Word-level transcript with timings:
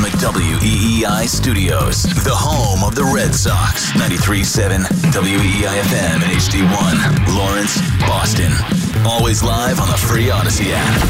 From 0.00 0.08
the 0.08 0.16
WEEI 0.16 1.28
studios, 1.28 2.04
the 2.24 2.32
home 2.32 2.88
of 2.88 2.94
the 2.94 3.04
Red 3.04 3.34
Sox, 3.34 3.92
93.7 3.92 4.80
WEEI 5.12 5.76
FM 5.76 6.24
and 6.24 6.32
HD1, 6.40 7.36
Lawrence, 7.36 7.76
Boston. 8.08 8.50
Always 9.04 9.42
live 9.42 9.78
on 9.78 9.88
the 9.88 9.98
free 9.98 10.28
Audacy 10.32 10.72
app. 10.72 11.02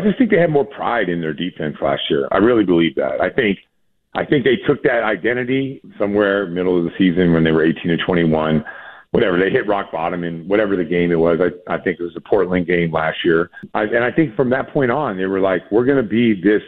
I 0.00 0.02
just 0.02 0.18
think 0.18 0.32
they 0.32 0.40
had 0.40 0.50
more 0.50 0.64
pride 0.64 1.08
in 1.08 1.20
their 1.20 1.34
defense 1.34 1.76
last 1.80 2.02
year. 2.10 2.26
I 2.32 2.38
really 2.38 2.64
believe 2.64 2.96
that. 2.96 3.20
I 3.20 3.30
think 3.30 3.60
I 4.14 4.24
think 4.24 4.42
they 4.42 4.56
took 4.66 4.82
that 4.82 5.04
identity 5.04 5.80
somewhere 6.00 6.48
middle 6.48 6.76
of 6.76 6.82
the 6.82 6.90
season 6.98 7.32
when 7.32 7.44
they 7.44 7.52
were 7.52 7.64
18 7.64 7.92
and 7.92 8.02
21 8.04 8.64
whatever 9.12 9.38
they 9.38 9.50
hit 9.50 9.66
rock 9.66 9.90
bottom 9.92 10.24
in 10.24 10.46
whatever 10.46 10.76
the 10.76 10.84
game 10.84 11.10
it 11.10 11.18
was. 11.18 11.38
I, 11.40 11.74
I 11.74 11.78
think 11.80 11.98
it 11.98 12.02
was 12.02 12.14
the 12.14 12.20
Portland 12.20 12.66
game 12.66 12.92
last 12.92 13.18
year, 13.24 13.50
I, 13.74 13.82
and 13.82 14.04
I 14.04 14.10
think 14.12 14.36
from 14.36 14.50
that 14.50 14.72
point 14.72 14.90
on, 14.90 15.16
they 15.16 15.26
were 15.26 15.40
like, 15.40 15.62
we're 15.70 15.84
going 15.84 16.02
to 16.02 16.08
be 16.08 16.34
this 16.34 16.62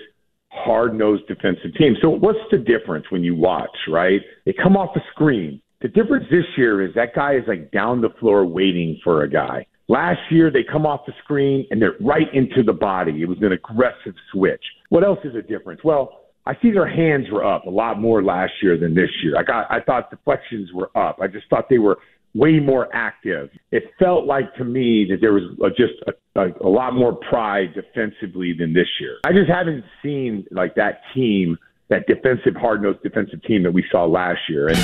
hard 0.50 0.94
nosed 0.94 1.26
defensive 1.28 1.74
team. 1.78 1.96
So 2.02 2.10
what's 2.10 2.38
the 2.50 2.58
difference 2.58 3.06
when 3.10 3.22
you 3.24 3.34
watch? 3.34 3.70
Right? 3.88 4.20
They 4.44 4.52
come 4.52 4.76
off 4.76 4.94
the 4.94 5.00
screen. 5.12 5.62
The 5.80 5.88
difference 5.88 6.26
this 6.30 6.44
year 6.56 6.86
is 6.86 6.94
that 6.94 7.14
guy 7.14 7.34
is 7.34 7.42
like 7.48 7.72
down 7.72 8.00
the 8.00 8.10
floor 8.20 8.44
waiting 8.46 9.00
for 9.02 9.24
a 9.24 9.28
guy. 9.28 9.66
Last 9.88 10.20
year, 10.30 10.50
they 10.50 10.62
come 10.62 10.86
off 10.86 11.00
the 11.06 11.12
screen 11.24 11.66
and 11.70 11.82
they're 11.82 11.96
right 12.00 12.32
into 12.32 12.62
the 12.62 12.72
body. 12.72 13.20
It 13.20 13.28
was 13.28 13.38
an 13.42 13.52
aggressive 13.52 14.14
switch. 14.32 14.62
What 14.90 15.04
else 15.04 15.18
is 15.24 15.34
a 15.34 15.42
difference? 15.42 15.80
Well, 15.82 16.20
I 16.46 16.54
see 16.62 16.70
their 16.70 16.88
hands 16.88 17.26
were 17.30 17.44
up 17.44 17.66
a 17.66 17.70
lot 17.70 18.00
more 18.00 18.22
last 18.22 18.52
year 18.62 18.76
than 18.78 18.94
this 18.94 19.10
year. 19.22 19.34
I 19.38 19.42
got, 19.42 19.70
I 19.70 19.80
thought 19.80 20.10
deflections 20.10 20.70
were 20.72 20.90
up. 20.96 21.18
I 21.20 21.26
just 21.26 21.48
thought 21.50 21.68
they 21.68 21.78
were 21.78 21.98
way 22.34 22.58
more 22.58 22.88
active. 22.94 23.50
It 23.70 23.84
felt 23.98 24.26
like 24.26 24.54
to 24.56 24.64
me 24.64 25.06
that 25.10 25.18
there 25.20 25.32
was 25.32 25.42
a, 25.62 25.68
just 25.70 25.94
a, 26.06 26.40
a, 26.40 26.66
a 26.66 26.68
lot 26.68 26.94
more 26.94 27.14
pride 27.14 27.74
defensively 27.74 28.54
than 28.58 28.72
this 28.72 28.88
year. 29.00 29.18
I 29.24 29.32
just 29.32 29.50
haven't 29.50 29.84
seen 30.02 30.46
like 30.50 30.74
that 30.76 31.02
team, 31.14 31.58
that 31.88 32.06
defensive, 32.06 32.56
hard 32.56 32.82
nosed 32.82 33.02
defensive 33.02 33.42
team 33.42 33.62
that 33.64 33.72
we 33.72 33.84
saw 33.90 34.04
last 34.04 34.40
year. 34.48 34.68
And 34.68 34.78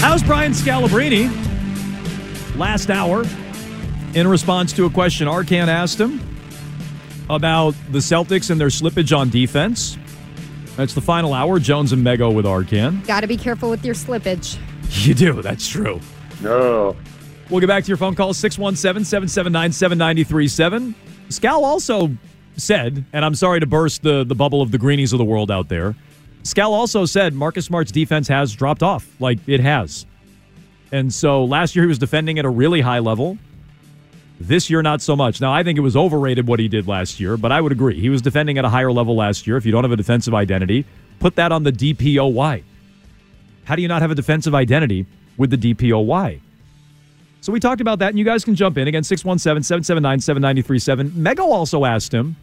How's 0.00 0.22
Brian 0.22 0.52
Scalabrine? 0.52 1.28
Last 2.56 2.90
hour, 2.90 3.24
in 4.14 4.26
response 4.26 4.72
to 4.74 4.84
a 4.86 4.90
question 4.90 5.28
Arcand 5.28 5.68
asked 5.68 6.00
him 6.00 6.20
about 7.30 7.74
the 7.90 7.98
Celtics 7.98 8.50
and 8.50 8.60
their 8.60 8.68
slippage 8.68 9.16
on 9.16 9.28
defense. 9.28 9.98
That's 10.78 10.94
the 10.94 11.00
final 11.00 11.34
hour. 11.34 11.58
Jones 11.58 11.90
and 11.90 12.06
Mego 12.06 12.32
with 12.32 12.44
Arcand. 12.44 13.04
Got 13.04 13.22
to 13.22 13.26
be 13.26 13.36
careful 13.36 13.68
with 13.68 13.84
your 13.84 13.96
slippage. 13.96 14.58
You 15.04 15.12
do. 15.12 15.42
That's 15.42 15.66
true. 15.66 16.00
no, 16.40 16.96
We'll 17.50 17.58
get 17.58 17.66
back 17.66 17.82
to 17.82 17.88
your 17.88 17.96
phone 17.96 18.14
call 18.14 18.32
617 18.32 19.04
779 19.04 19.72
7937. 19.72 20.94
Scal 21.30 21.64
also 21.64 22.16
said, 22.56 23.04
and 23.12 23.24
I'm 23.24 23.34
sorry 23.34 23.58
to 23.58 23.66
burst 23.66 24.02
the, 24.04 24.22
the 24.22 24.36
bubble 24.36 24.62
of 24.62 24.70
the 24.70 24.78
greenies 24.78 25.12
of 25.12 25.18
the 25.18 25.24
world 25.24 25.50
out 25.50 25.68
there. 25.68 25.96
Scal 26.44 26.68
also 26.70 27.04
said 27.06 27.34
Marcus 27.34 27.66
Smart's 27.66 27.90
defense 27.90 28.28
has 28.28 28.54
dropped 28.54 28.84
off. 28.84 29.04
Like 29.18 29.40
it 29.48 29.58
has. 29.58 30.06
And 30.92 31.12
so 31.12 31.44
last 31.44 31.74
year 31.74 31.82
he 31.82 31.88
was 31.88 31.98
defending 31.98 32.38
at 32.38 32.44
a 32.44 32.50
really 32.50 32.82
high 32.82 33.00
level. 33.00 33.36
This 34.40 34.70
year, 34.70 34.82
not 34.82 35.02
so 35.02 35.16
much. 35.16 35.40
Now, 35.40 35.52
I 35.52 35.62
think 35.64 35.78
it 35.78 35.82
was 35.82 35.96
overrated 35.96 36.46
what 36.46 36.60
he 36.60 36.68
did 36.68 36.86
last 36.86 37.18
year, 37.18 37.36
but 37.36 37.50
I 37.50 37.60
would 37.60 37.72
agree. 37.72 37.98
He 38.00 38.08
was 38.08 38.22
defending 38.22 38.56
at 38.58 38.64
a 38.64 38.68
higher 38.68 38.92
level 38.92 39.16
last 39.16 39.46
year. 39.46 39.56
If 39.56 39.66
you 39.66 39.72
don't 39.72 39.82
have 39.84 39.90
a 39.92 39.96
defensive 39.96 40.32
identity, 40.32 40.84
put 41.18 41.34
that 41.36 41.50
on 41.50 41.64
the 41.64 41.72
DPOY. 41.72 42.62
How 43.64 43.74
do 43.76 43.82
you 43.82 43.88
not 43.88 44.00
have 44.00 44.10
a 44.10 44.14
defensive 44.14 44.54
identity 44.54 45.06
with 45.36 45.50
the 45.50 45.56
DPOY? 45.74 46.40
So 47.40 47.52
we 47.52 47.60
talked 47.60 47.80
about 47.80 47.98
that, 48.00 48.10
and 48.10 48.18
you 48.18 48.24
guys 48.24 48.44
can 48.44 48.54
jump 48.54 48.78
in. 48.78 48.88
Again, 48.88 49.02
617 49.04 49.62
779 49.64 50.20
7937. 50.20 51.10
Mego 51.10 51.50
also 51.50 51.84
asked 51.84 52.12
him 52.12 52.36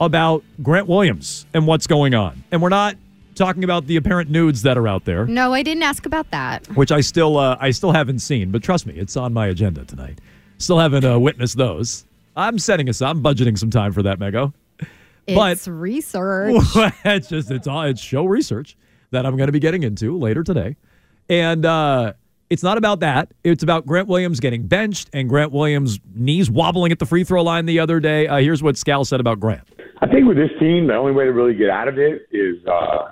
about 0.00 0.42
Grant 0.62 0.86
Williams 0.88 1.46
and 1.52 1.66
what's 1.66 1.86
going 1.86 2.14
on. 2.14 2.42
And 2.50 2.62
we're 2.62 2.68
not 2.70 2.96
talking 3.34 3.64
about 3.64 3.86
the 3.86 3.96
apparent 3.96 4.30
nudes 4.30 4.62
that 4.62 4.76
are 4.76 4.88
out 4.88 5.04
there, 5.04 5.24
No, 5.26 5.54
I 5.54 5.62
didn't 5.62 5.82
ask 5.82 6.04
about 6.04 6.30
that. 6.30 6.66
which 6.76 6.92
I 6.92 7.00
still 7.00 7.38
uh, 7.38 7.56
I 7.60 7.70
still 7.70 7.92
haven't 7.92 8.18
seen, 8.18 8.50
but 8.50 8.62
trust 8.62 8.86
me, 8.86 8.94
it's 8.94 9.16
on 9.16 9.32
my 9.32 9.46
agenda 9.46 9.84
tonight. 9.84 10.18
Still 10.60 10.78
haven't 10.78 11.04
uh, 11.04 11.18
witnessed 11.18 11.56
those. 11.56 12.04
I'm 12.36 12.58
setting 12.58 12.88
aside, 12.88 13.10
I'm 13.10 13.22
budgeting 13.22 13.58
some 13.58 13.70
time 13.70 13.92
for 13.92 14.02
that, 14.02 14.18
Mego. 14.18 14.52
But- 15.26 15.52
It's 15.52 15.66
research. 15.66 16.62
it's 17.04 17.28
just 17.28 17.50
it's 17.50 17.66
all 17.66 17.82
it's 17.82 18.00
show 18.00 18.24
research 18.26 18.76
that 19.10 19.26
I'm 19.26 19.36
going 19.36 19.48
to 19.48 19.52
be 19.52 19.58
getting 19.58 19.82
into 19.82 20.16
later 20.18 20.42
today, 20.44 20.76
and 21.28 21.64
uh, 21.64 22.12
it's 22.50 22.62
not 22.62 22.78
about 22.78 23.00
that. 23.00 23.32
It's 23.42 23.62
about 23.62 23.86
Grant 23.86 24.06
Williams 24.06 24.38
getting 24.38 24.66
benched 24.66 25.08
and 25.12 25.28
Grant 25.28 25.50
Williams' 25.52 25.98
knees 26.14 26.50
wobbling 26.50 26.92
at 26.92 26.98
the 26.98 27.06
free 27.06 27.24
throw 27.24 27.42
line 27.42 27.66
the 27.66 27.78
other 27.80 27.98
day. 28.00 28.26
Uh, 28.28 28.38
here's 28.38 28.62
what 28.62 28.74
Scal 28.74 29.06
said 29.06 29.18
about 29.20 29.40
Grant. 29.40 29.66
I 30.02 30.06
think 30.08 30.26
with 30.26 30.36
this 30.36 30.50
team, 30.58 30.86
the 30.88 30.94
only 30.94 31.12
way 31.12 31.24
to 31.24 31.32
really 31.32 31.54
get 31.54 31.70
out 31.70 31.88
of 31.88 31.98
it 31.98 32.26
is 32.32 32.56
uh, 32.66 33.10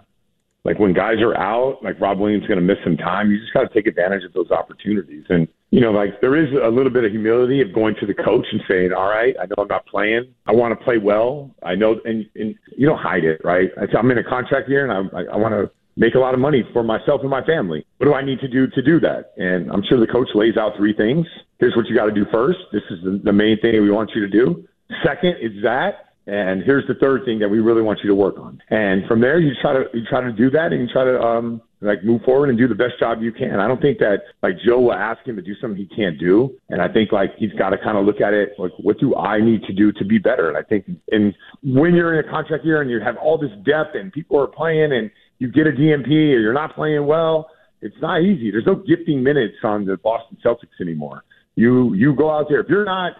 like 0.64 0.78
when 0.78 0.92
guys 0.92 1.16
are 1.20 1.36
out, 1.36 1.82
like 1.82 2.00
Rob 2.00 2.18
Williams 2.18 2.42
is 2.44 2.48
going 2.48 2.58
to 2.60 2.64
miss 2.64 2.78
some 2.84 2.96
time. 2.96 3.30
You 3.30 3.38
just 3.40 3.52
got 3.52 3.62
to 3.62 3.74
take 3.74 3.86
advantage 3.86 4.24
of 4.24 4.32
those 4.32 4.50
opportunities. 4.50 5.24
And 5.28 5.46
you 5.70 5.80
know, 5.80 5.90
like 5.90 6.20
there 6.20 6.34
is 6.34 6.48
a 6.52 6.68
little 6.68 6.90
bit 6.90 7.04
of 7.04 7.10
humility 7.10 7.60
of 7.60 7.74
going 7.74 7.94
to 8.00 8.06
the 8.06 8.14
coach 8.14 8.46
and 8.52 8.60
saying, 8.66 8.92
"All 8.92 9.08
right, 9.08 9.34
I 9.40 9.44
know 9.46 9.56
I'm 9.58 9.68
not 9.68 9.86
playing. 9.86 10.34
I 10.46 10.52
want 10.52 10.78
to 10.78 10.82
play 10.84 10.98
well. 10.98 11.54
I 11.62 11.74
know." 11.74 12.00
And 12.04 12.26
and 12.36 12.54
you 12.76 12.86
don't 12.86 12.98
hide 12.98 13.24
it, 13.24 13.40
right? 13.44 13.70
I'm 13.96 14.10
in 14.10 14.18
a 14.18 14.24
contract 14.24 14.68
here, 14.68 14.88
and 14.88 15.12
I 15.14 15.18
I, 15.18 15.22
I 15.34 15.36
want 15.36 15.52
to 15.52 15.70
make 15.98 16.14
a 16.14 16.18
lot 16.18 16.32
of 16.32 16.40
money 16.40 16.64
for 16.72 16.82
myself 16.82 17.20
and 17.20 17.28
my 17.28 17.44
family. 17.44 17.84
What 17.98 18.06
do 18.06 18.14
I 18.14 18.24
need 18.24 18.40
to 18.40 18.48
do 18.48 18.68
to 18.68 18.80
do 18.80 18.98
that? 19.00 19.32
And 19.36 19.70
I'm 19.70 19.82
sure 19.88 20.00
the 20.00 20.06
coach 20.06 20.28
lays 20.34 20.56
out 20.56 20.72
three 20.76 20.94
things. 20.94 21.26
Here's 21.58 21.76
what 21.76 21.86
you 21.86 21.94
got 21.94 22.06
to 22.06 22.12
do 22.12 22.24
first. 22.32 22.60
This 22.72 22.82
is 22.90 23.02
the, 23.02 23.20
the 23.24 23.32
main 23.32 23.60
thing 23.60 23.82
we 23.82 23.90
want 23.90 24.12
you 24.14 24.20
to 24.22 24.28
do. 24.28 24.64
Second 25.04 25.36
is 25.40 25.62
that. 25.62 26.04
And 26.28 26.62
here's 26.62 26.86
the 26.86 26.94
third 26.94 27.24
thing 27.24 27.38
that 27.38 27.48
we 27.48 27.58
really 27.58 27.80
want 27.80 28.00
you 28.02 28.08
to 28.08 28.14
work 28.14 28.38
on. 28.38 28.60
And 28.68 29.06
from 29.06 29.20
there, 29.20 29.40
you 29.40 29.52
try 29.62 29.72
to 29.72 29.84
you 29.94 30.04
try 30.08 30.20
to 30.20 30.32
do 30.32 30.50
that, 30.50 30.72
and 30.72 30.82
you 30.82 30.88
try 30.92 31.04
to 31.04 31.18
um, 31.20 31.62
like 31.80 32.04
move 32.04 32.22
forward 32.22 32.48
and 32.48 32.58
do 32.58 32.66
the 32.66 32.74
best 32.74 32.98
job 32.98 33.22
you 33.22 33.32
can. 33.32 33.60
I 33.60 33.68
don't 33.68 33.80
think 33.80 33.98
that 33.98 34.22
like 34.42 34.54
Joe 34.64 34.80
will 34.80 34.92
ask 34.92 35.24
him 35.26 35.36
to 35.36 35.42
do 35.42 35.54
something 35.60 35.78
he 35.78 35.94
can't 35.94 36.18
do, 36.18 36.56
and 36.70 36.82
I 36.82 36.88
think 36.88 37.12
like 37.12 37.30
he's 37.38 37.52
got 37.52 37.70
to 37.70 37.78
kind 37.78 37.96
of 37.96 38.04
look 38.04 38.20
at 38.20 38.34
it 38.34 38.54
like 38.58 38.72
what 38.78 38.98
do 38.98 39.14
I 39.14 39.40
need 39.40 39.62
to 39.64 39.72
do 39.72 39.92
to 39.92 40.04
be 40.04 40.18
better. 40.18 40.48
And 40.48 40.56
I 40.56 40.62
think 40.62 40.86
and 41.10 41.34
when 41.62 41.94
you're 41.94 42.18
in 42.18 42.26
a 42.26 42.30
contract 42.30 42.64
year 42.64 42.82
and 42.82 42.90
you 42.90 43.00
have 43.00 43.16
all 43.16 43.38
this 43.38 43.52
depth 43.64 43.94
and 43.94 44.12
people 44.12 44.40
are 44.40 44.48
playing 44.48 44.92
and 44.92 45.10
you 45.38 45.50
get 45.50 45.66
a 45.66 45.70
DNP 45.70 46.08
or 46.08 46.40
you're 46.40 46.52
not 46.52 46.74
playing 46.74 47.06
well, 47.06 47.48
it's 47.80 47.96
not 48.02 48.22
easy. 48.22 48.50
There's 48.50 48.66
no 48.66 48.74
gifting 48.74 49.22
minutes 49.22 49.56
on 49.62 49.84
the 49.84 49.96
Boston 49.98 50.36
Celtics 50.44 50.80
anymore. 50.80 51.22
You 51.54 51.94
you 51.94 52.14
go 52.14 52.30
out 52.30 52.46
there 52.48 52.60
if 52.60 52.68
you're 52.68 52.84
not 52.84 53.12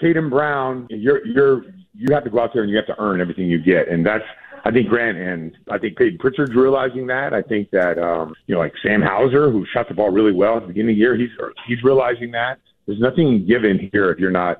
Tatum 0.00 0.30
Brown, 0.30 0.86
you're 0.90 1.26
you're 1.26 1.64
you 1.94 2.12
have 2.12 2.24
to 2.24 2.30
go 2.30 2.40
out 2.40 2.52
there 2.52 2.62
and 2.62 2.70
you 2.70 2.76
have 2.76 2.86
to 2.86 3.00
earn 3.00 3.20
everything 3.20 3.46
you 3.46 3.58
get, 3.58 3.88
and 3.88 4.04
that's 4.04 4.24
I 4.64 4.70
think 4.70 4.88
Grant 4.88 5.16
and 5.16 5.56
I 5.70 5.78
think 5.78 5.96
Payton 5.96 6.18
Pritchard's 6.18 6.54
realizing 6.54 7.06
that. 7.06 7.32
I 7.32 7.42
think 7.42 7.70
that 7.70 7.98
um, 7.98 8.34
you 8.46 8.54
know 8.54 8.60
like 8.60 8.74
Sam 8.82 9.00
Hauser, 9.00 9.50
who 9.50 9.64
shot 9.72 9.88
the 9.88 9.94
ball 9.94 10.10
really 10.10 10.32
well 10.32 10.56
at 10.56 10.62
the 10.62 10.68
beginning 10.68 10.90
of 10.90 10.96
the 10.96 11.00
year, 11.00 11.16
he's 11.16 11.30
he's 11.66 11.82
realizing 11.82 12.30
that 12.32 12.58
there's 12.86 13.00
nothing 13.00 13.46
given 13.46 13.88
here 13.92 14.10
if 14.10 14.18
you're 14.18 14.30
not 14.30 14.58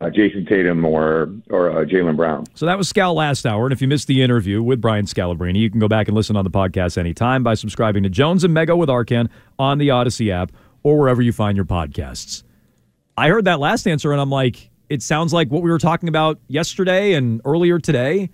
uh, 0.00 0.06
Jayson 0.06 0.46
Tatum 0.48 0.84
or 0.84 1.30
or 1.50 1.70
uh, 1.70 1.84
Jaylen 1.84 2.16
Brown. 2.16 2.46
So 2.54 2.66
that 2.66 2.78
was 2.78 2.92
Scal 2.92 3.14
last 3.14 3.46
hour. 3.46 3.66
And 3.66 3.72
if 3.72 3.80
you 3.80 3.88
missed 3.88 4.08
the 4.08 4.22
interview 4.22 4.62
with 4.62 4.80
Brian 4.80 5.06
Scalabrine, 5.06 5.56
you 5.56 5.70
can 5.70 5.80
go 5.80 5.88
back 5.88 6.08
and 6.08 6.16
listen 6.16 6.36
on 6.36 6.44
the 6.44 6.50
podcast 6.50 6.98
anytime 6.98 7.42
by 7.42 7.54
subscribing 7.54 8.02
to 8.02 8.08
Jones 8.08 8.44
and 8.44 8.56
Mego 8.56 8.76
with 8.76 8.88
Arcand 8.88 9.28
on 9.58 9.78
the 9.78 9.88
Audacy 9.88 10.30
app 10.30 10.52
or 10.82 10.98
wherever 10.98 11.22
you 11.22 11.32
find 11.32 11.56
your 11.56 11.66
podcasts. 11.66 12.44
I 13.16 13.28
heard 13.28 13.44
that 13.44 13.60
last 13.60 13.86
answer 13.86 14.12
and 14.12 14.20
I'm 14.20 14.30
like, 14.30 14.70
it 14.88 15.02
sounds 15.02 15.32
like 15.32 15.50
what 15.50 15.62
we 15.62 15.70
were 15.70 15.78
talking 15.78 16.08
about 16.08 16.38
yesterday 16.48 17.14
and 17.14 17.40
earlier 17.44 17.78
today. 17.78 18.30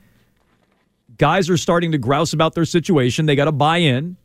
Guys 1.19 1.51
are 1.51 1.57
starting 1.57 1.93
to 1.93 1.99
grouse 1.99 2.33
about 2.33 2.55
their 2.55 2.65
situation. 2.65 3.27
They 3.27 3.37
got 3.37 3.45
to 3.45 3.53
buy 3.53 3.79
in 3.79 4.17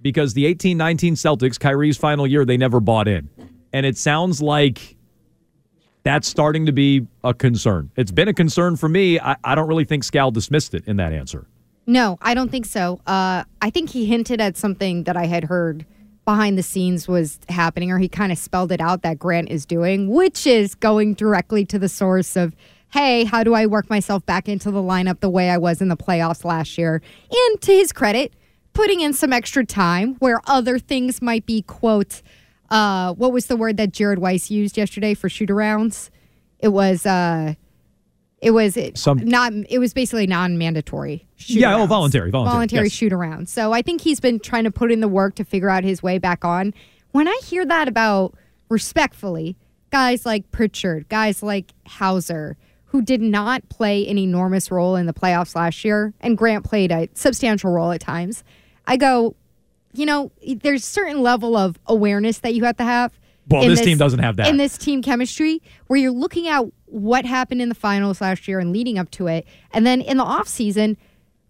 because 0.00 0.34
the 0.34 0.46
18 0.46 0.76
19 0.76 1.14
Celtics, 1.14 1.58
Kyrie's 1.58 1.96
final 1.96 2.26
year, 2.26 2.44
they 2.44 2.56
never 2.56 2.80
bought 2.80 3.08
in. 3.08 3.28
And 3.72 3.84
it 3.84 3.98
sounds 3.98 4.40
like 4.40 4.96
that's 6.04 6.28
starting 6.28 6.66
to 6.66 6.72
be 6.72 7.06
a 7.24 7.34
concern. 7.34 7.90
It's 7.96 8.12
been 8.12 8.28
a 8.28 8.34
concern 8.34 8.76
for 8.76 8.88
me. 8.88 9.18
I, 9.18 9.36
I 9.42 9.54
don't 9.56 9.66
really 9.66 9.84
think 9.84 10.04
Scal 10.04 10.32
dismissed 10.32 10.72
it 10.72 10.86
in 10.86 10.96
that 10.98 11.12
answer. 11.12 11.48
No, 11.86 12.16
I 12.22 12.34
don't 12.34 12.50
think 12.50 12.66
so. 12.66 13.00
Uh, 13.06 13.44
I 13.60 13.70
think 13.70 13.90
he 13.90 14.06
hinted 14.06 14.40
at 14.40 14.56
something 14.56 15.04
that 15.04 15.16
I 15.16 15.26
had 15.26 15.44
heard 15.44 15.84
behind 16.26 16.58
the 16.58 16.62
scenes 16.62 17.08
was 17.08 17.38
happening, 17.48 17.90
or 17.90 17.98
he 17.98 18.08
kind 18.08 18.30
of 18.30 18.36
spelled 18.36 18.70
it 18.72 18.80
out 18.80 19.00
that 19.00 19.18
Grant 19.18 19.48
is 19.48 19.64
doing, 19.64 20.10
which 20.10 20.46
is 20.46 20.74
going 20.74 21.14
directly 21.14 21.64
to 21.64 21.78
the 21.78 21.88
source 21.88 22.36
of, 22.36 22.54
hey, 22.92 23.24
how 23.24 23.42
do 23.42 23.54
I 23.54 23.64
work 23.64 23.88
myself 23.88 24.26
back 24.26 24.48
into 24.48 24.70
the 24.70 24.82
lineup 24.82 25.20
the 25.20 25.30
way 25.30 25.48
I 25.48 25.56
was 25.56 25.80
in 25.80 25.88
the 25.88 25.96
playoffs 25.96 26.44
last 26.44 26.76
year? 26.76 27.00
And 27.30 27.60
to 27.62 27.72
his 27.72 27.92
credit, 27.92 28.34
putting 28.74 29.00
in 29.00 29.14
some 29.14 29.32
extra 29.32 29.64
time 29.64 30.16
where 30.16 30.42
other 30.46 30.78
things 30.78 31.22
might 31.22 31.46
be, 31.46 31.62
quote, 31.62 32.20
uh, 32.70 33.14
what 33.14 33.32
was 33.32 33.46
the 33.46 33.56
word 33.56 33.76
that 33.76 33.92
Jared 33.92 34.18
Weiss 34.18 34.50
used 34.50 34.76
yesterday 34.76 35.14
for 35.14 35.28
shoot 35.28 35.48
arounds? 35.48 36.10
It 36.58 36.68
was, 36.68 37.06
uh, 37.06 37.54
it 38.40 38.50
was 38.50 38.76
it, 38.76 38.98
Some- 38.98 39.18
not. 39.18 39.52
It 39.68 39.78
was 39.78 39.94
basically 39.94 40.26
non-mandatory. 40.26 41.26
Yeah, 41.38 41.76
oh, 41.76 41.86
voluntary, 41.86 42.30
voluntary, 42.30 42.54
voluntary 42.54 42.86
yes. 42.86 42.92
shoot 42.92 43.12
around. 43.12 43.48
So 43.48 43.72
I 43.72 43.82
think 43.82 44.00
he's 44.00 44.20
been 44.20 44.38
trying 44.40 44.64
to 44.64 44.70
put 44.70 44.92
in 44.92 45.00
the 45.00 45.08
work 45.08 45.34
to 45.36 45.44
figure 45.44 45.70
out 45.70 45.84
his 45.84 46.02
way 46.02 46.18
back 46.18 46.44
on. 46.44 46.74
When 47.12 47.28
I 47.28 47.40
hear 47.44 47.64
that 47.64 47.88
about 47.88 48.34
respectfully, 48.68 49.56
guys 49.90 50.26
like 50.26 50.50
Pritchard, 50.50 51.08
guys 51.08 51.42
like 51.42 51.72
Hauser, 51.86 52.56
who 52.86 53.02
did 53.02 53.20
not 53.20 53.68
play 53.68 54.06
an 54.06 54.18
enormous 54.18 54.70
role 54.70 54.96
in 54.96 55.06
the 55.06 55.12
playoffs 55.12 55.54
last 55.54 55.84
year, 55.84 56.14
and 56.20 56.36
Grant 56.36 56.64
played 56.64 56.92
a 56.92 57.08
substantial 57.14 57.70
role 57.70 57.90
at 57.90 58.00
times, 58.00 58.44
I 58.86 58.96
go, 58.96 59.34
you 59.92 60.06
know, 60.06 60.30
there's 60.62 60.84
certain 60.84 61.22
level 61.22 61.56
of 61.56 61.78
awareness 61.86 62.38
that 62.40 62.54
you 62.54 62.64
have 62.64 62.76
to 62.76 62.84
have. 62.84 63.18
Well, 63.48 63.62
in 63.62 63.70
this 63.70 63.80
team 63.80 63.98
doesn't 63.98 64.18
have 64.18 64.36
that. 64.36 64.48
In 64.48 64.56
this 64.56 64.76
team 64.76 65.02
chemistry, 65.02 65.62
where 65.86 65.98
you're 65.98 66.12
looking 66.12 66.48
at 66.48 66.64
what 66.86 67.24
happened 67.24 67.60
in 67.60 67.68
the 67.68 67.74
finals 67.74 68.20
last 68.20 68.48
year 68.48 68.58
and 68.58 68.72
leading 68.72 68.98
up 68.98 69.10
to 69.12 69.26
it, 69.26 69.46
and 69.72 69.86
then 69.86 70.00
in 70.00 70.16
the 70.16 70.24
offseason, 70.24 70.96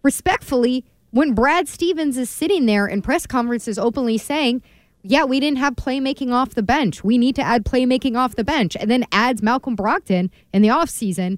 respectfully, 0.03 0.85
when 1.11 1.33
Brad 1.33 1.67
Stevens 1.67 2.17
is 2.17 2.29
sitting 2.29 2.65
there 2.65 2.85
in 2.85 3.01
press 3.01 3.25
conferences 3.25 3.79
openly 3.79 4.17
saying, 4.17 4.61
yeah, 5.03 5.23
we 5.23 5.39
didn't 5.39 5.59
have 5.59 5.75
playmaking 5.75 6.31
off 6.33 6.49
the 6.49 6.63
bench. 6.63 7.03
We 7.03 7.17
need 7.17 7.35
to 7.35 7.41
add 7.41 7.63
playmaking 7.63 8.17
off 8.17 8.35
the 8.35 8.43
bench. 8.43 8.75
And 8.77 8.91
then 8.91 9.05
adds 9.11 9.41
Malcolm 9.41 9.77
Brogdon 9.77 10.29
in 10.53 10.61
the 10.61 10.67
offseason. 10.67 11.37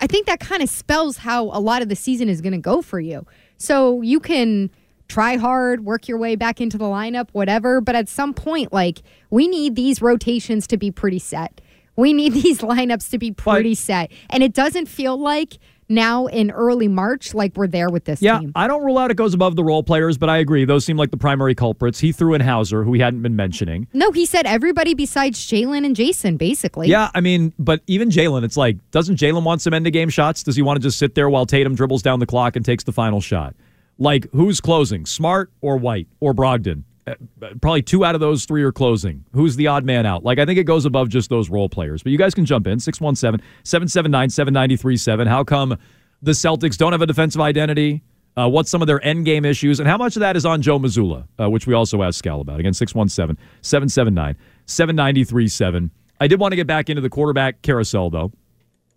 I 0.00 0.06
think 0.06 0.26
that 0.26 0.40
kind 0.40 0.62
of 0.62 0.70
spells 0.70 1.18
how 1.18 1.44
a 1.44 1.60
lot 1.60 1.82
of 1.82 1.88
the 1.88 1.96
season 1.96 2.28
is 2.28 2.40
going 2.40 2.54
to 2.54 2.58
go 2.58 2.80
for 2.80 3.00
you. 3.00 3.26
So 3.58 4.00
you 4.00 4.20
can 4.20 4.70
try 5.08 5.36
hard, 5.36 5.84
work 5.84 6.08
your 6.08 6.18
way 6.18 6.34
back 6.34 6.60
into 6.60 6.78
the 6.78 6.86
lineup, 6.86 7.28
whatever. 7.32 7.80
But 7.80 7.94
at 7.94 8.08
some 8.08 8.32
point, 8.32 8.72
like, 8.72 9.02
we 9.28 9.48
need 9.48 9.76
these 9.76 10.00
rotations 10.00 10.66
to 10.68 10.78
be 10.78 10.90
pretty 10.90 11.18
set. 11.18 11.60
We 11.96 12.12
need 12.12 12.32
these 12.42 12.58
lineups 12.60 13.10
to 13.10 13.18
be 13.18 13.30
pretty 13.32 13.74
set. 13.74 14.10
And 14.30 14.42
it 14.42 14.52
doesn't 14.52 14.86
feel 14.86 15.16
like 15.16 15.58
now 15.86 16.26
in 16.26 16.50
early 16.50 16.88
March, 16.88 17.34
like 17.34 17.54
we're 17.56 17.66
there 17.66 17.90
with 17.90 18.04
this 18.06 18.22
Yeah, 18.22 18.38
team. 18.38 18.52
I 18.54 18.66
don't 18.66 18.82
rule 18.82 18.96
out 18.96 19.10
it 19.10 19.18
goes 19.18 19.34
above 19.34 19.54
the 19.54 19.62
role 19.62 19.82
players, 19.82 20.16
but 20.16 20.30
I 20.30 20.38
agree. 20.38 20.64
Those 20.64 20.84
seem 20.84 20.96
like 20.96 21.10
the 21.10 21.18
primary 21.18 21.54
culprits. 21.54 22.00
He 22.00 22.10
threw 22.10 22.32
in 22.32 22.40
Hauser, 22.40 22.84
who 22.84 22.94
he 22.94 23.00
hadn't 23.00 23.20
been 23.20 23.36
mentioning. 23.36 23.86
No, 23.92 24.10
he 24.10 24.24
said 24.24 24.46
everybody 24.46 24.94
besides 24.94 25.38
Jaylen 25.46 25.84
and 25.84 25.94
Jayson, 25.94 26.38
basically. 26.38 26.88
Yeah, 26.88 27.10
I 27.14 27.20
mean, 27.20 27.52
but 27.58 27.82
even 27.86 28.08
Jaylen, 28.08 28.44
it's 28.44 28.56
like, 28.56 28.78
doesn't 28.92 29.16
Jaylen 29.16 29.44
want 29.44 29.60
some 29.60 29.74
end 29.74 29.86
of 29.86 29.92
game 29.92 30.08
shots? 30.08 30.42
Does 30.42 30.56
he 30.56 30.62
want 30.62 30.78
to 30.78 30.82
just 30.82 30.98
sit 30.98 31.14
there 31.14 31.28
while 31.28 31.44
Tatum 31.44 31.74
dribbles 31.74 32.00
down 32.02 32.18
the 32.18 32.26
clock 32.26 32.56
and 32.56 32.64
takes 32.64 32.84
the 32.84 32.92
final 32.92 33.20
shot? 33.20 33.54
Like, 33.98 34.26
who's 34.32 34.60
closing, 34.62 35.04
Smart 35.04 35.50
or 35.60 35.76
White 35.76 36.08
or 36.18 36.32
Brogdon? 36.32 36.84
Uh, 37.06 37.14
Probably 37.60 37.82
two 37.82 38.04
out 38.04 38.14
of 38.14 38.20
those 38.20 38.44
three 38.44 38.62
are 38.62 38.72
closing. 38.72 39.24
Who's 39.32 39.56
the 39.56 39.66
odd 39.66 39.84
man 39.84 40.06
out? 40.06 40.24
Like, 40.24 40.38
I 40.38 40.46
think 40.46 40.58
it 40.58 40.64
goes 40.64 40.84
above 40.84 41.08
just 41.08 41.28
those 41.28 41.50
role 41.50 41.68
players. 41.68 42.02
But 42.02 42.12
you 42.12 42.18
guys 42.18 42.34
can 42.34 42.44
jump 42.44 42.66
in 42.66 42.80
617 42.80 43.44
779 43.64 44.30
7937. 44.30 45.26
How 45.26 45.44
come 45.44 45.76
the 46.22 46.32
Celtics 46.32 46.76
don't 46.76 46.92
have 46.92 47.02
a 47.02 47.06
defensive 47.06 47.40
identity? 47.40 48.02
Uh, 48.36 48.48
what's 48.48 48.70
some 48.70 48.82
of 48.82 48.88
their 48.88 49.04
end 49.04 49.24
game 49.24 49.44
issues? 49.44 49.78
And 49.78 49.88
how 49.88 49.96
much 49.96 50.16
of 50.16 50.20
that 50.20 50.36
is 50.36 50.44
on 50.44 50.60
Joe 50.60 50.78
Mazzulla, 50.78 51.26
uh, 51.38 51.48
which 51.48 51.66
we 51.66 51.74
also 51.74 52.02
asked 52.02 52.22
Scal 52.22 52.40
about? 52.40 52.58
Again, 52.58 52.74
617 52.74 53.36
779 53.62 54.36
7937. 54.66 55.90
I 56.20 56.26
did 56.26 56.40
want 56.40 56.52
to 56.52 56.56
get 56.56 56.66
back 56.66 56.88
into 56.88 57.02
the 57.02 57.10
quarterback 57.10 57.62
carousel, 57.62 58.10
though, 58.10 58.32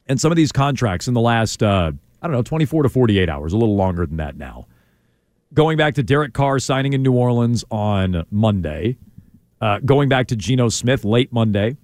and 0.08 0.20
some 0.20 0.32
of 0.32 0.36
these 0.38 0.52
contracts 0.52 1.08
in 1.08 1.14
the 1.14 1.22
last, 1.22 1.62
uh, 1.62 1.92
I 2.22 2.28
don't 2.28 2.36
know, 2.36 2.42
24 2.42 2.84
to 2.84 2.90
48 2.90 3.30
hours, 3.30 3.54
a 3.54 3.58
little 3.58 3.76
longer 3.76 4.06
than 4.06 4.18
that 4.18 4.38
now. 4.38 4.66
Going 5.54 5.78
back 5.78 5.96
to 5.96 6.04
Derek 6.04 6.34
Carr 6.34 6.60
signing 6.60 6.94
in 6.94 7.02
New 7.04 7.14
Orleans 7.14 7.64
on 7.72 8.26
Monday, 8.32 8.98
uh, 9.62 9.80
going 9.86 10.10
back 10.10 10.28
to 10.28 10.36
Geno 10.36 10.68
Smith 10.70 11.06
late 11.06 11.32
Monday, 11.32 11.78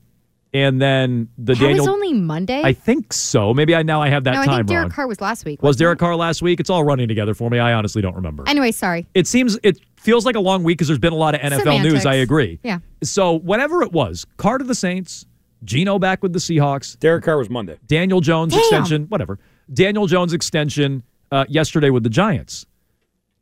and 0.53 0.81
then 0.81 1.29
the 1.37 1.53
That 1.53 1.59
Daniel. 1.61 1.85
was 1.85 1.87
only 1.87 2.13
Monday? 2.13 2.61
I 2.63 2.73
think 2.73 3.13
so. 3.13 3.53
Maybe 3.53 3.73
I 3.73 3.81
now 3.81 4.01
I 4.01 4.09
have 4.09 4.25
that 4.25 4.33
no, 4.35 4.41
I 4.41 4.45
time 4.45 4.57
think 4.57 4.67
Derek 4.67 4.83
wrong. 4.83 4.91
Carr 4.91 5.07
was 5.07 5.21
last 5.21 5.45
week. 5.45 5.63
was 5.63 5.77
Derek 5.77 5.97
it? 5.97 5.99
Carr 5.99 6.15
last 6.15 6.41
week? 6.41 6.59
It's 6.59 6.69
all 6.69 6.83
running 6.83 7.07
together 7.07 7.33
for 7.33 7.49
me. 7.49 7.57
I 7.57 7.73
honestly 7.73 8.01
don't 8.01 8.15
remember. 8.15 8.43
Anyway, 8.47 8.71
sorry. 8.71 9.07
It 9.13 9.27
seems 9.27 9.57
it 9.63 9.79
feels 9.95 10.25
like 10.25 10.35
a 10.35 10.39
long 10.41 10.63
week 10.63 10.77
because 10.77 10.87
there's 10.89 10.99
been 10.99 11.13
a 11.13 11.17
lot 11.17 11.33
of 11.33 11.41
NFL 11.41 11.81
news. 11.83 12.05
I 12.05 12.15
agree. 12.15 12.59
Yeah. 12.63 12.79
So 13.01 13.39
whatever 13.39 13.81
it 13.81 13.93
was, 13.93 14.25
Carr 14.37 14.57
to 14.57 14.65
the 14.65 14.75
Saints, 14.75 15.25
Geno 15.63 15.97
back 15.99 16.21
with 16.21 16.33
the 16.33 16.39
Seahawks, 16.39 16.99
Derek 16.99 17.23
Carr 17.23 17.37
was 17.37 17.49
Monday. 17.49 17.77
Daniel 17.87 18.19
Jones 18.19 18.51
Damn. 18.53 18.59
extension, 18.59 19.03
whatever. 19.05 19.39
Daniel 19.73 20.05
Jones 20.05 20.33
extension 20.33 21.01
uh, 21.31 21.45
yesterday 21.47 21.89
with 21.89 22.03
the 22.03 22.09
Giants. 22.09 22.65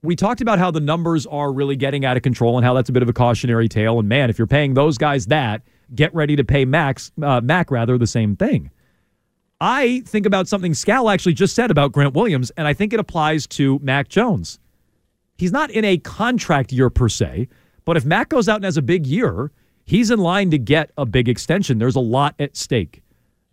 We 0.04 0.16
talked 0.16 0.42
about 0.42 0.58
how 0.58 0.72
the 0.72 0.80
numbers 0.80 1.28
are 1.28 1.54
really 1.54 1.76
getting 1.76 2.06
out 2.06 2.18
of 2.18 2.24
control 2.24 2.58
and 2.58 2.66
how 2.66 2.74
that's 2.74 2.90
a 2.90 2.92
bit 2.92 3.04
of 3.04 3.10
a 3.10 3.14
cautionary 3.14 3.68
tale. 3.68 4.00
And 4.00 4.10
man, 4.10 4.30
if 4.30 4.38
you're 4.40 4.48
paying 4.48 4.74
those 4.74 4.98
guys 4.98 5.28
that, 5.28 5.62
get 5.94 6.14
ready 6.16 6.36
to 6.36 6.44
pay 6.44 6.66
Max 6.66 7.12
uh, 7.22 7.42
Mac 7.42 7.70
rather 7.70 7.98
the 7.98 8.08
same 8.08 8.36
thing. 8.36 8.72
I 9.60 10.02
think 10.08 10.26
about 10.26 10.48
something 10.48 10.72
Scal 10.72 11.14
actually 11.14 11.34
just 11.34 11.54
said 11.54 11.70
about 11.70 11.92
Grant 11.92 12.16
Williams, 12.16 12.50
and 12.58 12.68
I 12.68 12.74
think 12.74 12.94
it 12.94 13.00
applies 13.00 13.46
to 13.48 13.78
Mac 13.84 14.08
Jones. 14.08 14.58
He's 15.38 15.52
not 15.52 15.70
in 15.70 15.86
a 15.86 15.98
contract 16.00 16.72
year 16.72 16.90
per 16.90 17.08
se, 17.08 17.48
but 17.86 17.96
if 17.96 18.04
Mac 18.04 18.30
goes 18.30 18.50
out 18.50 18.56
and 18.56 18.66
has 18.66 18.78
a 18.78 18.82
big 18.82 19.06
year, 19.06 19.52
he's 19.86 20.10
in 20.10 20.20
line 20.20 20.50
to 20.50 20.58
get 20.58 20.92
a 20.98 21.06
big 21.06 21.30
extension. 21.30 21.78
There's 21.78 21.96
a 21.96 22.00
lot 22.00 22.34
at 22.40 22.58
stake. 22.58 23.04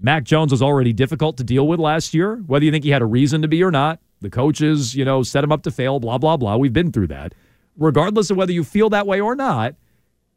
Mac 0.00 0.24
Jones 0.24 0.50
was 0.50 0.62
already 0.62 0.94
difficult 0.94 1.36
to 1.38 1.44
deal 1.44 1.68
with 1.68 1.78
last 1.78 2.14
year, 2.14 2.36
whether 2.46 2.64
you 2.64 2.70
think 2.70 2.84
he 2.84 2.90
had 2.90 3.02
a 3.02 3.06
reason 3.06 3.42
to 3.42 3.48
be 3.48 3.62
or 3.62 3.70
not. 3.70 4.00
The 4.20 4.30
coaches, 4.30 4.94
you 4.94 5.04
know, 5.04 5.22
set 5.22 5.44
him 5.44 5.52
up 5.52 5.62
to 5.62 5.70
fail, 5.70 6.00
blah, 6.00 6.18
blah, 6.18 6.36
blah. 6.36 6.56
We've 6.56 6.72
been 6.72 6.92
through 6.92 7.08
that. 7.08 7.34
Regardless 7.76 8.30
of 8.30 8.36
whether 8.36 8.52
you 8.52 8.64
feel 8.64 8.90
that 8.90 9.06
way 9.06 9.20
or 9.20 9.36
not, 9.36 9.74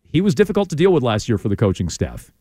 he 0.04 0.22
was 0.22 0.36
difficult 0.36 0.70
to 0.70 0.76
deal 0.76 0.92
with 0.92 1.04
last 1.04 1.28
year 1.28 1.38
for 1.38 1.50
the 1.50 1.56
coaching 1.56 1.90
staff. 1.90 2.32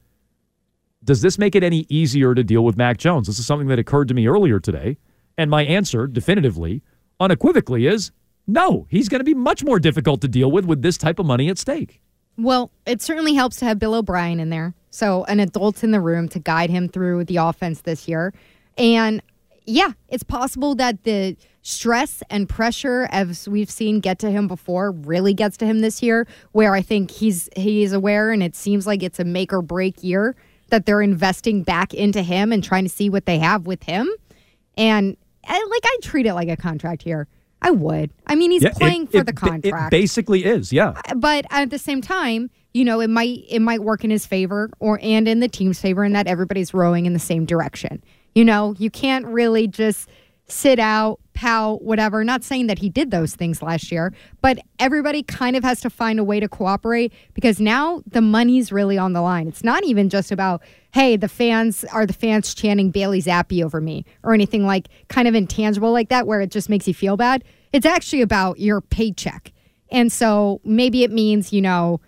Does 1.02 1.23
this 1.23 1.38
make 1.38 1.54
it 1.54 1.62
any 1.62 1.87
easier 1.88 2.35
to 2.35 2.44
deal 2.44 2.64
with 2.64 2.76
Mac 2.76 2.99
Jones? 2.99 3.26
This 3.26 3.38
is 3.38 3.47
something 3.47 3.68
that 3.68 3.78
occurred 3.78 4.09
to 4.09 4.14
me 4.14 4.26
earlier 4.26 4.61
today. 4.61 4.99
And 5.38 5.50
my 5.50 5.64
answer, 5.64 6.06
definitively, 6.06 6.82
unequivocally, 7.18 7.87
is 7.87 8.11
no. 8.47 8.87
He's 8.90 9.09
going 9.09 9.20
to 9.20 9.25
be 9.25 9.32
much 9.32 9.64
more 9.64 9.78
difficult 9.78 10.20
to 10.20 10.28
deal 10.28 10.50
with 10.50 10.66
with 10.66 10.82
this 10.82 10.99
type 10.99 11.18
of 11.18 11.25
money 11.25 11.49
at 11.49 11.56
stake. 11.56 12.02
Well, 12.37 12.70
it 12.85 13.00
certainly 13.00 13.35
helps 13.35 13.56
to 13.56 13.64
have 13.64 13.78
Bill 13.78 13.94
O'Brien 13.94 14.40
in 14.40 14.50
there. 14.50 14.75
So, 14.90 15.25
an 15.25 15.40
adult 15.40 15.85
in 15.85 15.92
the 15.92 16.00
room 16.00 16.28
to 16.30 16.38
guide 16.38 16.68
him 16.68 16.88
through 16.88 17.25
the 17.25 17.37
offense 17.37 17.82
this 17.82 18.09
year. 18.09 18.35
And 18.76 19.23
yeah, 19.71 19.93
it's 20.09 20.23
possible 20.23 20.75
that 20.77 21.05
the 21.05 21.37
stress 21.62 22.23
and 22.31 22.49
pressure, 22.49 23.07
as 23.11 23.49
we've 23.49 23.71
seen 23.71 24.00
get 24.00 24.19
to 24.21 24.31
him 24.31 24.49
before, 24.49 24.93
really 24.93 25.35
gets 25.35 25.57
to 25.59 25.67
him 25.67 25.81
this 25.81 26.03
year, 26.03 26.27
where 26.53 26.75
I 26.75 26.83
think 26.83 27.11
he's 27.11 27.49
he's 27.57 27.93
aware 27.93 28.31
and 28.31 28.43
it 28.43 28.57
seems 28.57 28.87
like 28.87 29.03
it's 29.03 29.21
a 29.21 29.25
make 29.25 29.53
or 29.53 29.62
break 29.62 30.03
year 30.03 30.35
that 30.71 30.87
they're 30.87 31.03
investing 31.03 31.62
back 31.62 31.93
into 31.95 32.23
him 32.23 32.53
and 32.53 32.62
trying 32.65 32.85
to 32.85 32.91
see 32.91 33.11
what 33.11 33.27
they 33.27 33.39
have 33.39 33.67
with 33.67 33.83
him. 33.83 34.09
And 34.77 35.17
I, 35.47 35.55
like 35.71 35.83
I 35.85 35.97
treat 36.03 36.27
it 36.27 36.35
like 36.35 36.49
a 36.49 36.57
contract 36.57 37.03
here. 37.03 37.27
I 37.62 37.71
would. 37.73 38.11
I 38.27 38.37
mean, 38.37 38.50
he's 38.53 38.62
Yeah, 38.62 38.71
it- 38.71 38.77
playing 38.77 39.07
for 39.09 39.19
it- 39.19 39.27
the 39.27 39.33
It 39.33 39.37
contract 39.37 39.91
basically 39.91 40.45
is, 40.45 40.73
yeah. 40.73 40.95
Uh, 41.09 41.15
but 41.17 41.45
at 41.50 41.69
the 41.71 41.79
same 41.79 42.00
time, 42.00 42.50
you 42.73 42.85
know, 42.85 43.00
it 43.00 43.11
might 43.11 43.45
it 43.49 43.61
might 43.61 43.83
work 43.83 44.03
in 44.05 44.11
his 44.11 44.25
favor 44.27 44.71
or 44.79 44.99
and 45.03 45.29
in 45.29 45.41
the 45.41 45.49
team's 45.49 45.81
favor 45.81 46.05
in 46.05 46.12
that 46.15 46.27
everybody's 46.27 46.73
rowing 46.73 47.05
in 47.07 47.12
the 47.12 47.19
same 47.19 47.45
direction. 47.45 48.03
You 48.34 48.44
know, 48.44 48.75
you 48.78 48.90
can't 48.90 49.26
really 49.26 49.66
just 49.66 50.08
sit 50.46 50.78
out, 50.78 51.20
pout, 51.32 51.82
whatever. 51.82 52.25
Not 52.25 52.44
saying 52.44 52.66
that 52.66 52.78
he 52.78 52.88
did 52.88 53.10
those 53.10 53.34
things 53.34 53.62
last 53.62 53.90
year, 53.90 54.12
but 54.42 54.58
everybody 54.78 55.22
kind 55.22 55.56
of 55.56 55.64
has 55.64 55.80
to 55.82 55.90
find 55.90 56.18
a 56.18 56.25
way 56.25 56.40
to 56.40 56.49
cooperate 56.49 57.12
because 57.34 57.60
now 57.60 58.02
the 58.06 58.20
money's 58.20 58.72
really 58.72 58.99
on 58.99 59.12
the 59.12 59.22
line. 59.22 59.49
It's 59.49 59.64
not 59.64 59.84
even 59.84 60.08
just 60.08 60.32
about, 60.32 60.62
hey, 60.92 61.16
the 61.16 61.28
fans 61.28 61.84
are 61.84 62.04
the 62.04 62.12
fans 62.12 62.52
chanting 62.54 62.90
Bailey 62.90 63.22
Zappe 63.22 63.64
over 63.64 63.80
me 63.80 64.04
or 64.22 64.34
anything 64.34 64.66
like 64.66 64.88
kind 65.08 65.28
of 65.28 65.34
intangible 65.34 65.92
like 65.92 66.08
that 66.08 66.26
where 66.26 66.40
it 66.40 66.50
just 66.50 66.68
makes 66.68 66.87
you 66.87 66.94
feel 66.94 67.16
bad. 67.16 67.44
It's 67.72 67.87
actually 67.87 68.22
about 68.22 68.58
your 68.58 68.80
paycheck. 68.80 69.52
And 69.90 70.12
so 70.12 70.60
maybe 70.64 71.04
it 71.04 71.10
means, 71.10 71.52
you 71.52 71.62
know, 71.62 72.00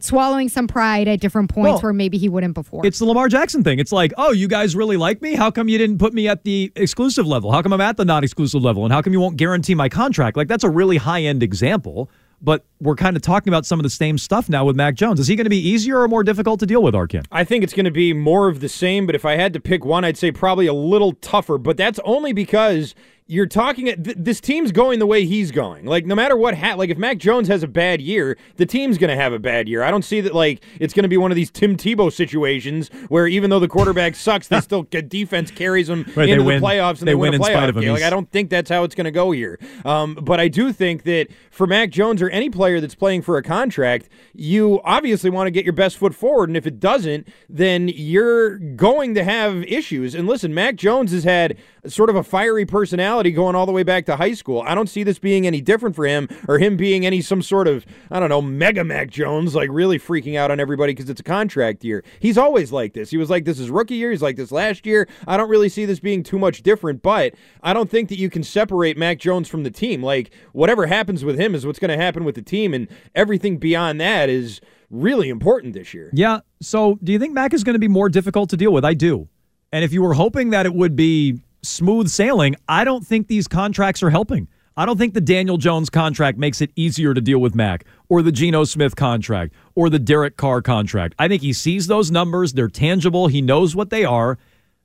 swallowing 0.00 0.48
some 0.48 0.66
pride 0.66 1.08
at 1.08 1.20
different 1.20 1.50
points 1.50 1.74
Well, 1.74 1.80
where 1.80 1.92
maybe 1.92 2.18
he 2.18 2.28
wouldn't 2.28 2.54
before. 2.54 2.84
It's 2.86 2.98
the 2.98 3.04
Lamar 3.04 3.28
Jackson 3.28 3.62
thing. 3.62 3.78
It's 3.78 3.92
like, 3.92 4.12
oh, 4.16 4.32
you 4.32 4.48
guys 4.48 4.76
really 4.76 4.96
like 4.96 5.22
me? 5.22 5.34
How 5.34 5.50
come 5.50 5.68
you 5.68 5.78
didn't 5.78 5.98
put 5.98 6.12
me 6.12 6.28
at 6.28 6.44
the 6.44 6.72
exclusive 6.76 7.26
level? 7.26 7.52
How 7.52 7.62
come 7.62 7.72
I'm 7.72 7.80
at 7.80 7.96
the 7.96 8.04
non 8.04 8.24
exclusive 8.24 8.62
level? 8.62 8.84
And 8.84 8.92
how 8.92 9.02
come 9.02 9.12
you 9.12 9.20
won't 9.20 9.36
guarantee 9.36 9.74
my 9.74 9.88
contract? 9.88 10.36
Like, 10.36 10.48
that's 10.48 10.64
a 10.64 10.70
really 10.70 10.98
high 10.98 11.22
end 11.22 11.42
example. 11.42 12.10
But 12.42 12.66
we're 12.78 12.96
kind 12.96 13.16
of 13.16 13.22
talking 13.22 13.50
about 13.50 13.64
some 13.64 13.78
of 13.78 13.84
the 13.84 13.90
same 13.90 14.18
stuff 14.18 14.50
now 14.50 14.66
with 14.66 14.76
Mac 14.76 14.96
Jones. 14.96 15.18
Is 15.18 15.28
he 15.28 15.36
going 15.36 15.44
to 15.46 15.50
be 15.50 15.66
easier 15.66 16.00
or 16.00 16.08
more 16.08 16.22
difficult 16.22 16.60
to 16.60 16.66
deal 16.66 16.82
with, 16.82 16.92
Arcand? 16.92 17.24
I 17.32 17.42
think 17.42 17.64
it's 17.64 17.72
going 17.72 17.86
to 17.86 17.90
be 17.90 18.12
more 18.12 18.48
of 18.48 18.60
the 18.60 18.68
same, 18.68 19.06
but 19.06 19.14
if 19.14 19.24
I 19.24 19.36
had 19.36 19.54
to 19.54 19.60
pick 19.60 19.82
one, 19.82 20.04
I'd 20.04 20.18
say 20.18 20.30
probably 20.30 20.66
a 20.66 20.74
little 20.74 21.12
tougher. 21.12 21.56
But 21.56 21.78
that's 21.78 21.98
only 22.04 22.34
because 22.34 22.94
you're 23.26 23.46
talking. 23.46 23.86
Th- 23.86 24.16
this 24.18 24.38
team's 24.38 24.70
going 24.70 24.98
the 24.98 25.06
way 25.06 25.24
he's 25.24 25.50
going. 25.50 25.86
Like 25.86 26.04
no 26.04 26.14
matter 26.14 26.36
what, 26.36 26.54
ha- 26.58 26.74
like 26.74 26.90
if 26.90 26.98
Mac 26.98 27.16
Jones 27.16 27.48
has 27.48 27.62
a 27.62 27.66
bad 27.68 28.02
year, 28.02 28.36
the 28.56 28.66
team's 28.66 28.98
going 28.98 29.08
to 29.08 29.16
have 29.16 29.32
a 29.32 29.38
bad 29.38 29.66
year. 29.66 29.82
I 29.82 29.90
don't 29.90 30.04
see 30.04 30.20
that 30.20 30.34
like 30.34 30.62
it's 30.78 30.92
going 30.92 31.04
to 31.04 31.08
be 31.08 31.16
one 31.16 31.30
of 31.30 31.34
these 31.36 31.50
Tim 31.50 31.74
Tebow 31.76 32.12
situations 32.12 32.88
where 33.08 33.26
even 33.26 33.48
though 33.48 33.60
the 33.60 33.68
quarterback 33.68 34.14
sucks, 34.14 34.48
they 34.48 34.60
still 34.62 34.82
get 34.82 35.08
defense 35.08 35.50
carries 35.50 35.86
them 35.86 36.04
Right, 36.14 36.28
into 36.28 36.42
the 36.42 36.46
win. 36.46 36.62
playoffs 36.62 36.98
and 36.98 37.08
They 37.08 37.12
they, 37.12 37.14
win, 37.14 37.30
win 37.32 37.34
in 37.36 37.40
a 37.40 37.44
spite 37.44 37.56
playoff 37.56 37.68
of 37.70 37.76
him. 37.78 37.82
game. 37.84 37.92
Like 37.94 38.02
I 38.02 38.10
don't 38.10 38.30
think 38.30 38.50
that's 38.50 38.68
how 38.68 38.84
it's 38.84 38.94
going 38.94 39.06
to 39.06 39.10
go 39.10 39.30
here. 39.30 39.58
Um, 39.86 40.18
but 40.20 40.38
I 40.38 40.48
do 40.48 40.70
think 40.70 41.04
that 41.04 41.28
for 41.50 41.66
Mac 41.66 41.88
Jones 41.90 42.20
or 42.20 42.28
any 42.28 42.50
player 42.50 42.78
that's 42.78 42.94
playing 42.94 43.22
for 43.22 43.38
a 43.38 43.42
contract, 43.42 44.10
you 44.34 44.82
obviously 44.84 45.30
want 45.30 45.46
to 45.46 45.50
get 45.50 45.64
your 45.64 45.72
best 45.72 45.96
foot 45.96 46.14
forward. 46.14 46.50
And 46.50 46.58
if 46.58 46.66
it 46.66 46.78
doesn't, 46.78 47.26
then 47.48 47.88
you're 47.88 48.58
going 48.58 49.14
to 49.14 49.24
have 49.24 49.62
issues. 49.64 50.14
And 50.14 50.26
listen, 50.28 50.52
Mac 50.52 50.76
Jones 50.76 51.10
has 51.12 51.24
had 51.24 51.56
sort 51.86 52.10
of 52.10 52.16
a 52.16 52.22
fiery 52.22 52.66
personality 52.66 53.13
going 53.22 53.54
all 53.54 53.66
the 53.66 53.72
way 53.72 53.82
back 53.82 54.06
to 54.06 54.16
high 54.16 54.34
school. 54.34 54.62
I 54.66 54.74
don't 54.74 54.88
see 54.88 55.02
this 55.02 55.18
being 55.18 55.46
any 55.46 55.60
different 55.60 55.96
for 55.96 56.06
him 56.06 56.28
or 56.48 56.58
him 56.58 56.76
being 56.76 57.06
any 57.06 57.20
some 57.20 57.42
sort 57.42 57.68
of, 57.68 57.86
I 58.10 58.20
don't 58.20 58.28
know, 58.28 58.42
mega 58.42 58.84
Mac 58.84 59.10
Jones, 59.10 59.54
like 59.54 59.68
really 59.70 59.98
freaking 59.98 60.36
out 60.36 60.50
on 60.50 60.60
everybody 60.60 60.92
because 60.92 61.08
it's 61.08 61.20
a 61.20 61.24
contract 61.24 61.84
year. 61.84 62.04
He's 62.20 62.38
always 62.38 62.72
like 62.72 62.92
this. 62.92 63.10
He 63.10 63.16
was 63.16 63.30
like 63.30 63.44
this 63.44 63.58
is 63.58 63.70
rookie 63.70 63.94
year. 63.94 64.10
He's 64.10 64.22
like 64.22 64.36
this 64.36 64.52
last 64.52 64.86
year. 64.86 65.08
I 65.26 65.36
don't 65.36 65.48
really 65.48 65.68
see 65.68 65.84
this 65.84 66.00
being 66.00 66.22
too 66.22 66.38
much 66.38 66.62
different, 66.62 67.02
but 67.02 67.34
I 67.62 67.72
don't 67.72 67.90
think 67.90 68.08
that 68.08 68.18
you 68.18 68.30
can 68.30 68.42
separate 68.42 68.96
Mac 68.96 69.18
Jones 69.18 69.48
from 69.48 69.62
the 69.62 69.70
team. 69.70 70.02
Like 70.02 70.32
whatever 70.52 70.86
happens 70.86 71.24
with 71.24 71.38
him 71.38 71.54
is 71.54 71.64
what's 71.66 71.78
going 71.78 71.96
to 71.96 72.02
happen 72.02 72.24
with 72.24 72.34
the 72.34 72.42
team, 72.42 72.74
and 72.74 72.88
everything 73.14 73.58
beyond 73.58 74.00
that 74.00 74.28
is 74.28 74.60
really 74.90 75.28
important 75.28 75.74
this 75.74 75.92
year. 75.94 76.10
Yeah. 76.12 76.40
So 76.60 76.98
do 77.02 77.12
you 77.12 77.18
think 77.18 77.34
Mac 77.34 77.52
is 77.52 77.64
going 77.64 77.74
to 77.74 77.80
be 77.80 77.88
more 77.88 78.08
difficult 78.08 78.50
to 78.50 78.56
deal 78.56 78.72
with? 78.72 78.84
I 78.84 78.94
do. 78.94 79.28
And 79.72 79.84
if 79.84 79.92
you 79.92 80.02
were 80.02 80.14
hoping 80.14 80.50
that 80.50 80.66
it 80.66 80.74
would 80.74 80.94
be 80.94 81.40
smooth 81.64 82.08
sailing, 82.08 82.56
I 82.68 82.84
don't 82.84 83.06
think 83.06 83.26
these 83.26 83.48
contracts 83.48 84.02
are 84.02 84.10
helping. 84.10 84.48
I 84.76 84.86
don't 84.86 84.98
think 84.98 85.14
the 85.14 85.20
Daniel 85.20 85.56
Jones 85.56 85.88
contract 85.88 86.36
makes 86.36 86.60
it 86.60 86.70
easier 86.74 87.14
to 87.14 87.20
deal 87.20 87.38
with 87.38 87.54
Mac 87.54 87.84
or 88.08 88.22
the 88.22 88.32
Geno 88.32 88.64
Smith 88.64 88.96
contract 88.96 89.54
or 89.76 89.88
the 89.88 90.00
Derek 90.00 90.36
Carr 90.36 90.62
contract. 90.62 91.14
I 91.18 91.28
think 91.28 91.42
he 91.42 91.52
sees 91.52 91.86
those 91.86 92.10
numbers, 92.10 92.52
they're 92.52 92.68
tangible, 92.68 93.28
he 93.28 93.40
knows 93.40 93.76
what 93.76 93.90
they 93.90 94.04
are. 94.04 94.36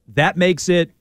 That 0.08 0.38
makes 0.38 0.70
it 0.70 0.92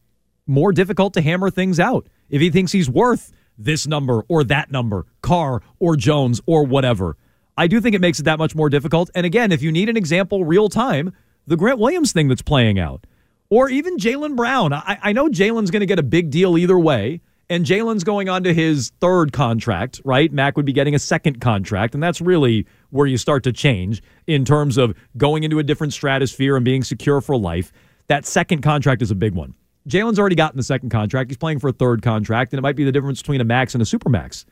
more 0.47 0.73
difficult 0.73 1.13
to 1.15 1.21
hammer 1.21 1.51
things 1.51 1.79
out. 1.79 2.07
If 2.31 2.41
he 2.41 2.51
thinks 2.51 2.73
he's 2.73 2.89
worth 2.89 3.33
this 3.59 3.87
number 3.87 4.25
or 4.29 4.45
that 4.45 4.71
number, 4.71 5.07
Carr 5.21 5.63
or 5.79 5.97
Jones 5.97 6.41
or 6.47 6.65
whatever. 6.65 7.17
I 7.57 7.67
do 7.67 7.81
think 7.81 7.95
it 7.95 8.01
makes 8.01 8.21
it 8.21 8.25
that 8.25 8.39
much 8.39 8.55
more 8.55 8.71
difficult. 8.71 9.11
And 9.15 9.27
again, 9.27 9.53
if 9.53 9.63
you 9.63 9.73
need 9.73 9.89
an 9.89 9.97
example 9.97 10.45
real 10.45 10.69
time, 10.69 11.13
the 11.47 11.57
Grant 11.57 11.79
Williams 11.79 12.13
thing 12.13 12.29
that's 12.29 12.43
playing 12.43 12.79
out, 12.79 13.05
or 13.51 13.69
even 13.69 13.97
Jaylen 13.97 14.37
Brown. 14.37 14.73
I, 14.73 14.99
I 15.03 15.13
know 15.13 15.29
Jaylen's 15.29 15.71
going 15.71 15.81
to 15.81 15.87
get 15.87 15.99
a 15.99 16.03
big 16.05 16.31
deal 16.31 16.59
either 16.59 16.79
way, 16.79 17.21
and 17.51 17.65
Jaylen's 17.65 18.05
going 18.05 18.29
on 18.29 18.43
to 18.45 18.53
his 18.53 18.93
third 19.01 19.33
contract, 19.33 20.01
right? 20.05 20.31
Mac 20.33 20.57
would 20.57 20.67
be 20.67 20.73
getting 20.73 20.95
a 20.95 20.99
second 20.99 21.41
contract, 21.41 21.95
and 21.95 22.03
that's 22.03 22.21
really 22.21 22.67
where 22.91 23.07
you 23.07 23.17
start 23.17 23.43
to 23.45 23.53
change 23.53 24.03
in 24.27 24.45
terms 24.45 24.77
of 24.77 24.95
going 25.17 25.45
into 25.45 25.59
a 25.59 25.63
different 25.63 25.93
stratosphere 25.93 26.57
and 26.57 26.65
being 26.65 26.83
secure 26.83 27.21
for 27.21 27.37
life. 27.37 27.73
That 28.09 28.27
second 28.27 28.63
contract 28.63 29.03
is 29.03 29.11
a 29.11 29.15
big 29.15 29.35
one. 29.35 29.55
Jaylen's 29.89 30.19
already 30.19 30.37
gotten 30.37 30.59
the 30.59 30.63
second 30.63 30.91
contract. 30.91 31.31
He's 31.31 31.39
playing 31.39 31.61
for 31.61 31.69
a 31.69 31.73
third 31.73 32.03
contract, 32.03 32.53
and 32.53 32.59
it 32.59 32.63
might 32.63 32.77
be 32.77 32.85
the 32.85 32.93
difference 32.93 33.23
between 33.23 33.41
a 33.41 33.45
max 33.45 33.75
and 33.75 33.83
a 33.83 33.87
supermax. 33.87 34.45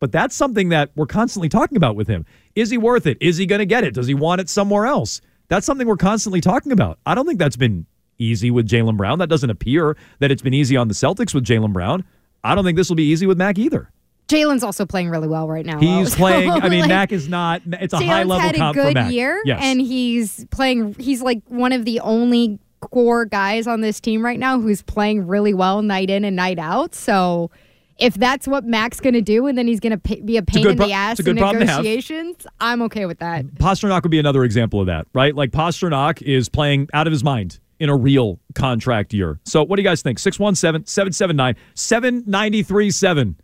But 0.00 0.10
that's 0.10 0.34
something 0.34 0.70
that 0.70 0.90
we're 0.96 1.06
constantly 1.06 1.48
talking 1.48 1.76
about 1.76 1.94
with 1.94 2.08
him. 2.08 2.26
Is 2.56 2.70
he 2.70 2.78
worth 2.78 3.06
it? 3.06 3.16
Is 3.20 3.36
he 3.36 3.46
going 3.46 3.60
to 3.60 3.66
get 3.66 3.84
it? 3.84 3.94
Does 3.94 4.08
he 4.08 4.14
want 4.14 4.40
it 4.40 4.48
somewhere 4.48 4.86
else? 4.86 5.20
That's 5.48 5.64
something 5.64 5.86
we're 5.86 5.96
constantly 5.96 6.40
talking 6.40 6.72
about. 6.72 6.98
I 7.06 7.14
don't 7.14 7.26
think 7.26 7.38
that's 7.38 7.56
been 7.56 7.86
easy 8.18 8.50
with 8.50 8.68
Jaylen 8.68 8.96
Brown. 8.96 9.18
That 9.18 9.28
doesn't 9.28 9.50
appear 9.50 9.96
that 10.20 10.30
it's 10.30 10.42
been 10.42 10.54
easy 10.54 10.76
on 10.76 10.88
the 10.88 10.94
Celtics 10.94 11.34
with 11.34 11.44
Jaylen 11.44 11.72
Brown. 11.72 12.04
I 12.42 12.54
don't 12.54 12.64
think 12.64 12.76
this 12.76 12.88
will 12.88 12.96
be 12.96 13.10
easy 13.10 13.26
with 13.26 13.38
Mac 13.38 13.58
either. 13.58 13.90
Jaylen's 14.28 14.62
also 14.62 14.86
playing 14.86 15.10
really 15.10 15.28
well 15.28 15.48
right 15.48 15.66
now. 15.66 15.78
He's 15.78 16.12
though. 16.12 16.16
playing. 16.18 16.50
I 16.50 16.68
mean, 16.68 16.80
like, 16.80 16.88
Mac 16.88 17.12
is 17.12 17.28
not. 17.28 17.62
It's 17.66 17.92
a 17.92 17.98
Jaylen's 17.98 18.06
high 18.06 18.22
level 18.22 18.40
had 18.40 18.54
a 18.54 18.58
comp 18.58 18.74
good 18.74 18.96
year, 19.12 19.40
yes. 19.44 19.60
and 19.62 19.80
he's 19.80 20.46
playing. 20.46 20.94
He's 20.94 21.22
like 21.22 21.42
one 21.48 21.72
of 21.72 21.84
the 21.84 22.00
only 22.00 22.58
core 22.80 23.24
guys 23.26 23.66
on 23.66 23.80
this 23.80 24.00
team 24.00 24.24
right 24.24 24.38
now 24.38 24.60
who's 24.60 24.82
playing 24.82 25.26
really 25.26 25.54
well 25.54 25.82
night 25.82 26.10
in 26.10 26.24
and 26.24 26.36
night 26.36 26.58
out. 26.58 26.94
So. 26.94 27.50
If 27.96 28.14
that's 28.14 28.48
what 28.48 28.64
Mac's 28.64 28.98
going 28.98 29.14
to 29.14 29.20
do, 29.20 29.46
and 29.46 29.56
then 29.56 29.68
he's 29.68 29.78
going 29.78 29.96
to 29.96 30.16
be 30.22 30.36
a 30.36 30.42
pain 30.42 30.64
good 30.64 30.72
in 30.72 30.78
pro- 30.78 30.88
the 30.88 30.92
ass 30.92 31.20
a 31.20 31.30
in 31.30 31.36
problem 31.36 31.60
to 31.60 31.66
have. 31.70 31.84
negotiations, 31.84 32.44
I'm 32.58 32.82
okay 32.82 33.06
with 33.06 33.20
that. 33.20 33.46
Pastrnak 33.46 34.02
would 34.02 34.10
be 34.10 34.18
another 34.18 34.42
example 34.42 34.80
of 34.80 34.86
that, 34.86 35.06
right? 35.14 35.32
Like 35.32 35.52
Pastrnak 35.52 36.20
is 36.20 36.48
playing 36.48 36.88
out 36.92 37.06
of 37.06 37.12
his 37.12 37.22
mind 37.22 37.60
in 37.80 37.88
a 37.88 37.96
real 37.96 38.40
contract 38.54 39.12
year. 39.12 39.40
So 39.44 39.62
what 39.62 39.76
do 39.76 39.82
you 39.82 39.88
guys 39.88 40.02
think? 40.02 40.18
617 40.18 40.86
779 40.86 41.56
7937. 41.74 43.36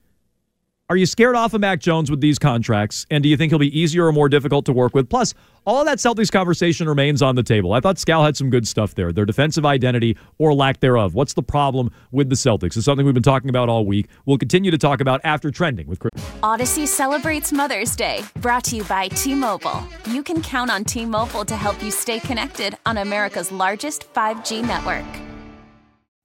Are 0.90 0.96
you 0.96 1.06
scared 1.06 1.36
off 1.36 1.54
of 1.54 1.60
Mac 1.60 1.78
Jones 1.78 2.10
with 2.10 2.20
these 2.20 2.36
contracts? 2.36 3.06
And 3.12 3.22
do 3.22 3.28
you 3.28 3.36
think 3.36 3.52
he'll 3.52 3.60
be 3.60 3.78
easier 3.78 4.08
or 4.08 4.12
more 4.12 4.28
difficult 4.28 4.66
to 4.66 4.72
work 4.72 4.92
with? 4.92 5.08
Plus, 5.08 5.34
all 5.64 5.84
that 5.84 5.98
Celtics 5.98 6.32
conversation 6.32 6.88
remains 6.88 7.22
on 7.22 7.36
the 7.36 7.44
table. 7.44 7.74
I 7.74 7.78
thought 7.78 7.94
Scal 7.94 8.24
had 8.24 8.36
some 8.36 8.50
good 8.50 8.66
stuff 8.66 8.96
there. 8.96 9.12
Their 9.12 9.24
defensive 9.24 9.64
identity 9.64 10.18
or 10.38 10.52
lack 10.52 10.80
thereof. 10.80 11.14
What's 11.14 11.34
the 11.34 11.44
problem 11.44 11.92
with 12.10 12.28
the 12.28 12.34
Celtics? 12.34 12.76
It's 12.76 12.86
something 12.86 13.06
we've 13.06 13.14
been 13.14 13.22
talking 13.22 13.50
about 13.50 13.68
all 13.68 13.86
week. 13.86 14.08
We'll 14.26 14.36
continue 14.36 14.72
to 14.72 14.78
talk 14.78 15.00
about 15.00 15.20
after 15.22 15.52
trending 15.52 15.86
with 15.86 16.00
Chris. 16.00 16.10
Audacy 16.42 16.88
celebrates 16.88 17.52
Mother's 17.52 17.94
Day, 17.94 18.24
brought 18.40 18.64
to 18.64 18.74
you 18.74 18.82
by 18.82 19.06
T 19.06 19.36
Mobile. 19.36 19.86
You 20.08 20.24
can 20.24 20.42
count 20.42 20.72
on 20.72 20.82
T 20.82 21.06
Mobile 21.06 21.44
to 21.44 21.54
help 21.54 21.80
you 21.84 21.92
stay 21.92 22.18
connected 22.18 22.76
on 22.84 22.98
America's 22.98 23.52
largest 23.52 24.12
5G 24.12 24.66
network. 24.66 25.29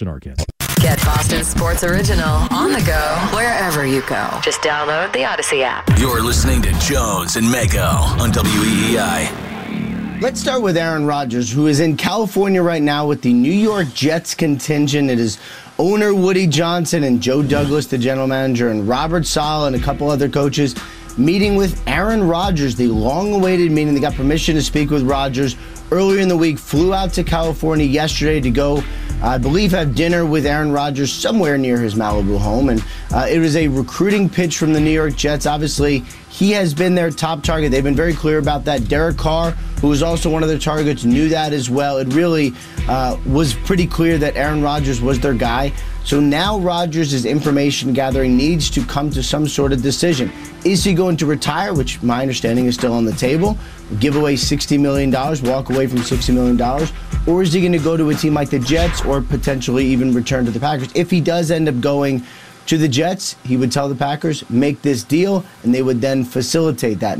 Arcand. 0.00 0.42
Get 0.80 0.98
Boston 1.04 1.44
Sports 1.44 1.84
Original 1.84 2.46
on 2.50 2.72
the 2.72 2.80
go 2.86 3.28
wherever 3.36 3.84
you 3.84 4.00
go. 4.02 4.28
Just 4.42 4.62
download 4.62 5.12
the 5.12 5.18
Audacy 5.20 5.62
app. 5.62 5.86
You're 5.98 6.22
listening 6.22 6.62
to 6.62 6.72
Jones 6.78 7.36
and 7.36 7.46
Mego 7.46 7.92
on 8.18 8.30
WEEI. 8.32 10.20
Let's 10.22 10.40
start 10.40 10.62
with 10.62 10.76
Aaron 10.76 11.04
Rodgers, 11.06 11.50
who 11.50 11.66
is 11.66 11.80
in 11.80 11.96
California 11.96 12.62
right 12.62 12.82
now 12.82 13.06
with 13.06 13.20
the 13.20 13.32
New 13.32 13.52
York 13.52 13.88
Jets 13.92 14.34
contingent. 14.34 15.10
It 15.10 15.18
is 15.18 15.38
owner 15.78 16.14
Woody 16.14 16.46
Johnson 16.46 17.04
and 17.04 17.20
Joe 17.20 17.42
Douglas, 17.42 17.86
the 17.86 17.98
general 17.98 18.26
manager, 18.26 18.70
and 18.70 18.88
Robert 18.88 19.26
Saleh 19.26 19.66
and 19.74 19.76
a 19.76 19.84
couple 19.84 20.08
other 20.08 20.28
coaches 20.28 20.74
meeting 21.18 21.56
with 21.56 21.82
Aaron 21.86 22.26
Rodgers, 22.26 22.76
the 22.76 22.86
long 22.86 23.34
awaited 23.34 23.70
meeting. 23.72 23.92
They 23.94 24.00
got 24.00 24.14
permission 24.14 24.54
to 24.54 24.62
speak 24.62 24.90
with 24.90 25.02
Rodgers 25.02 25.56
earlier 25.90 26.20
in 26.20 26.28
the 26.28 26.36
week, 26.36 26.58
flew 26.58 26.94
out 26.94 27.12
to 27.14 27.24
California 27.24 27.86
yesterday 27.86 28.40
to 28.40 28.50
go, 28.50 28.82
I 29.22 29.38
believe, 29.38 29.70
have 29.72 29.94
dinner 29.94 30.24
with 30.24 30.46
Aaron 30.46 30.72
Rodgers 30.72 31.12
somewhere 31.12 31.58
near 31.58 31.78
his 31.78 31.94
Malibu 31.94 32.38
home. 32.38 32.68
And 32.68 32.84
uh, 33.12 33.26
it 33.28 33.38
was 33.38 33.56
a 33.56 33.68
recruiting 33.68 34.28
pitch 34.28 34.56
from 34.56 34.72
the 34.72 34.80
New 34.80 34.90
York 34.90 35.16
Jets. 35.16 35.46
Obviously, 35.46 36.04
he 36.30 36.52
has 36.52 36.72
been 36.72 36.94
their 36.94 37.10
top 37.10 37.42
target. 37.42 37.70
They've 37.70 37.84
been 37.84 37.96
very 37.96 38.14
clear 38.14 38.38
about 38.38 38.64
that. 38.64 38.88
Derek 38.88 39.16
Carr, 39.16 39.50
who 39.80 39.88
was 39.88 40.02
also 40.02 40.30
one 40.30 40.42
of 40.42 40.48
their 40.48 40.58
targets, 40.58 41.04
knew 41.04 41.28
that 41.28 41.52
as 41.52 41.68
well. 41.68 41.98
It 41.98 42.12
really 42.14 42.54
uh, 42.88 43.18
was 43.26 43.54
pretty 43.54 43.86
clear 43.86 44.16
that 44.18 44.36
Aaron 44.36 44.62
Rodgers 44.62 45.00
was 45.02 45.20
their 45.20 45.34
guy. 45.34 45.72
So 46.04 46.18
now 46.18 46.58
Rodgers' 46.58 47.24
information 47.26 47.92
gathering 47.92 48.36
needs 48.36 48.70
to 48.70 48.84
come 48.86 49.10
to 49.10 49.22
some 49.22 49.46
sort 49.46 49.72
of 49.72 49.82
decision. 49.82 50.32
Is 50.64 50.82
he 50.82 50.94
going 50.94 51.16
to 51.18 51.26
retire, 51.26 51.74
which 51.74 52.02
my 52.02 52.22
understanding 52.22 52.66
is 52.66 52.74
still 52.74 52.94
on 52.94 53.04
the 53.04 53.12
table, 53.12 53.58
give 53.98 54.16
away 54.16 54.34
$60 54.34 54.78
million, 54.78 55.10
walk 55.10 55.70
away 55.70 55.86
from 55.86 55.98
$60 55.98 56.34
million, 56.34 56.88
or 57.26 57.42
is 57.42 57.52
he 57.52 57.60
going 57.60 57.72
to 57.72 57.78
go 57.78 57.96
to 57.96 58.10
a 58.10 58.14
team 58.14 58.34
like 58.34 58.50
the 58.50 58.58
Jets 58.58 59.04
or 59.04 59.20
potentially 59.20 59.84
even 59.86 60.14
return 60.14 60.44
to 60.44 60.50
the 60.50 60.60
Packers? 60.60 60.90
If 60.94 61.10
he 61.10 61.20
does 61.20 61.50
end 61.50 61.68
up 61.68 61.80
going 61.80 62.22
to 62.66 62.78
the 62.78 62.88
Jets, 62.88 63.36
he 63.44 63.56
would 63.56 63.72
tell 63.72 63.88
the 63.88 63.94
Packers, 63.94 64.48
make 64.48 64.80
this 64.82 65.02
deal, 65.02 65.44
and 65.64 65.74
they 65.74 65.82
would 65.82 66.00
then 66.00 66.24
facilitate 66.24 67.00
that. 67.00 67.18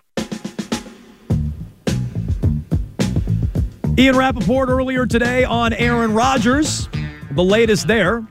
Ian 3.98 4.16
Rapoport 4.16 4.70
earlier 4.70 5.04
today 5.04 5.44
on 5.44 5.74
Aaron 5.74 6.14
Rodgers. 6.14 6.88
The 7.32 7.44
latest 7.44 7.86
there. 7.86 8.26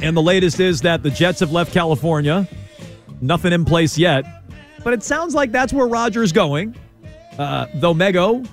And 0.00 0.16
the 0.16 0.22
latest 0.22 0.58
is 0.58 0.80
that 0.80 1.02
the 1.02 1.10
Jets 1.10 1.40
have 1.40 1.52
left 1.52 1.72
California. 1.74 2.48
Nothing 3.20 3.52
in 3.52 3.66
place 3.66 3.98
yet. 3.98 4.24
But 4.82 4.94
it 4.94 5.02
sounds 5.02 5.34
like 5.34 5.52
that's 5.52 5.74
where 5.74 5.86
Rodgers 5.86 6.32
going. 6.32 6.74
Uh, 7.40 7.66
though 7.76 7.94
Mego 7.94 8.46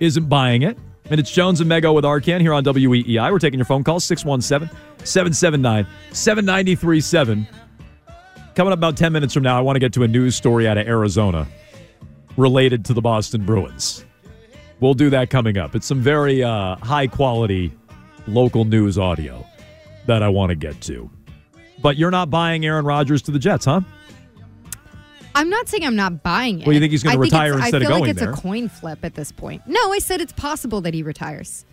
isn't 0.00 0.26
buying 0.26 0.62
it. 0.62 0.78
And 1.10 1.20
it's 1.20 1.30
Jones 1.30 1.60
and 1.60 1.70
Mego 1.70 1.94
with 1.94 2.04
Arcand 2.04 2.40
here 2.40 2.54
on 2.54 2.64
WEEI. 2.64 3.30
We're 3.30 3.38
taking 3.38 3.58
your 3.58 3.66
phone 3.66 3.84
calls 3.84 4.04
617 4.04 4.74
779 5.04 5.86
7937. 6.12 7.46
Coming 8.54 8.72
up 8.72 8.78
about 8.78 8.96
10 8.96 9.12
minutes 9.12 9.34
from 9.34 9.42
now, 9.42 9.58
I 9.58 9.60
want 9.60 9.76
to 9.76 9.80
get 9.80 9.92
to 9.94 10.02
a 10.04 10.08
news 10.08 10.34
story 10.34 10.66
out 10.66 10.78
of 10.78 10.86
Arizona 10.86 11.46
related 12.38 12.86
to 12.86 12.94
the 12.94 13.02
Boston 13.02 13.44
Bruins. 13.44 14.06
We'll 14.80 14.94
do 14.94 15.10
that 15.10 15.28
coming 15.28 15.58
up. 15.58 15.74
It's 15.74 15.86
some 15.86 16.00
very 16.00 16.42
uh, 16.42 16.76
high 16.76 17.08
quality 17.08 17.70
local 18.26 18.64
news 18.64 18.96
audio 18.96 19.46
that 20.06 20.22
I 20.22 20.30
want 20.30 20.48
to 20.48 20.56
get 20.56 20.80
to. 20.82 21.10
But 21.82 21.98
you're 21.98 22.10
not 22.10 22.30
buying 22.30 22.64
Aaron 22.64 22.86
Rodgers 22.86 23.20
to 23.22 23.30
the 23.30 23.38
Jets, 23.38 23.66
huh? 23.66 23.82
I'm 25.34 25.48
not 25.48 25.68
saying 25.68 25.84
I'm 25.84 25.96
not 25.96 26.22
buying 26.22 26.60
it. 26.60 26.66
Well, 26.66 26.74
you 26.74 26.80
think 26.80 26.90
he's 26.92 27.02
gonna 27.02 27.16
I 27.16 27.18
retire 27.18 27.54
instead 27.58 27.82
of 27.82 27.88
going 27.88 27.88
there? 27.88 27.92
I 27.92 27.96
feel 27.96 28.00
like 28.00 28.10
it's 28.10 28.20
there? 28.20 28.30
a 28.30 28.36
coin 28.36 28.68
flip 28.68 28.98
at 29.04 29.14
this 29.14 29.32
point. 29.32 29.62
No, 29.66 29.92
I 29.92 29.98
said 29.98 30.20
it's 30.20 30.32
possible 30.32 30.80
that 30.82 30.94
he 30.94 31.02
retires. 31.02 31.64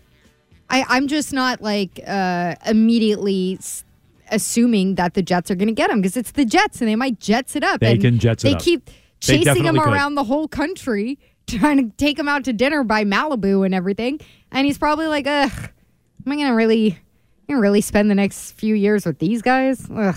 I, 0.69 0.85
I'm 0.87 1.07
just 1.07 1.33
not 1.33 1.61
like 1.61 1.99
uh, 2.05 2.55
immediately 2.65 3.55
s- 3.59 3.83
assuming 4.31 4.95
that 4.95 5.15
the 5.15 5.21
Jets 5.23 5.49
are 5.49 5.55
going 5.55 5.67
to 5.67 5.73
get 5.73 5.89
him 5.89 5.99
because 6.01 6.15
it's 6.15 6.31
the 6.31 6.45
Jets 6.45 6.79
and 6.79 6.87
they 6.89 6.95
might 6.95 7.19
Jets 7.19 7.55
it 7.55 7.63
up. 7.63 7.79
They 7.81 7.93
and 7.93 8.01
can 8.01 8.19
Jets 8.19 8.43
it 8.43 8.49
They 8.49 8.53
up. 8.55 8.61
keep 8.61 8.85
They 8.85 8.93
chasing 9.19 9.39
him 9.39 9.43
definitely 9.75 9.79
could. 9.81 9.93
around 9.93 10.15
the 10.15 10.23
whole 10.25 10.47
country, 10.47 11.17
trying 11.47 11.77
to 11.89 11.97
take 11.97 12.19
him 12.19 12.27
out 12.29 12.43
to 12.43 12.53
dinner 12.53 12.83
by 12.83 13.03
Malibu 13.03 13.65
and 13.65 13.73
everything. 13.73 14.19
And 14.51 14.67
he's 14.67 14.77
probably 14.77 15.07
like, 15.07 15.25
ugh, 15.25 15.51
am 16.25 16.31
I 16.31 16.35
going 16.35 16.47
to 16.47 16.53
really, 16.53 16.99
gonna 17.47 17.59
really 17.59 17.81
spend 17.81 18.11
the 18.11 18.15
next 18.15 18.51
few 18.51 18.75
years 18.75 19.07
with 19.07 19.17
these 19.17 19.41
guys? 19.41 19.87
Ugh. 19.91 20.15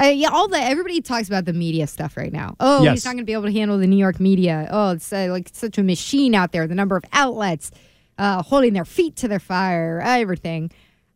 Uh, 0.00 0.06
yeah, 0.06 0.28
all 0.30 0.48
the 0.48 0.56
everybody 0.58 1.00
talks 1.00 1.28
about 1.28 1.44
the 1.44 1.52
media 1.52 1.86
stuff 1.86 2.16
right 2.16 2.32
now. 2.32 2.56
Oh, 2.60 2.82
Yes. 2.82 2.94
he's 2.94 3.04
not 3.04 3.12
going 3.12 3.18
to 3.18 3.24
be 3.24 3.32
able 3.34 3.44
to 3.44 3.52
handle 3.52 3.76
the 3.78 3.86
New 3.86 3.96
York 3.98 4.18
media. 4.18 4.66
Oh, 4.70 4.90
it's 4.92 5.12
uh, 5.12 5.26
like 5.30 5.50
such 5.52 5.76
a 5.78 5.82
machine 5.82 6.34
out 6.34 6.52
there. 6.52 6.66
The 6.66 6.74
number 6.74 6.96
of 6.96 7.04
outlets 7.12 7.70
uh, 8.18 8.42
holding 8.42 8.72
their 8.72 8.84
feet 8.84 9.16
to 9.16 9.28
their 9.28 9.38
fire, 9.40 10.00
everything. 10.04 10.70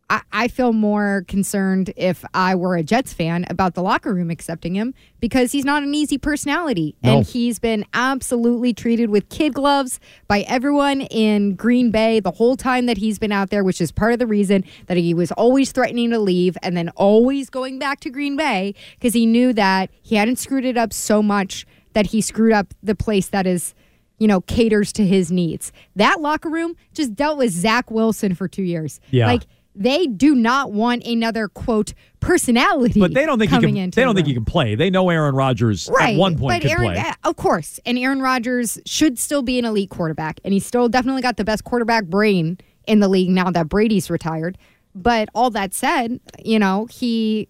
I, 0.09 0.21
I 0.31 0.47
feel 0.47 0.71
more 0.71 1.25
concerned 1.27 1.91
if 1.95 2.23
I 2.33 2.53
were 2.55 2.75
a 2.75 2.83
Jets 2.83 3.13
fan 3.13 3.45
about 3.49 3.73
the 3.73 3.81
locker 3.81 4.13
room 4.13 4.29
accepting 4.29 4.75
him 4.75 4.93
because 5.19 5.51
he's 5.51 5.65
not 5.65 5.81
an 5.81 5.95
easy 5.95 6.17
personality. 6.17 6.95
No. 7.03 7.17
And 7.17 7.25
he's 7.25 7.57
been 7.57 7.85
absolutely 7.93 8.73
treated 8.73 9.09
with 9.09 9.29
kid 9.29 9.53
gloves 9.53 9.99
by 10.27 10.41
everyone 10.41 11.01
in 11.01 11.55
Green 11.55 11.89
Bay 11.89 12.19
the 12.19 12.31
whole 12.31 12.55
time 12.55 12.85
that 12.85 12.97
he's 12.97 13.17
been 13.17 13.31
out 13.31 13.49
there, 13.49 13.63
which 13.63 13.81
is 13.81 13.91
part 13.91 14.13
of 14.13 14.19
the 14.19 14.27
reason 14.27 14.63
that 14.85 14.97
he 14.97 15.13
was 15.13 15.31
always 15.31 15.71
threatening 15.71 16.11
to 16.11 16.19
leave 16.19 16.55
and 16.61 16.77
then 16.77 16.89
always 16.89 17.49
going 17.49 17.79
back 17.79 17.99
to 18.01 18.11
Green 18.11 18.37
Bay 18.37 18.75
because 18.99 19.13
he 19.13 19.25
knew 19.25 19.53
that 19.53 19.89
he 20.03 20.15
hadn't 20.15 20.37
screwed 20.37 20.65
it 20.65 20.77
up 20.77 20.93
so 20.93 21.23
much 21.23 21.65
that 21.93 22.07
he 22.07 22.21
screwed 22.21 22.53
up 22.53 22.73
the 22.83 22.95
place 22.95 23.27
that 23.29 23.47
is 23.47 23.73
you 24.17 24.27
know, 24.27 24.39
caters 24.39 24.93
to 24.93 25.05
his 25.05 25.29
needs. 25.29 25.73
That 25.97 26.21
locker 26.21 26.49
room 26.49 26.77
just 26.93 27.15
dealt 27.15 27.37
with 27.37 27.51
Zach 27.51 27.91
Wilson 27.91 28.33
for 28.33 28.47
two 28.47 28.63
years. 28.63 29.01
Yeah. 29.11 29.27
Like 29.27 29.43
they 29.75 30.07
do 30.07 30.35
not 30.35 30.71
want 30.71 31.05
another 31.05 31.47
quote 31.47 31.93
personality. 32.19 32.99
But 32.99 33.13
they 33.13 33.25
don't 33.25 33.37
think 33.39 33.51
he 33.51 33.57
coming 33.57 33.75
can. 33.75 33.83
into 33.85 33.95
They 33.97 34.01
the 34.01 34.05
don't 34.05 34.15
think 34.15 34.27
he 34.27 34.33
can 34.33 34.45
play. 34.45 34.75
They 34.75 34.89
know 34.89 35.09
Aaron 35.09 35.35
Rodgers 35.35 35.89
Right. 35.91 36.13
at 36.15 36.19
one 36.19 36.37
point 36.37 36.63
but 36.63 36.71
Aaron, 36.71 36.83
play. 36.93 36.97
uh, 36.97 37.13
Of 37.23 37.35
course. 37.35 37.79
And 37.85 37.97
Aaron 37.97 38.21
Rodgers 38.21 38.79
should 38.85 39.19
still 39.19 39.41
be 39.43 39.59
an 39.59 39.65
elite 39.65 39.89
quarterback. 39.89 40.39
And 40.43 40.53
he's 40.53 40.65
still 40.65 40.89
definitely 40.89 41.21
got 41.21 41.37
the 41.37 41.43
best 41.43 41.63
quarterback 41.63 42.05
brain 42.05 42.57
in 42.87 42.99
the 42.99 43.07
league 43.07 43.29
now 43.29 43.51
that 43.51 43.69
Brady's 43.69 44.09
retired. 44.09 44.57
But 44.95 45.29
all 45.35 45.49
that 45.51 45.73
said, 45.73 46.19
you 46.43 46.57
know, 46.57 46.87
he 46.89 47.47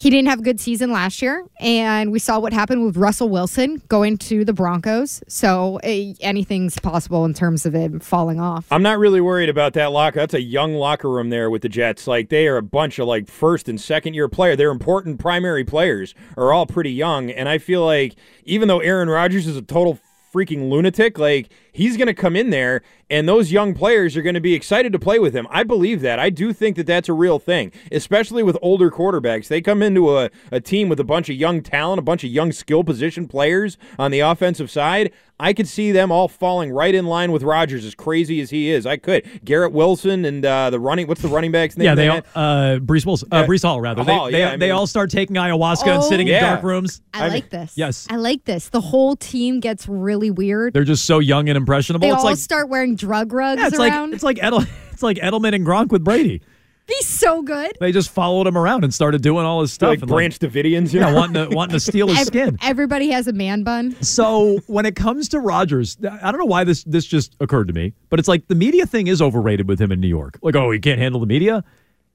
he 0.00 0.08
didn't 0.08 0.28
have 0.28 0.38
a 0.38 0.42
good 0.42 0.58
season 0.58 0.90
last 0.90 1.20
year, 1.20 1.44
and 1.60 2.10
we 2.10 2.18
saw 2.18 2.40
what 2.40 2.54
happened 2.54 2.86
with 2.86 2.96
Russell 2.96 3.28
Wilson 3.28 3.82
going 3.88 4.16
to 4.16 4.46
the 4.46 4.54
Broncos. 4.54 5.22
So 5.28 5.78
eh, 5.82 6.14
anything's 6.20 6.78
possible 6.78 7.26
in 7.26 7.34
terms 7.34 7.66
of 7.66 7.74
him 7.74 8.00
falling 8.00 8.40
off. 8.40 8.66
I'm 8.70 8.82
not 8.82 8.98
really 8.98 9.20
worried 9.20 9.50
about 9.50 9.74
that 9.74 9.92
locker. 9.92 10.20
That's 10.20 10.32
a 10.32 10.40
young 10.40 10.72
locker 10.72 11.10
room 11.10 11.28
there 11.28 11.50
with 11.50 11.60
the 11.60 11.68
Jets. 11.68 12.06
Like 12.06 12.30
they 12.30 12.48
are 12.48 12.56
a 12.56 12.62
bunch 12.62 12.98
of 12.98 13.08
like 13.08 13.28
first 13.28 13.68
and 13.68 13.78
second 13.78 14.14
year 14.14 14.26
player. 14.26 14.56
Their 14.56 14.70
important 14.70 15.20
primary 15.20 15.64
players 15.64 16.14
are 16.34 16.50
all 16.50 16.64
pretty 16.64 16.92
young, 16.92 17.30
and 17.30 17.46
I 17.46 17.58
feel 17.58 17.84
like 17.84 18.16
even 18.44 18.68
though 18.68 18.80
Aaron 18.80 19.10
Rodgers 19.10 19.46
is 19.46 19.56
a 19.58 19.62
total 19.62 19.98
freaking 20.32 20.70
lunatic, 20.70 21.18
like 21.18 21.50
he's 21.72 21.96
going 21.96 22.06
to 22.06 22.14
come 22.14 22.36
in 22.36 22.50
there 22.50 22.82
and 23.10 23.28
those 23.28 23.50
young 23.50 23.74
players 23.74 24.16
are 24.16 24.22
going 24.22 24.34
to 24.36 24.40
be 24.40 24.54
excited 24.54 24.92
to 24.92 24.98
play 24.98 25.18
with 25.18 25.34
him. 25.34 25.46
I 25.50 25.64
believe 25.64 26.00
that. 26.02 26.18
I 26.20 26.30
do 26.30 26.52
think 26.52 26.76
that 26.76 26.86
that's 26.86 27.08
a 27.08 27.12
real 27.12 27.38
thing, 27.40 27.72
especially 27.90 28.42
with 28.44 28.56
older 28.62 28.88
quarterbacks. 28.90 29.48
They 29.48 29.60
come 29.60 29.82
into 29.82 30.16
a, 30.16 30.30
a 30.52 30.60
team 30.60 30.88
with 30.88 31.00
a 31.00 31.04
bunch 31.04 31.28
of 31.28 31.34
young 31.34 31.60
talent, 31.60 31.98
a 31.98 32.02
bunch 32.02 32.22
of 32.22 32.30
young 32.30 32.52
skill 32.52 32.84
position 32.84 33.26
players 33.26 33.76
on 33.98 34.12
the 34.12 34.20
offensive 34.20 34.70
side. 34.70 35.10
I 35.40 35.54
could 35.54 35.66
see 35.66 35.90
them 35.90 36.12
all 36.12 36.28
falling 36.28 36.70
right 36.70 36.94
in 36.94 37.06
line 37.06 37.32
with 37.32 37.42
Rodgers, 37.42 37.84
as 37.86 37.94
crazy 37.94 38.42
as 38.42 38.50
he 38.50 38.68
is. 38.70 38.84
I 38.84 38.98
could. 38.98 39.24
Garrett 39.42 39.72
Wilson 39.72 40.26
and 40.26 40.44
uh, 40.44 40.68
the 40.68 40.78
running, 40.78 41.06
what's 41.06 41.22
the 41.22 41.28
running 41.28 41.50
back's 41.50 41.78
name? 41.78 41.86
Yeah, 41.86 41.94
they 41.94 42.08
all, 42.08 42.18
uh, 42.34 42.76
Breece 42.78 43.06
Wilson, 43.06 43.30
uh, 43.32 43.38
Yeah. 43.38 43.46
Breece 43.46 43.62
Hall 43.62 43.80
rather. 43.80 44.04
Hall, 44.04 44.26
they 44.26 44.32
they, 44.32 44.38
yeah, 44.40 44.52
I 44.52 44.56
they 44.58 44.70
all 44.70 44.86
start 44.86 45.10
taking 45.10 45.36
ayahuasca 45.36 45.86
and 45.86 46.02
Oh. 46.02 46.08
sitting 46.08 46.28
in 46.28 46.40
dark 46.42 46.62
rooms. 46.62 47.00
I, 47.14 47.28
like 47.28 47.48
this. 47.48 47.72
yes. 47.76 48.06
I 48.10 48.16
like 48.16 48.44
this. 48.44 48.68
The 48.68 48.82
whole 48.82 49.16
team 49.16 49.60
gets 49.60 49.88
really 49.88 50.30
weird. 50.30 50.74
They're 50.74 50.84
just 50.84 51.06
so 51.06 51.18
young 51.20 51.48
and 51.48 51.56
impressionable. 51.60 52.06
they 52.06 52.12
it's 52.12 52.18
all 52.18 52.24
like 52.24 52.36
start 52.36 52.68
wearing 52.68 52.96
drug 52.96 53.32
rugs 53.32 53.60
yeah, 53.60 53.68
it's 53.68 53.78
around. 53.78 54.10
like 54.10 54.14
it's 54.14 54.24
like 54.24 54.42
Edel, 54.42 54.64
it's 54.92 55.02
like 55.02 55.16
Edelman 55.18 55.54
and 55.54 55.66
Gronk 55.66 55.90
with 55.90 56.04
Brady. 56.04 56.42
Be 56.86 57.02
so 57.02 57.40
good. 57.42 57.76
They 57.78 57.92
just 57.92 58.10
followed 58.10 58.48
him 58.48 58.58
around 58.58 58.82
and 58.82 58.92
started 58.92 59.22
doing 59.22 59.46
all 59.46 59.60
his 59.60 59.72
stuff. 59.72 59.90
like 59.90 60.00
and 60.00 60.08
Branch 60.08 60.36
Davidians, 60.36 60.92
you 60.92 60.98
yeah, 60.98 61.10
know? 61.10 61.16
wanting 61.16 61.48
to 61.48 61.54
wanting 61.54 61.74
to 61.74 61.80
steal 61.80 62.08
his 62.08 62.18
Ev- 62.18 62.26
skin. 62.26 62.58
Everybody 62.62 63.10
has 63.10 63.28
a 63.28 63.32
man 63.32 63.62
bun. 63.62 63.94
So 64.02 64.58
when 64.66 64.86
it 64.86 64.96
comes 64.96 65.28
to 65.28 65.38
Rodgers, 65.38 65.96
I 66.02 66.32
don't 66.32 66.40
know 66.40 66.46
why 66.46 66.64
this 66.64 66.82
this 66.82 67.06
just 67.06 67.36
occurred 67.38 67.68
to 67.68 67.74
me, 67.74 67.94
but 68.08 68.18
it's 68.18 68.26
like 68.26 68.48
the 68.48 68.56
media 68.56 68.86
thing 68.86 69.06
is 69.06 69.22
overrated 69.22 69.68
with 69.68 69.80
him 69.80 69.92
in 69.92 70.00
New 70.00 70.08
York. 70.08 70.38
Like, 70.42 70.56
oh, 70.56 70.72
he 70.72 70.80
can't 70.80 70.98
handle 70.98 71.20
the 71.20 71.28
media. 71.28 71.62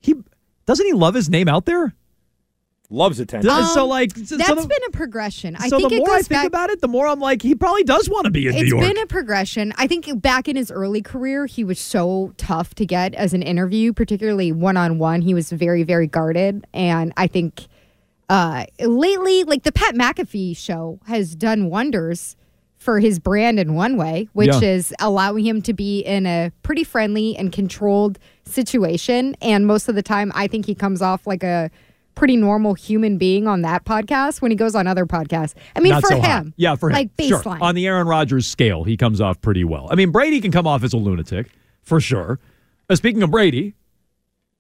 He 0.02 0.16
doesn't 0.66 0.86
he 0.86 0.92
love 0.92 1.14
his 1.14 1.30
name 1.30 1.48
out 1.48 1.66
there? 1.66 1.96
Loves 2.90 3.20
attention. 3.20 3.48
Does- 3.50 3.74
so 3.74 3.86
like 3.88 4.16
so 4.16 4.38
That's 4.38 4.50
the, 4.62 4.68
been 4.68 4.78
a 4.88 4.92
progression. 4.92 5.56
I 5.56 5.70
so 5.70 5.78
think 5.78 5.90
the 5.92 5.98
more 5.98 6.12
I 6.12 6.18
think 6.18 6.30
back. 6.30 6.46
about 6.48 6.70
it, 6.70 6.82
the 6.82 6.88
more 6.88 7.08
I'm 7.08 7.20
like 7.20 7.42
he 7.42 7.56
probably 7.56 7.84
does 7.84 8.10
want 8.10 8.26
to 8.26 8.32
be 8.32 8.48
in 8.48 8.54
It's 8.54 8.62
New 8.64 8.68
York. 8.68 8.84
It's 8.84 8.94
been 8.94 9.04
a 9.04 9.08
progression. 9.08 9.74
I 9.78 9.88
think 9.88 10.22
back 10.22 10.48
in 10.48 10.56
his 10.56 10.70
early 10.72 11.02
career, 11.02 11.46
he 11.48 11.64
was 11.64 11.80
so 11.80 12.34
tough 12.38 12.76
to 12.76 12.86
get 12.86 13.14
as 13.16 13.34
an 13.34 13.42
interview, 13.42 13.92
particularly 13.92 14.52
one 14.52 14.78
on 14.78 15.00
one. 15.00 15.22
He 15.22 15.34
was 15.34 15.52
very, 15.52 15.84
very 15.84 16.08
guarded. 16.08 16.66
And 16.74 17.12
I 17.18 17.28
think 17.28 17.68
uh, 18.30 18.66
lately, 18.80 19.44
like 19.44 19.64
the 19.64 19.72
Pat 19.72 19.96
McAfee 19.96 20.56
show 20.58 21.00
has 21.08 21.36
done 21.36 21.70
wonders 21.70 22.36
for 22.78 23.00
his 23.00 23.18
brand 23.18 23.60
in 23.60 23.74
one 23.74 23.98
way, 23.98 24.30
which 24.34 24.48
Yeah. 24.50 24.60
is 24.62 24.94
allowing 25.00 25.44
him 25.46 25.62
to 25.64 25.74
be 25.74 26.02
in 26.02 26.28
a 26.28 26.52
pretty 26.62 26.84
friendly 26.84 27.36
and 27.36 27.52
controlled 27.52 28.20
situation. 28.46 29.36
And 29.42 29.66
most 29.66 29.88
of 29.90 29.96
the 29.96 30.04
time, 30.04 30.32
I 30.36 30.48
think 30.48 30.66
he 30.68 30.76
comes 30.76 31.02
off 31.02 31.26
like 31.26 31.44
a 31.44 31.72
pretty 32.16 32.36
normal 32.38 32.74
human 32.74 33.18
being 33.18 33.48
on 33.48 33.62
that 33.62 33.86
podcast 33.86 34.42
when 34.42 34.52
he 34.52 34.58
goes 34.58 34.74
on 34.76 34.88
other 34.88 35.06
podcasts. 35.06 35.54
I 35.76 35.80
mean, 35.82 35.92
Not 35.92 36.02
for 36.02 36.10
so 36.10 36.22
hot. 36.22 36.44
him. 36.44 36.54
Yeah, 36.58 36.76
for 36.76 36.90
him. 36.90 36.94
Like 36.96 37.10
Sure. 37.22 37.40
baseline. 37.40 37.62
On 37.62 37.76
the 37.76 37.86
Aaron 37.88 38.08
Rodgers 38.08 38.48
scale, 38.48 38.84
he 38.84 38.98
comes 38.98 39.22
off 39.22 39.40
pretty 39.42 39.64
well. 39.64 39.88
I 39.92 39.96
mean, 39.96 40.12
Brady 40.12 40.42
can 40.42 40.52
come 40.52 40.66
off 40.68 40.84
as 40.84 40.94
a 40.94 40.98
lunatic, 40.98 41.50
for 41.84 42.00
sure. 42.00 42.40
Uh, 42.90 42.96
speaking 42.96 43.22
of 43.24 43.32
Brady, 43.32 43.76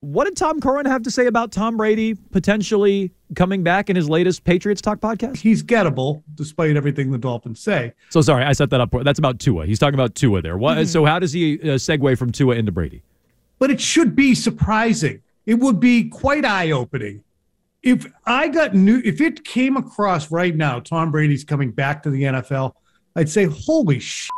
what 0.01 0.25
did 0.25 0.35
Tom 0.37 0.61
Curran 0.61 0.85
have 0.85 1.01
to 1.03 1.11
say 1.11 1.25
about 1.25 1.51
Tom 1.51 1.77
Brady 1.77 2.13
potentially 2.31 3.11
coming 3.35 3.63
back 3.63 3.89
in 3.89 3.95
his 3.95 4.07
latest 4.07 4.43
Patriots 4.43 4.81
Talk 4.81 4.99
podcast? 4.99 5.37
He's 5.37 5.63
gettable, 5.63 6.21
despite 6.35 6.75
everything 6.75 7.11
the 7.11 7.17
Dolphins 7.17 7.59
say. 7.59 7.93
So 8.09 8.21
sorry, 8.21 8.43
I 8.43 8.53
set 8.53 8.69
that 8.69 8.81
up. 8.81 8.93
That's 9.03 9.17
about 9.19 9.39
Tua. 9.39 9.65
He's 9.65 9.79
talking 9.79 9.95
about 9.95 10.13
Tua 10.13 10.41
there. 10.43 10.57
What? 10.57 10.77
Mm-hmm. 10.77 10.85
So 10.87 11.05
how 11.05 11.17
does 11.17 11.31
he 11.33 11.59
uh, 11.61 11.75
segue 11.75 12.17
from 12.19 12.31
Tua 12.31 12.55
into 12.55 12.71
Brady? 12.71 13.01
But 13.57 13.71
it 13.71 13.79
should 13.81 14.15
be 14.15 14.35
surprising. 14.35 15.21
It 15.45 15.55
would 15.55 15.79
be 15.79 16.09
quite 16.09 16.45
eye 16.45 16.71
opening. 16.71 17.23
If 17.85 18.07
I 18.25 18.47
got 18.47 18.73
new, 18.73 18.99
if 19.05 19.21
it 19.21 19.45
came 19.45 19.77
across 19.77 20.31
right 20.31 20.55
now, 20.55 20.79
Tom 20.79 21.11
Brady's 21.11 21.43
coming 21.43 21.69
back 21.71 22.01
to 22.03 22.09
the 22.09 22.23
NFL, 22.23 22.73
I'd 23.15 23.29
say, 23.29 23.45
holy 23.45 23.99
shit. 23.99 24.29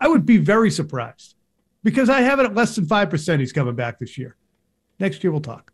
I 0.00 0.08
would 0.08 0.26
be 0.26 0.36
very 0.38 0.70
surprised 0.70 1.36
because 1.84 2.10
I 2.10 2.20
have 2.20 2.40
it 2.40 2.46
at 2.46 2.54
less 2.54 2.74
than 2.74 2.84
5% 2.84 3.38
he's 3.38 3.52
coming 3.52 3.76
back 3.76 4.00
this 4.00 4.18
year. 4.18 4.36
Next 4.98 5.22
year, 5.22 5.30
we'll 5.30 5.40
talk. 5.40 5.70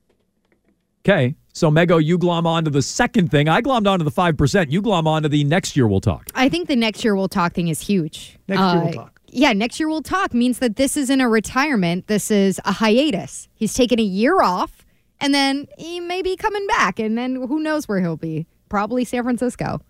Okay, 1.07 1.35
so 1.55 1.71
Mego, 1.71 2.05
you 2.05 2.19
glom 2.19 2.47
onto 2.47 2.71
the 2.71 2.83
second 2.83 3.31
thing. 3.31 3.49
I 3.49 3.63
glommed 3.63 3.87
onto 3.87 4.05
the 4.05 4.11
five 4.11 4.37
percent. 4.37 4.71
You 4.71 4.83
glom 4.83 5.07
onto 5.07 5.31
the 5.31 5.45
next 5.45 5.75
year 5.75 5.89
we'll 5.89 6.03
talk. 6.03 6.29
I 6.35 6.51
think 6.51 6.69
the 6.69 6.77
next 6.77 7.03
year 7.03 7.17
we'll 7.17 7.27
talk 7.29 7.55
thing 7.55 7.69
is 7.69 7.81
huge. 7.81 8.37
Next 8.47 8.61
year 8.61 8.79
we'll 8.81 8.89
Uh, 8.89 8.93
talk. 8.93 9.21
Yeah, 9.29 9.55
next 9.55 9.81
year 9.81 9.89
we'll 9.89 10.03
talk 10.03 10.35
means 10.35 10.59
that 10.59 10.77
this 10.77 10.99
isn't 10.99 11.21
a 11.23 11.27
retirement. 11.29 12.07
This 12.07 12.31
is 12.31 12.61
a 12.67 12.73
hiatus. 12.73 13.49
He's 13.55 13.73
taking 13.73 13.99
a 13.99 14.03
year 14.03 14.43
off 14.43 14.85
and 15.21 15.35
then 15.35 15.67
he 15.79 16.01
may 16.01 16.23
be 16.23 16.37
coming 16.37 16.67
back. 16.67 16.99
And 16.99 17.17
then 17.17 17.37
who 17.37 17.61
knows 17.61 17.89
where 17.89 18.01
he'll 18.01 18.17
be? 18.17 18.47
Probably 18.69 19.05
San 19.05 19.23
Francisco. 19.23 19.81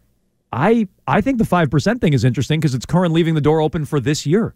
I 0.53 0.89
I 1.07 1.21
think 1.21 1.39
the 1.39 1.45
five 1.45 1.71
percent 1.71 2.01
thing 2.01 2.13
is 2.13 2.25
interesting 2.25 2.61
because 2.61 2.75
it's 2.75 2.87
Curran 2.87 3.13
leaving 3.13 3.35
the 3.35 3.41
door 3.41 3.61
open 3.61 3.85
for 3.85 4.01
this 4.01 4.27
year. 4.27 4.55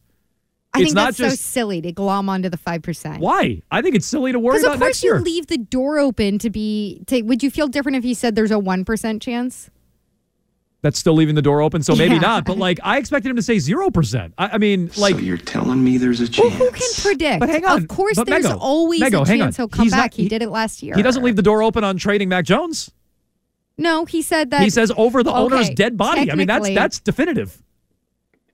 I 0.73 0.81
it's 0.81 0.93
think 0.93 0.97
that's 0.97 1.17
so 1.19 1.29
silly 1.29 1.81
to 1.83 1.93
glom 1.93 2.29
onto 2.29 2.49
the 2.49 2.57
five 2.57 2.83
percent. 2.83 3.21
why. 3.21 3.63
I 3.71 3.81
think 3.81 3.95
it's 3.95 4.07
silly 4.07 4.33
to 4.33 4.41
worry 4.41 4.61
about 4.61 4.75
of 4.75 4.81
course 4.81 5.03
next 5.03 5.05
you 5.05 5.15
leave 5.15 5.47
the 5.47 5.59
door 5.59 6.01
open 6.01 6.39
to 6.41 6.51
be. 6.51 7.03
To, 7.07 7.23
would 7.23 7.45
you 7.45 7.51
feel 7.51 7.69
different 7.69 7.97
if 7.97 8.05
you 8.05 8.15
said 8.15 8.35
there's 8.35 8.51
a 8.51 8.59
one 8.59 8.85
percent 8.85 9.23
chance? 9.23 9.71
That's 10.85 10.99
still 10.99 11.15
leaving 11.15 11.35
the 11.35 11.41
door 11.41 11.63
open, 11.63 11.83
so 11.83 11.97
maybe 11.97 12.17
Yeah. 12.17 12.21
not. 12.21 12.45
But 12.45 12.59
like, 12.59 12.79
I 12.85 12.99
expected 12.99 13.31
him 13.31 13.37
to 13.37 13.43
say 13.43 13.59
zero 13.59 13.91
percent. 13.91 14.35
I, 14.37 14.49
I 14.53 14.59
mean, 14.59 14.91
like, 14.99 15.15
so 15.15 15.21
you're 15.23 15.39
telling 15.39 15.83
me 15.83 15.97
there's 15.97 16.21
a 16.21 16.29
chance? 16.29 16.51
Well, 16.61 16.69
who 16.69 16.71
can 16.73 16.89
predict? 17.01 17.41
But 17.41 17.49
hang 17.49 17.65
on. 17.65 17.81
Of 17.81 17.89
course, 17.89 18.17
But 18.17 18.27
there's 18.27 18.45
Mego, 18.45 18.59
always 18.61 19.01
Mego, 19.01 19.23
a 19.23 19.27
hang 19.27 19.41
on. 19.41 19.47
chance 19.47 19.57
he'll 19.57 19.69
come 19.69 19.85
He's 19.85 19.93
not- 19.93 20.13
he, 20.13 20.25
he- 20.25 20.29
did 20.29 20.43
it 20.43 20.51
last 20.51 20.83
year. 20.83 20.95
he 20.95 21.01
doesn't 21.01 21.23
leave 21.23 21.37
the 21.37 21.43
door 21.43 21.63
open 21.63 21.85
on 21.85 21.97
trading 21.97 22.29
Mac 22.29 22.45
Jones. 22.45 22.91
No, 23.79 24.05
he 24.05 24.21
said 24.21 24.51
that. 24.51 24.61
he 24.61 24.69
says 24.69 24.93
over 24.95 25.23
the 25.23 25.33
owner's 25.33 25.71
dead 25.71 25.97
body. 25.97 26.31
I 26.31 26.35
mean, 26.35 26.47
that's 26.47 26.69
that's 26.75 27.01
definitive. 27.01 27.61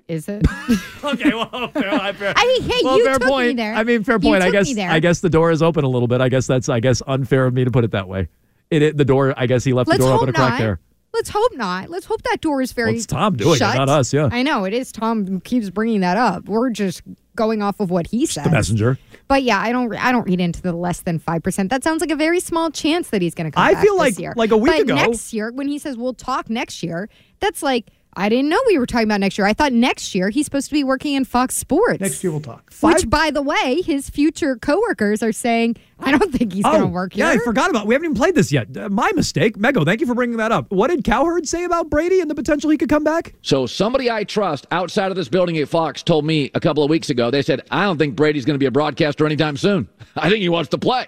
Is 0.06 0.28
it? 0.28 0.46
okay, 1.04 1.30
well, 1.34 1.68
fair, 1.72 2.14
fair. 2.14 2.32
I 2.36 2.46
mean, 2.46 2.62
hey, 2.62 2.80
well, 2.84 2.96
you 2.96 3.04
fair 3.06 3.18
took 3.18 3.28
point. 3.28 3.48
me 3.48 3.54
there. 3.54 3.74
I 3.74 3.82
mean, 3.82 4.04
fair 4.04 4.16
You 4.16 4.20
point. 4.20 4.42
I 4.44 4.50
guess 4.50 4.66
me 4.68 4.74
there. 4.74 4.90
I 4.90 5.00
guess 5.00 5.18
the 5.20 5.30
door 5.30 5.50
is 5.50 5.62
open 5.62 5.82
a 5.84 5.88
little 5.88 6.08
bit. 6.08 6.20
I 6.20 6.28
guess 6.28 6.46
that's 6.46 6.68
I 6.68 6.78
guess 6.78 7.02
unfair 7.08 7.44
of 7.46 7.54
me 7.54 7.64
to 7.64 7.70
put 7.72 7.82
it 7.84 7.90
that 7.90 8.06
way. 8.08 8.28
It, 8.70 8.82
it 8.82 8.96
the 8.96 9.04
door. 9.04 9.34
I 9.36 9.46
guess 9.46 9.64
he 9.64 9.72
left 9.72 9.88
Let's 9.88 9.98
the 10.00 10.06
door 10.06 10.14
open 10.16 10.28
a 10.28 10.32
crack 10.32 10.50
not. 10.52 10.58
there. 10.60 10.80
Let's 11.12 11.28
hope 11.30 11.54
not. 11.56 11.90
Let's 11.90 12.06
hope 12.06 12.22
that 12.22 12.40
door 12.40 12.62
is 12.62 12.72
very. 12.72 12.90
Well, 12.90 12.96
it's 12.96 13.06
Tom 13.06 13.36
doing 13.36 13.54
it, 13.54 13.58
shut. 13.58 13.76
not 13.76 13.88
us, 13.88 14.12
yeah. 14.12 14.28
I 14.30 14.42
know 14.42 14.64
it 14.64 14.72
is. 14.72 14.92
Tom 14.92 15.26
who 15.26 15.40
keeps 15.40 15.68
bringing 15.70 16.00
that 16.00 16.16
up. 16.16 16.44
We're 16.48 16.70
just 16.70 17.02
going 17.36 17.62
off 17.62 17.80
of 17.80 17.90
what 17.90 18.06
he 18.06 18.26
says. 18.26 18.44
The 18.44 18.50
messenger. 18.50 18.98
But 19.26 19.42
yeah, 19.42 19.58
I 19.60 19.72
don't. 19.72 19.92
I 19.96 20.12
don't 20.12 20.24
read 20.26 20.40
into 20.40 20.62
the 20.62 20.72
less 20.72 21.00
than 21.00 21.18
five 21.18 21.42
percent. 21.42 21.70
That 21.70 21.82
sounds 21.82 22.00
like 22.00 22.10
a 22.10 22.16
very 22.16 22.38
small 22.40 22.70
chance 22.70 23.10
that 23.10 23.22
he's 23.22 23.34
going 23.34 23.50
to 23.50 23.54
come 23.54 23.62
I 23.64 23.74
back 23.74 23.82
feel 23.82 23.96
like- 23.96 24.18
year. 24.18 24.34
like 24.36 24.50
a 24.52 24.56
week 24.56 24.72
but 24.72 24.80
ago- 24.82 24.94
next 24.94 25.32
year 25.32 25.50
when 25.52 25.66
he 25.68 25.78
says 25.78 25.96
we'll 25.96 26.14
talk 26.14 26.48
next 26.48 26.82
year, 26.82 27.08
that's 27.40 27.62
like 27.62 27.86
I 28.16 28.28
didn't 28.28 28.48
know 28.48 28.58
we 28.66 28.76
were 28.78 28.86
talking 28.86 29.06
about 29.06 29.20
next 29.20 29.38
year. 29.38 29.46
I 29.46 29.52
thought 29.52 29.72
next 29.72 30.14
year 30.14 30.30
he's 30.30 30.44
supposed 30.44 30.66
to 30.68 30.72
be 30.74 30.82
working 30.82 31.14
in 31.14 31.24
Fox 31.24 31.56
Sports. 31.56 32.00
Next 32.00 32.22
year 32.24 32.30
we'll 32.32 32.40
talk. 32.40 32.72
Which, 32.82 33.08
by 33.08 33.30
the 33.30 33.40
way, 33.42 33.82
his 33.82 34.10
future 34.10 34.56
coworkers 34.56 35.22
are 35.22 35.32
saying, 35.32 35.76
I 36.00 36.10
don't 36.16 36.32
think 36.32 36.52
he's 36.52 36.64
going 36.64 36.80
to 36.80 36.86
work 36.86 37.12
Oh, 37.14 37.18
yeah, 37.18 37.32
here. 37.32 37.40
I 37.40 37.44
forgot 37.44 37.70
about. 37.70 37.86
We 37.86 37.94
haven't 37.94 38.06
even 38.06 38.16
played 38.16 38.34
this 38.34 38.50
yet. 38.50 38.76
Uh, 38.76 38.88
my 38.88 39.12
mistake, 39.14 39.56
Mego. 39.58 39.84
Thank 39.84 40.00
you 40.00 40.06
for 40.06 40.14
bringing 40.14 40.38
that 40.38 40.50
up. 40.50 40.70
What 40.72 40.88
did 40.88 41.04
Cowherd 41.04 41.46
say 41.46 41.64
about 41.64 41.88
Brady 41.90 42.20
and 42.20 42.30
the 42.30 42.34
potential 42.34 42.70
he 42.70 42.78
could 42.78 42.88
come 42.88 43.04
back? 43.04 43.34
So 43.42 43.66
somebody 43.66 44.10
I 44.10 44.24
trust 44.24 44.66
outside 44.72 45.10
of 45.10 45.16
this 45.16 45.28
building 45.28 45.56
at 45.58 45.68
Fox 45.68 46.02
told 46.02 46.24
me 46.24 46.50
a 46.54 46.60
couple 46.60 46.82
of 46.82 46.90
weeks 46.90 47.10
ago. 47.10 47.30
They 47.30 47.42
said 47.42 47.62
I 47.70 47.84
don't 47.84 47.98
think 47.98 48.16
Brady's 48.16 48.44
going 48.44 48.54
to 48.54 48.58
be 48.58 48.66
a 48.66 48.70
broadcaster 48.70 49.24
anytime 49.26 49.56
soon. 49.56 49.88
I 50.16 50.28
think 50.28 50.40
he 50.40 50.48
wants 50.48 50.70
to 50.70 50.78
play. 50.78 51.06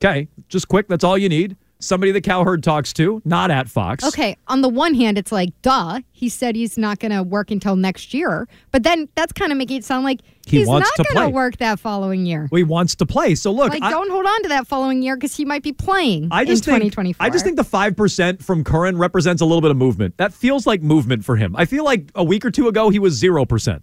Okay, 0.00 0.28
just 0.48 0.68
quick. 0.68 0.86
That's 0.88 1.02
all 1.04 1.18
you 1.18 1.28
need 1.28 1.56
somebody 1.80 2.12
that 2.12 2.22
Cowherd 2.22 2.62
talks 2.62 2.92
to, 2.94 3.22
not 3.24 3.50
at 3.50 3.68
Fox. 3.68 4.04
Okay, 4.04 4.36
on 4.48 4.60
the 4.62 4.68
one 4.68 4.94
hand, 4.94 5.18
it's 5.18 5.32
like, 5.32 5.50
duh, 5.62 6.00
he 6.12 6.28
said 6.28 6.56
he's 6.56 6.76
not 6.76 6.98
going 6.98 7.12
to 7.12 7.22
work 7.22 7.50
until 7.50 7.76
next 7.76 8.12
year. 8.12 8.48
But 8.70 8.82
then 8.82 9.08
that's 9.14 9.32
kind 9.32 9.52
of 9.52 9.58
making 9.58 9.78
it 9.78 9.84
sound 9.84 10.04
like 10.04 10.20
he 10.46 10.58
he's 10.58 10.68
not 10.68 10.84
going 10.96 11.28
to 11.28 11.34
work 11.34 11.58
that 11.58 11.78
following 11.78 12.26
year. 12.26 12.48
Well, 12.50 12.58
he 12.58 12.64
wants 12.64 12.94
to 12.96 13.06
play. 13.06 13.34
So 13.34 13.52
look, 13.52 13.70
like, 13.70 13.82
I, 13.82 13.90
don't 13.90 14.10
hold 14.10 14.26
on 14.26 14.42
to 14.42 14.48
that 14.48 14.66
following 14.66 15.02
year 15.02 15.16
because 15.16 15.36
he 15.36 15.44
might 15.44 15.62
be 15.62 15.72
playing 15.72 16.28
I 16.30 16.44
just 16.44 16.64
think, 16.64 16.76
2024. 16.76 17.24
I 17.24 17.30
just 17.30 17.44
think 17.44 17.56
the 17.56 17.62
5% 17.62 18.42
from 18.42 18.64
Curran 18.64 18.98
represents 18.98 19.42
a 19.42 19.44
little 19.44 19.62
bit 19.62 19.70
of 19.70 19.76
movement. 19.76 20.16
That 20.16 20.32
feels 20.32 20.66
like 20.66 20.82
movement 20.82 21.24
for 21.24 21.36
him. 21.36 21.54
I 21.56 21.64
feel 21.64 21.84
like 21.84 22.10
a 22.14 22.24
week 22.24 22.44
or 22.44 22.50
two 22.50 22.68
ago, 22.68 22.90
he 22.90 22.98
was 22.98 23.20
0%. 23.20 23.82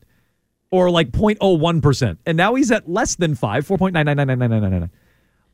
Or 0.72 0.90
like 0.90 1.12
0.01%. 1.12 2.18
And 2.26 2.36
now 2.36 2.56
he's 2.56 2.72
at 2.72 2.90
less 2.90 3.16
than 3.16 3.36
5, 3.36 3.66
four 3.66 3.78
point 3.78 3.94
nine 3.94 4.08
nine 4.08 4.18
nine 4.18 4.28
nine 4.28 4.40
nine 4.40 4.50
nine 4.50 4.62
nine 4.62 4.72
nine. 4.72 4.92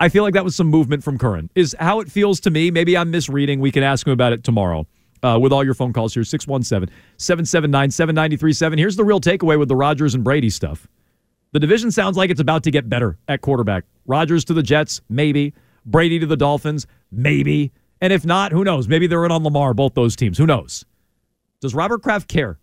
I 0.02 0.10
feel 0.10 0.24
like 0.24 0.34
that 0.34 0.44
was 0.44 0.56
some 0.56 0.66
movement 0.66 1.04
from 1.04 1.20
Curran. 1.20 1.52
Is 1.54 1.76
how 1.80 2.00
it 2.00 2.12
feels 2.12 2.40
to 2.42 2.50
me. 2.50 2.72
Maybe 2.72 2.98
I'm 2.98 3.12
misreading. 3.12 3.60
We 3.60 3.72
can 3.72 3.84
ask 3.84 4.08
him 4.08 4.14
about 4.14 4.34
it 4.34 4.44
tomorrow. 4.44 4.88
Uh, 5.22 5.38
with 5.40 5.54
all 5.54 5.64
your 5.64 5.76
phone 5.76 5.94
calls 5.94 6.16
here, 6.16 6.24
617 6.24 6.92
779 7.18 7.92
7937. 7.92 8.80
Here's 8.80 8.96
the 8.96 9.06
real 9.06 9.22
takeaway 9.22 9.60
with 9.60 9.70
the 9.70 9.76
Rodgers 9.76 10.16
and 10.16 10.24
Brady 10.24 10.50
stuff. 10.50 10.88
The 11.52 11.60
division 11.60 11.92
sounds 11.92 12.18
like 12.18 12.32
it's 12.32 12.40
about 12.40 12.64
to 12.64 12.72
get 12.72 12.90
better 12.90 13.20
at 13.28 13.42
quarterback. 13.42 13.84
Rodgers 14.08 14.44
to 14.46 14.56
the 14.56 14.64
Jets, 14.64 15.02
maybe. 15.08 15.54
Brady 15.86 16.18
to 16.18 16.26
the 16.26 16.36
Dolphins, 16.38 16.88
maybe. 17.12 17.72
And 18.02 18.12
if 18.12 18.26
not, 18.26 18.52
who 18.52 18.64
knows? 18.64 18.88
Maybe 18.88 19.06
they're 19.06 19.26
in 19.26 19.32
on 19.32 19.44
Lamar, 19.44 19.76
both 19.76 19.94
those 19.94 20.16
teams. 20.16 20.40
Who 20.40 20.48
knows? 20.48 20.84
Does 21.60 21.76
Robert 21.76 22.02
Kraft 22.02 22.28
care? 22.28 22.58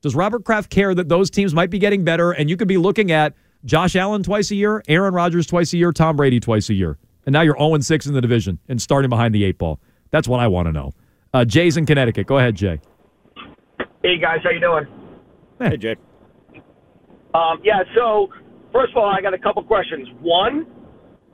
Does 0.00 0.16
Robert 0.16 0.44
Kraft 0.44 0.68
care 0.68 0.96
that 0.96 1.08
those 1.08 1.30
teams 1.30 1.54
might 1.54 1.70
be 1.70 1.78
getting 1.78 2.02
better 2.02 2.32
and 2.32 2.50
you 2.50 2.56
could 2.56 2.66
be 2.66 2.76
looking 2.76 3.12
at 3.12 3.34
Josh 3.64 3.94
Allen 3.94 4.22
twice 4.22 4.50
a 4.50 4.56
year, 4.56 4.82
Aaron 4.88 5.14
Rodgers 5.14 5.46
twice 5.46 5.72
a 5.72 5.76
year, 5.76 5.92
Tom 5.92 6.16
Brady 6.16 6.40
twice 6.40 6.68
a 6.68 6.74
year? 6.74 6.98
And 7.26 7.32
now 7.32 7.42
you're 7.42 7.56
0 7.56 7.78
6 7.78 8.06
in 8.06 8.14
the 8.14 8.20
division 8.20 8.58
and 8.68 8.82
starting 8.82 9.08
behind 9.08 9.34
the 9.34 9.44
eight 9.44 9.58
ball. 9.58 9.80
That's 10.10 10.26
what 10.26 10.40
I 10.40 10.48
want 10.48 10.66
to 10.66 10.72
know. 10.72 10.92
Uh, 11.32 11.44
Jay's 11.44 11.76
in 11.76 11.86
Connecticut. 11.86 12.26
Go 12.26 12.38
ahead, 12.38 12.56
Jay. 12.56 12.80
Hey 14.02 14.18
guys, 14.18 14.40
how 14.42 14.50
you 14.50 14.60
doing? 14.60 14.86
Hey, 15.58 15.76
Jay. 15.76 15.96
Um, 17.34 17.60
yeah. 17.62 17.84
So 17.94 18.28
first 18.72 18.92
of 18.92 18.98
all, 18.98 19.08
I 19.08 19.22
got 19.22 19.32
a 19.32 19.38
couple 19.38 19.62
questions. 19.62 20.08
One, 20.20 20.66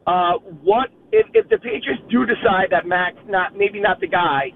uh, 0.07 0.35
what 0.63 0.91
if, 1.13 1.27
if 1.33 1.49
the 1.49 1.57
Patriots 1.57 2.03
do 2.11 2.27
decide 2.27 2.69
that 2.71 2.87
Mac 2.87 3.15
not 3.27 3.57
maybe 3.57 3.81
not 3.81 4.01
the 4.01 4.07
guy? 4.07 4.53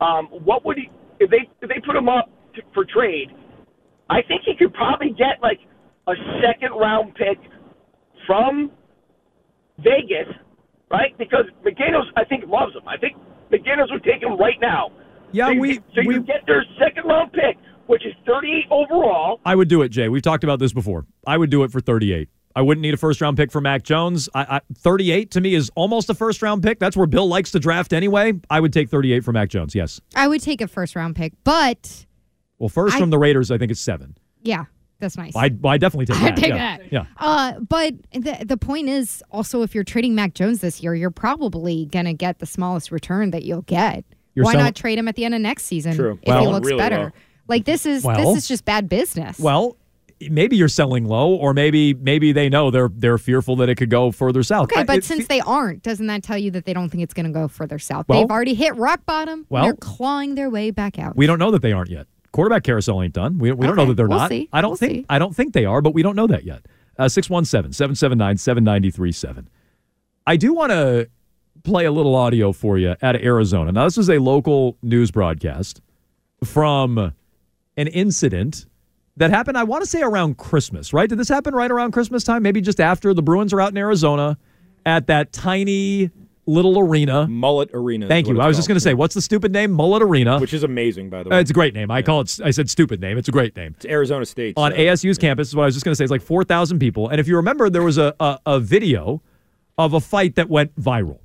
Um, 0.00 0.26
what 0.26 0.64
would 0.64 0.76
he 0.76 0.88
if 1.18 1.30
they 1.30 1.50
if 1.60 1.68
they 1.68 1.80
put 1.84 1.96
him 1.96 2.08
up 2.08 2.30
to, 2.54 2.62
for 2.72 2.84
trade? 2.84 3.28
I 4.08 4.22
think 4.22 4.42
he 4.46 4.54
could 4.56 4.72
probably 4.72 5.10
get 5.10 5.42
like 5.42 5.58
a 6.08 6.12
second 6.42 6.72
round 6.78 7.14
pick 7.14 7.38
from 8.26 8.70
Vegas, 9.78 10.32
right? 10.90 11.16
Because 11.18 11.44
McDaniels, 11.64 12.06
I 12.16 12.24
think 12.24 12.44
loves 12.48 12.74
him. 12.74 12.86
I 12.86 12.96
think 12.96 13.16
McDaniels 13.52 13.90
would 13.90 14.04
take 14.04 14.22
him 14.22 14.36
right 14.38 14.60
now. 14.60 14.90
Yeah, 15.32 15.46
so 15.46 15.52
you, 15.52 15.60
we- 15.60 15.72
get- 15.74 15.82
so 15.94 16.02
we- 16.06 16.14
you 16.14 16.20
get 16.22 16.46
their 16.46 16.64
second 16.78 17.04
round 17.08 17.32
pick, 17.32 17.56
which 17.86 18.04
is 18.06 18.12
38 18.26 18.64
overall. 18.70 19.40
I 19.44 19.54
would 19.54 19.68
do 19.68 19.82
it, 19.82 19.88
Jay. 19.90 20.08
We've 20.08 20.22
talked 20.22 20.44
about 20.44 20.58
this 20.58 20.72
before. 20.72 21.06
I 21.26 21.36
would 21.36 21.50
do 21.50 21.62
it 21.62 21.72
for 21.72 21.80
38. 21.80 22.28
I 22.54 22.60
wouldn't 22.60 22.82
need 22.82 22.92
a 22.92 22.98
first 22.98 23.22
round 23.22 23.38
pick 23.38 23.50
for 23.50 23.62
Mac 23.62 23.82
Jones. 23.82 24.28
I, 24.34 24.56
I, 24.56 24.60
38 24.76 25.30
to 25.30 25.40
me 25.40 25.54
is 25.54 25.70
almost 25.74 26.10
a 26.10 26.14
first 26.14 26.42
round 26.42 26.62
pick. 26.62 26.78
That's 26.78 26.96
where 26.98 27.06
Bill 27.06 27.26
likes 27.26 27.50
to 27.52 27.58
draft 27.58 27.94
anyway. 27.94 28.34
I 28.50 28.60
would 28.60 28.74
take 28.74 28.90
38 28.90 29.24
for 29.24 29.32
Mac 29.32 29.48
Jones. 29.48 29.74
Yes. 29.74 30.02
I 30.14 30.28
would 30.28 30.42
take 30.42 30.60
a 30.60 30.68
first 30.68 30.94
round 30.94 31.16
pick, 31.16 31.32
but 31.44 32.04
Well, 32.58 32.68
first 32.68 32.96
I- 32.96 32.98
from 32.98 33.08
the 33.08 33.18
Raiders, 33.18 33.50
I 33.50 33.56
think 33.56 33.70
it's 33.72 33.80
seven. 33.80 34.18
yeah, 34.42 34.66
that's 35.02 35.18
nice. 35.18 35.36
I, 35.36 35.50
I 35.64 35.76
definitely 35.76 36.06
take 36.06 36.16
that. 36.20 36.24
I'd 36.24 36.36
that. 36.36 36.40
take 36.40 36.48
yeah. 36.48 36.76
that. 36.78 36.92
Yeah. 36.92 37.04
Uh, 37.18 37.60
but 37.60 37.94
the 38.12 38.38
the 38.46 38.56
point 38.56 38.88
is 38.88 39.22
also 39.30 39.60
if 39.62 39.74
you're 39.74 39.84
trading 39.84 40.14
Mac 40.14 40.32
Jones 40.32 40.60
this 40.62 40.82
year, 40.82 40.94
you're 40.94 41.10
probably 41.10 41.84
gonna 41.86 42.14
get 42.14 42.38
the 42.38 42.46
smallest 42.46 42.90
return 42.90 43.32
that 43.32 43.42
you'll 43.42 43.62
get. 43.62 44.04
You're 44.34 44.46
Why 44.46 44.52
sell- 44.52 44.62
not 44.62 44.74
trade 44.74 44.98
him 44.98 45.08
at 45.08 45.16
the 45.16 45.26
end 45.26 45.34
of 45.34 45.42
next 45.42 45.64
season 45.64 45.94
True. 45.94 46.18
if 46.22 46.26
Well, 46.28 46.40
he 46.40 46.46
looks 46.46 46.66
really 46.66 46.78
better? 46.78 46.98
well. 46.98 47.12
Like 47.48 47.66
this 47.66 47.84
is 47.84 48.02
Well- 48.02 48.16
this 48.16 48.44
is 48.44 48.48
just 48.48 48.64
bad 48.64 48.88
business. 48.88 49.38
Well, 49.38 49.76
maybe 50.30 50.56
you're 50.56 50.68
selling 50.68 51.04
low, 51.04 51.34
or 51.34 51.52
maybe 51.52 51.92
maybe 51.94 52.30
they 52.32 52.48
know 52.48 52.70
they're 52.70 52.88
they're 52.94 53.18
fearful 53.18 53.56
that 53.56 53.68
it 53.68 53.74
could 53.74 53.90
go 53.90 54.10
further 54.12 54.42
south. 54.44 54.70
Okay, 54.72 54.82
I- 54.82 54.84
but 54.84 54.98
it 54.98 55.04
since 55.04 55.26
they 55.26 55.40
aren't, 55.40 55.82
doesn't 55.82 56.06
that 56.06 56.22
tell 56.22 56.38
you 56.38 56.50
that 56.52 56.64
they 56.64 56.72
don't 56.72 56.88
think 56.88 57.02
it's 57.02 57.12
going 57.12 57.26
to 57.26 57.32
go 57.32 57.48
further 57.48 57.78
south? 57.78 58.06
Well- 58.08 58.20
They've 58.22 58.30
already 58.30 58.54
hit 58.54 58.74
rock 58.76 59.04
bottom. 59.04 59.44
Well- 59.50 59.64
they're 59.64 59.74
clawing 59.74 60.34
their 60.36 60.48
way 60.48 60.70
back 60.70 60.98
out. 60.98 61.16
We 61.16 61.26
don't 61.26 61.38
know 61.40 61.50
that 61.50 61.60
they 61.62 61.72
aren't 61.72 61.90
yet. 61.90 62.06
Quarterback 62.32 62.64
carousel 62.64 63.02
ain't 63.02 63.12
done. 63.14 63.38
We, 63.38 63.52
we 63.52 63.66
don't 63.66 63.76
know 63.76 63.86
that 63.86 63.94
they're 63.94 64.08
we'll 64.08 64.18
not. 64.18 64.30
see. 64.30 64.48
I 64.52 64.60
don't 64.62 64.70
We'll 64.70 64.76
think 64.78 64.92
see. 64.92 65.06
I 65.10 65.18
don't 65.18 65.36
think 65.36 65.52
they 65.52 65.66
are, 65.66 65.82
but 65.82 65.92
we 65.94 66.02
don't 66.02 66.16
know 66.16 66.26
that 66.26 66.44
yet. 66.44 66.64
Uh, 66.98 67.04
617-779-7937. 67.04 69.46
I 70.26 70.36
do 70.36 70.52
want 70.52 70.70
to 70.72 71.08
play 71.64 71.84
a 71.84 71.92
little 71.92 72.14
audio 72.14 72.52
for 72.52 72.78
you 72.78 72.94
out 73.02 73.16
of 73.16 73.22
Arizona. 73.22 73.72
Now 73.72 73.84
this 73.84 73.98
is 73.98 74.08
a 74.10 74.18
local 74.18 74.76
news 74.82 75.10
broadcast 75.10 75.80
from 76.44 76.98
an 77.76 77.86
incident 77.88 78.66
that 79.16 79.30
happened 79.30 79.58
I 79.58 79.64
want 79.64 79.84
to 79.84 79.90
say 79.90 80.02
around 80.02 80.38
Christmas, 80.38 80.92
right? 80.92 81.08
Did 81.08 81.18
this 81.18 81.28
happen 81.28 81.54
right 81.54 81.70
around 81.70 81.92
Christmas 81.92 82.24
time? 82.24 82.42
Maybe 82.42 82.60
just 82.60 82.80
after 82.80 83.12
the 83.14 83.22
Bruins 83.22 83.52
are 83.52 83.60
out 83.60 83.70
in 83.70 83.76
Arizona 83.76 84.38
at 84.86 85.06
that 85.08 85.32
tiny 85.32 86.10
little 86.46 86.78
arena. 86.78 87.26
Mullet 87.28 87.70
Arena. 87.72 88.08
Thank 88.08 88.26
you. 88.26 88.40
I 88.40 88.46
was 88.48 88.56
just 88.56 88.66
going 88.68 88.76
to 88.76 88.80
say, 88.80 88.94
what's 88.94 89.14
the 89.14 89.22
stupid 89.22 89.52
name? 89.52 89.70
Mullet 89.70 90.02
Arena. 90.02 90.38
Which 90.40 90.52
is 90.52 90.64
amazing, 90.64 91.08
by 91.08 91.22
the 91.22 91.30
Uh, 91.30 91.36
way. 91.36 91.40
it's 91.40 91.50
a 91.50 91.54
great 91.54 91.72
name. 91.74 91.90
I 91.90 92.02
call 92.02 92.20
it. 92.22 92.38
I 92.44 92.50
said 92.50 92.68
stupid 92.68 93.00
name. 93.00 93.16
It's 93.16 93.28
a 93.28 93.32
great 93.32 93.54
name. 93.56 93.74
It's 93.76 93.86
Arizona 93.86 94.24
State. 94.26 94.54
On 94.56 94.72
so- 94.72 94.76
ASU's 94.76 95.18
campus 95.18 95.48
is 95.48 95.56
what 95.56 95.62
I 95.62 95.66
was 95.66 95.74
just 95.74 95.84
going 95.84 95.92
to 95.92 95.96
say. 95.96 96.04
It's 96.04 96.10
like 96.10 96.22
four 96.22 96.42
thousand 96.44 96.78
people, 96.80 97.08
and 97.08 97.20
if 97.20 97.28
you 97.28 97.36
remember, 97.36 97.70
there 97.70 97.82
was 97.82 97.96
a, 97.98 98.14
a 98.18 98.38
a 98.46 98.60
video 98.60 99.22
of 99.78 99.94
a 99.94 100.00
fight 100.00 100.34
that 100.34 100.48
went 100.48 100.74
viral 100.80 101.18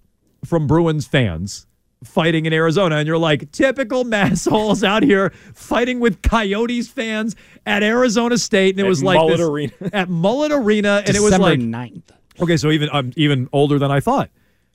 from 0.46 0.68
Bruins 0.68 1.08
fans 1.08 1.66
fighting 2.04 2.46
in 2.46 2.54
Arizona, 2.54 2.98
and 2.98 3.08
you're 3.08 3.18
like, 3.18 3.52
typical 3.52 4.06
massholes 4.06 4.84
out 4.88 5.02
here 5.02 5.32
fighting 5.56 6.00
with 6.00 6.22
Coyotes 6.22 6.88
fans 6.88 7.36
at 7.66 7.82
Arizona 7.82 8.38
State, 8.38 8.76
and 8.76 8.82
it 8.82 8.84
At 8.86 8.90
was 8.90 9.04
like 9.04 9.18
Mullet 9.18 9.38
this- 9.38 9.48
Arena. 9.48 9.72
at 9.94 10.08
Mullet 10.10 10.52
Arena, 10.52 11.02
and 11.08 11.16
it 11.16 11.22
was 11.22 11.38
like 11.40 11.60
9th. 11.60 12.04
Okay, 12.40 12.56
so 12.56 12.70
even 12.70 12.88
I'm 12.94 13.12
even 13.16 13.50
older 13.52 13.80
than 13.80 13.90
I 13.90 14.00
thought. 14.00 14.30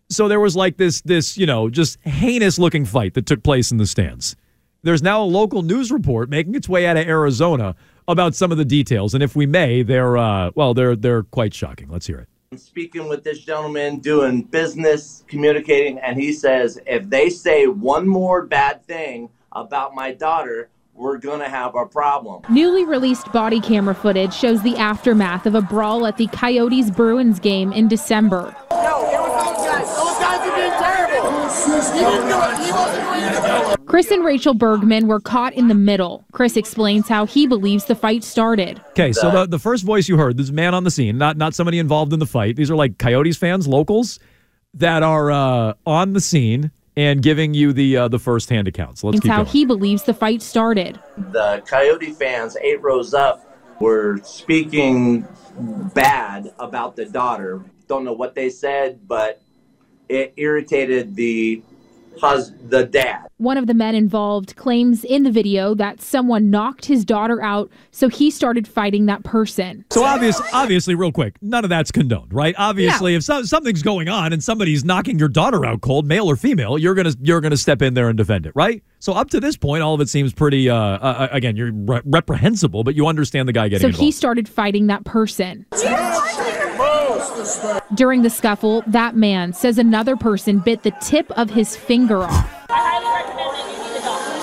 So 0.08 0.28
there 0.28 0.40
was 0.40 0.54
like 0.56 0.76
this 0.76 1.00
this, 1.02 1.36
you 1.36 1.46
know, 1.46 1.70
just 1.70 1.98
heinous 2.02 2.58
looking 2.58 2.84
fight 2.84 3.14
that 3.14 3.26
took 3.26 3.42
place 3.42 3.70
in 3.70 3.78
the 3.78 3.86
stands. 3.86 4.36
There's 4.82 5.02
now 5.02 5.22
a 5.22 5.24
local 5.24 5.62
news 5.62 5.92
report 5.92 6.28
making 6.28 6.54
its 6.54 6.68
way 6.68 6.86
out 6.86 6.96
of 6.96 7.06
Arizona 7.06 7.76
about 8.08 8.34
some 8.34 8.50
of 8.50 8.58
the 8.58 8.64
details, 8.64 9.14
and 9.14 9.22
if 9.22 9.36
we 9.36 9.46
may, 9.46 9.82
they're 9.82 10.16
uh, 10.16 10.50
well, 10.54 10.74
they're 10.74 10.96
they're 10.96 11.22
quite 11.22 11.54
shocking. 11.54 11.88
Let's 11.88 12.06
hear 12.06 12.18
it. 12.18 12.28
I'm 12.52 12.58
speaking 12.58 13.08
with 13.08 13.24
this 13.24 13.38
gentleman 13.38 14.00
doing 14.00 14.42
business 14.42 15.24
communicating 15.26 15.98
and 16.00 16.20
he 16.20 16.34
says 16.34 16.78
if 16.86 17.08
they 17.08 17.30
say 17.30 17.66
one 17.66 18.06
more 18.06 18.44
bad 18.44 18.84
thing 18.84 19.30
about 19.52 19.94
my 19.94 20.12
daughter 20.12 20.68
we're 20.94 21.18
gonna 21.18 21.48
have 21.48 21.74
a 21.74 21.86
problem. 21.86 22.42
Newly 22.48 22.84
released 22.84 23.30
body 23.32 23.60
camera 23.60 23.94
footage 23.94 24.34
shows 24.34 24.62
the 24.62 24.76
aftermath 24.76 25.46
of 25.46 25.54
a 25.54 25.62
brawl 25.62 26.06
at 26.06 26.16
the 26.16 26.26
Coyotes 26.28 26.90
Bruins 26.90 27.40
game 27.40 27.72
in 27.72 27.88
December. 27.88 28.54
No, 28.70 28.76
it 28.76 29.20
was 29.20 29.56
those 29.56 29.66
guys. 29.66 29.96
Those 29.96 30.18
guys 30.18 30.48
are 30.48 30.56
being 30.56 30.70
terrible. 30.70 31.02
He 31.92 31.98
didn't 31.98 32.28
do 32.28 32.40
it. 32.40 32.66
He 32.66 32.72
wasn't 32.72 33.04
doing 33.04 33.74
it. 33.74 33.86
Chris 33.86 34.10
and 34.10 34.24
Rachel 34.24 34.54
Bergman 34.54 35.06
were 35.06 35.20
caught 35.20 35.52
in 35.52 35.68
the 35.68 35.74
middle. 35.74 36.24
Chris 36.32 36.56
explains 36.56 37.08
how 37.08 37.26
he 37.26 37.46
believes 37.46 37.84
the 37.84 37.94
fight 37.94 38.24
started. 38.24 38.80
Okay, 38.90 39.12
so 39.12 39.30
the, 39.30 39.46
the 39.46 39.58
first 39.58 39.84
voice 39.84 40.08
you 40.08 40.16
heard, 40.16 40.36
this 40.36 40.50
man 40.50 40.74
on 40.74 40.84
the 40.84 40.90
scene, 40.90 41.18
not 41.18 41.36
not 41.36 41.54
somebody 41.54 41.78
involved 41.78 42.12
in 42.12 42.18
the 42.18 42.26
fight. 42.26 42.56
These 42.56 42.70
are 42.70 42.76
like 42.76 42.98
Coyotes 42.98 43.36
fans, 43.36 43.68
locals 43.68 44.18
that 44.74 45.02
are 45.02 45.30
uh, 45.30 45.74
on 45.84 46.12
the 46.14 46.20
scene 46.20 46.70
and 46.96 47.22
giving 47.22 47.54
you 47.54 47.72
the 47.72 47.96
uh, 47.96 48.08
the 48.08 48.18
first 48.18 48.50
hand 48.50 48.68
accounts. 48.68 49.02
Let's 49.02 49.16
It's 49.16 49.22
keep 49.24 49.30
how 49.30 49.38
going. 49.38 49.46
he 49.48 49.64
believes 49.64 50.02
the 50.04 50.14
fight 50.14 50.42
started. 50.42 50.98
The 51.30 51.62
Coyote 51.66 52.12
fans, 52.12 52.56
eight 52.62 52.82
rows 52.82 53.14
up, 53.14 53.44
were 53.80 54.18
speaking 54.22 55.26
bad 55.94 56.52
about 56.58 56.96
the 56.96 57.06
daughter. 57.06 57.64
Don't 57.88 58.04
know 58.04 58.12
what 58.12 58.34
they 58.34 58.50
said, 58.50 59.00
but 59.06 59.40
it 60.08 60.34
irritated 60.36 61.14
the 61.14 61.62
hus- 62.20 62.52
the 62.68 62.84
dad. 62.84 63.26
One 63.38 63.56
of 63.56 63.66
the 63.66 63.74
men 63.74 63.94
involved 63.94 64.54
claims 64.56 65.04
in 65.04 65.24
the 65.24 65.30
video 65.30 65.74
that 65.74 66.00
someone 66.00 66.48
knocked 66.50 66.84
his 66.86 67.04
daughter 67.04 67.42
out, 67.42 67.70
so 67.90 68.08
he 68.08 68.30
started 68.30 68.68
fighting 68.68 69.06
that 69.06 69.24
person. 69.24 69.84
So 69.90 70.04
obvious, 70.04 70.40
obviously, 70.52 70.94
real 70.94 71.10
quick, 71.12 71.36
none 71.42 71.64
of 71.64 71.70
that's 71.70 71.90
condoned, 71.90 72.32
right? 72.32 72.54
Obviously, 72.56 73.14
if 73.14 73.24
so, 73.24 73.42
something's 73.42 73.82
going 73.82 74.08
on 74.08 74.32
and 74.32 74.42
somebody's 74.42 74.84
knocking 74.84 75.18
your 75.18 75.28
daughter 75.28 75.66
out 75.66 75.80
cold, 75.80 76.06
male 76.06 76.26
or 76.28 76.36
female, 76.36 76.78
you're 76.78 76.94
gonna 76.94 77.14
you're 77.20 77.40
gonna 77.40 77.56
step 77.56 77.82
in 77.82 77.94
there 77.94 78.08
and 78.08 78.16
defend 78.16 78.46
it, 78.46 78.52
right? 78.54 78.82
So 79.00 79.12
up 79.14 79.30
to 79.30 79.40
this 79.40 79.56
point, 79.56 79.82
all 79.82 79.94
of 79.94 80.00
it 80.00 80.08
seems 80.08 80.32
pretty. 80.32 80.70
Uh, 80.70 80.76
uh, 80.76 81.28
again, 81.32 81.56
you're 81.56 81.72
re- 81.72 82.00
reprehensible, 82.04 82.84
but 82.84 82.94
you 82.94 83.08
understand 83.08 83.48
the 83.48 83.52
guy 83.52 83.66
getting 83.68 83.82
So 83.82 83.88
involved. 83.88 84.04
he 84.04 84.12
started 84.12 84.48
fighting 84.48 84.86
that 84.86 85.04
person. 85.04 85.66
During 87.94 88.22
the 88.22 88.30
scuffle, 88.30 88.82
that 88.86 89.14
man 89.14 89.52
says 89.52 89.78
another 89.78 90.16
person 90.16 90.58
bit 90.58 90.82
the 90.82 90.92
tip 91.00 91.30
of 91.32 91.50
his 91.50 91.76
finger 91.76 92.22
off. 92.22 92.30
I 92.70 92.78
highly 92.78 93.06
recommend 93.24 93.50
that 93.56 93.68
you 93.70 93.76
see 93.84 93.92
the 93.94 94.00
doctor. 94.00 94.34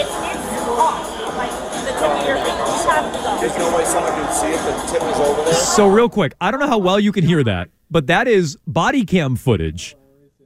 It's 0.00 0.10
it's 0.48 0.68
off, 0.68 1.36
like 1.36 1.50
the 1.50 1.92
tip 1.92 2.10
of 2.10 2.26
your 2.26 2.36
finger. 2.36 2.50
You 2.50 2.90
have 2.90 3.12
to 3.12 3.18
go. 3.18 3.40
There's 3.40 3.58
no 3.58 3.76
way 3.76 3.84
someone 3.84 4.12
can 4.12 4.32
see 4.32 4.48
if 4.48 4.64
the 4.64 4.92
tip 4.92 5.02
is 5.02 5.20
over 5.20 5.44
there. 5.44 5.54
So 5.54 5.88
real 5.88 6.08
quick, 6.08 6.34
I 6.40 6.50
don't 6.50 6.60
know 6.60 6.66
how 6.66 6.78
well 6.78 6.98
you 7.00 7.12
can 7.12 7.24
hear 7.24 7.42
that, 7.44 7.68
but 7.90 8.06
that 8.08 8.28
is 8.28 8.56
body 8.66 9.04
cam 9.04 9.36
footage 9.36 9.96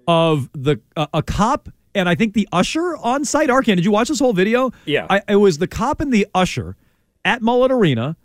of 0.09 0.51
the 0.53 0.81
uh, 0.97 1.07
a 1.13 1.23
cop 1.23 1.69
and 1.95 2.09
I 2.09 2.15
think 2.15 2.35
the 2.35 2.49
usher 2.53 2.97
on 2.99 3.25
site. 3.25 3.49
Arcand, 3.49 3.77
did 3.77 3.85
you 3.85 3.91
watch 3.91 4.09
this 4.09 4.19
whole 4.21 4.35
video? 4.35 4.71
Yeah. 4.85 5.07
I, 5.09 5.23
it 5.29 5.37
was 5.37 5.59
the 5.59 5.67
cop 5.67 6.01
and 6.01 6.13
the 6.13 6.27
usher 6.35 6.77
at 7.25 7.41
Mullet 7.43 7.73
Arena 7.73 8.17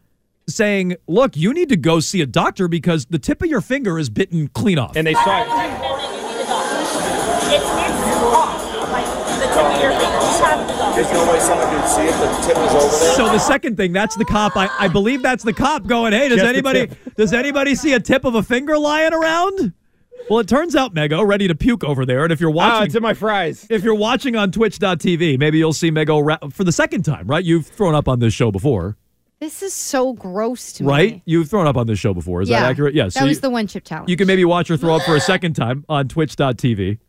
saying, 0.55 0.95
"Look, 1.07 1.35
you 1.35 1.53
need 1.53 1.69
to 1.69 1.77
go 1.77 1.99
see 1.99 2.21
a 2.21 2.25
doctor 2.25 2.67
because 2.67 3.05
the 3.05 3.19
tip 3.19 3.41
of 3.41 3.49
your 3.49 3.61
finger 3.61 3.97
is 3.97 4.09
bitten 4.09 4.47
clean 4.49 4.77
off." 4.79 4.95
And 4.95 5.07
they 5.07 5.15
I 5.15 5.23
saw 5.23 5.43
highly 5.43 5.71
recommend 5.73 6.07
that 6.13 6.21
you 6.21 6.25
see 6.25 6.37
the 6.37 6.45
doctor. 6.45 7.55
It's 7.55 7.65
it's 7.65 8.23
off, 8.23 8.91
like 8.91 9.05
the 9.05 9.45
tip 9.45 9.65
of 9.65 9.81
your 9.81 9.91
finger. 9.91 10.11
You 10.11 10.43
have 10.43 10.67
to 10.67 10.73
go. 10.73 10.95
There's 10.95 11.11
no 11.13 11.31
way 11.31 11.39
someone 11.39 11.67
can 11.67 11.87
see 11.87 12.01
if 12.03 12.19
the 12.19 12.47
tip 12.47 12.57
is 12.57 12.71
over 12.75 12.97
there. 13.05 13.15
So 13.15 13.25
the 13.29 13.39
second 13.39 13.77
thing, 13.77 13.93
that's 13.93 14.15
the 14.15 14.25
cop. 14.25 14.55
I, 14.57 14.69
I 14.79 14.87
believe 14.87 15.21
that's 15.21 15.43
the 15.43 15.53
cop 15.53 15.87
going, 15.87 16.13
"Hey, 16.13 16.29
does 16.29 16.37
Just 16.39 16.47
anybody 16.49 16.89
does 17.17 17.33
anybody 17.33 17.75
see 17.75 17.93
a 17.93 17.99
tip 17.99 18.25
of 18.25 18.35
a 18.35 18.43
finger 18.43 18.77
lying 18.77 19.13
around?" 19.13 19.73
Well, 20.29 20.39
it 20.39 20.47
turns 20.47 20.75
out 20.75 20.93
Mego 20.93 21.25
ready 21.27 21.47
to 21.47 21.55
puke 21.55 21.83
over 21.83 22.05
there, 22.05 22.23
and 22.23 22.31
if 22.31 22.39
you're 22.39 22.51
watching, 22.51 22.81
Ah, 22.81 22.83
it's 22.83 22.95
in 22.95 23.01
my 23.01 23.13
fries. 23.15 23.65
if 23.69 23.83
you're 23.83 23.95
watching 23.95 24.35
on 24.35 24.51
Twitch.tv, 24.51 25.37
maybe 25.39 25.57
you'll 25.57 25.73
see 25.73 25.89
Mego 25.91 26.23
ra- 26.23 26.37
for 26.51 26.63
the 26.63 26.71
second 26.71 27.03
time, 27.03 27.25
right? 27.27 27.43
You've 27.43 27.65
thrown 27.65 27.95
up 27.95 28.07
on 28.07 28.19
this 28.19 28.31
show 28.33 28.51
before, 28.51 28.97
This 29.41 29.63
is 29.63 29.73
so 29.73 30.13
gross 30.13 30.71
to 30.73 30.83
me. 30.83 30.89
right? 30.89 31.21
You've 31.25 31.49
thrown 31.49 31.65
up 31.65 31.75
on 31.75 31.87
this 31.87 31.97
show 31.97 32.13
before. 32.13 32.43
Is 32.43 32.49
yeah. 32.49 32.59
that 32.59 32.69
accurate? 32.69 32.93
Yes. 32.93 33.15
That 33.15 33.23
was 33.23 33.41
the 33.41 33.49
one 33.49 33.65
chip 33.65 33.83
challenge. 33.83 34.07
You 34.07 34.15
can 34.15 34.27
maybe 34.27 34.45
watch 34.45 34.67
her 34.67 34.77
throw 34.77 34.97
up 34.97 35.01
for 35.01 35.15
a 35.15 35.19
second 35.19 35.55
time 35.55 35.83
on 35.89 36.07
Twitch.tv 36.07 36.99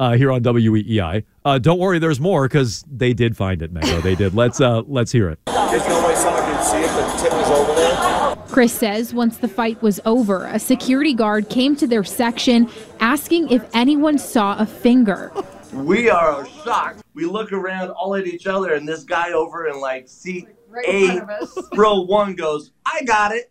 uh, 0.00 0.16
here 0.16 0.32
on 0.32 0.42
WEEI. 0.42 1.22
Uh, 1.44 1.58
don't 1.60 1.78
worry, 1.78 2.00
there's 2.00 2.18
more 2.18 2.48
because 2.48 2.84
they 2.90 3.14
did 3.14 3.36
find 3.36 3.62
it, 3.62 3.72
Mego. 3.72 4.02
They 4.02 4.16
did. 4.16 4.34
Let's 4.34 4.60
uh, 4.60 4.82
let's 4.88 5.12
hear 5.12 5.28
it. 5.28 5.38
There's 5.46 5.86
no 5.86 6.04
way 6.04 6.16
someone 6.16 6.42
can 6.42 6.64
see 6.64 6.78
if 6.78 6.90
the 6.96 7.22
tip 7.22 7.32
is 7.32 7.48
over 7.50 7.74
there. 7.74 8.36
Chris 8.48 8.72
says 8.72 9.14
once 9.14 9.38
the 9.38 9.46
fight 9.46 9.80
was 9.82 10.00
over, 10.04 10.46
a 10.46 10.58
security 10.58 11.14
guard 11.14 11.48
came 11.48 11.76
to 11.76 11.86
their 11.86 12.02
section 12.02 12.68
asking 12.98 13.50
if 13.50 13.64
anyone 13.72 14.18
saw 14.18 14.58
a 14.58 14.66
finger. 14.66 15.32
We 15.72 16.10
are 16.10 16.44
shocked. 16.64 17.02
We 17.14 17.24
look 17.24 17.52
around 17.52 17.90
all 17.90 18.16
at 18.16 18.26
each 18.26 18.48
other, 18.48 18.74
and 18.74 18.86
this 18.86 19.04
guy 19.04 19.32
over 19.32 19.68
in 19.68 19.80
like 19.80 20.08
seat 20.08 20.48
A, 20.88 21.20
row 21.76 22.00
one 22.02 22.34
goes, 22.34 22.72
"I 22.86 23.02
got 23.04 23.32
it." 23.32 23.50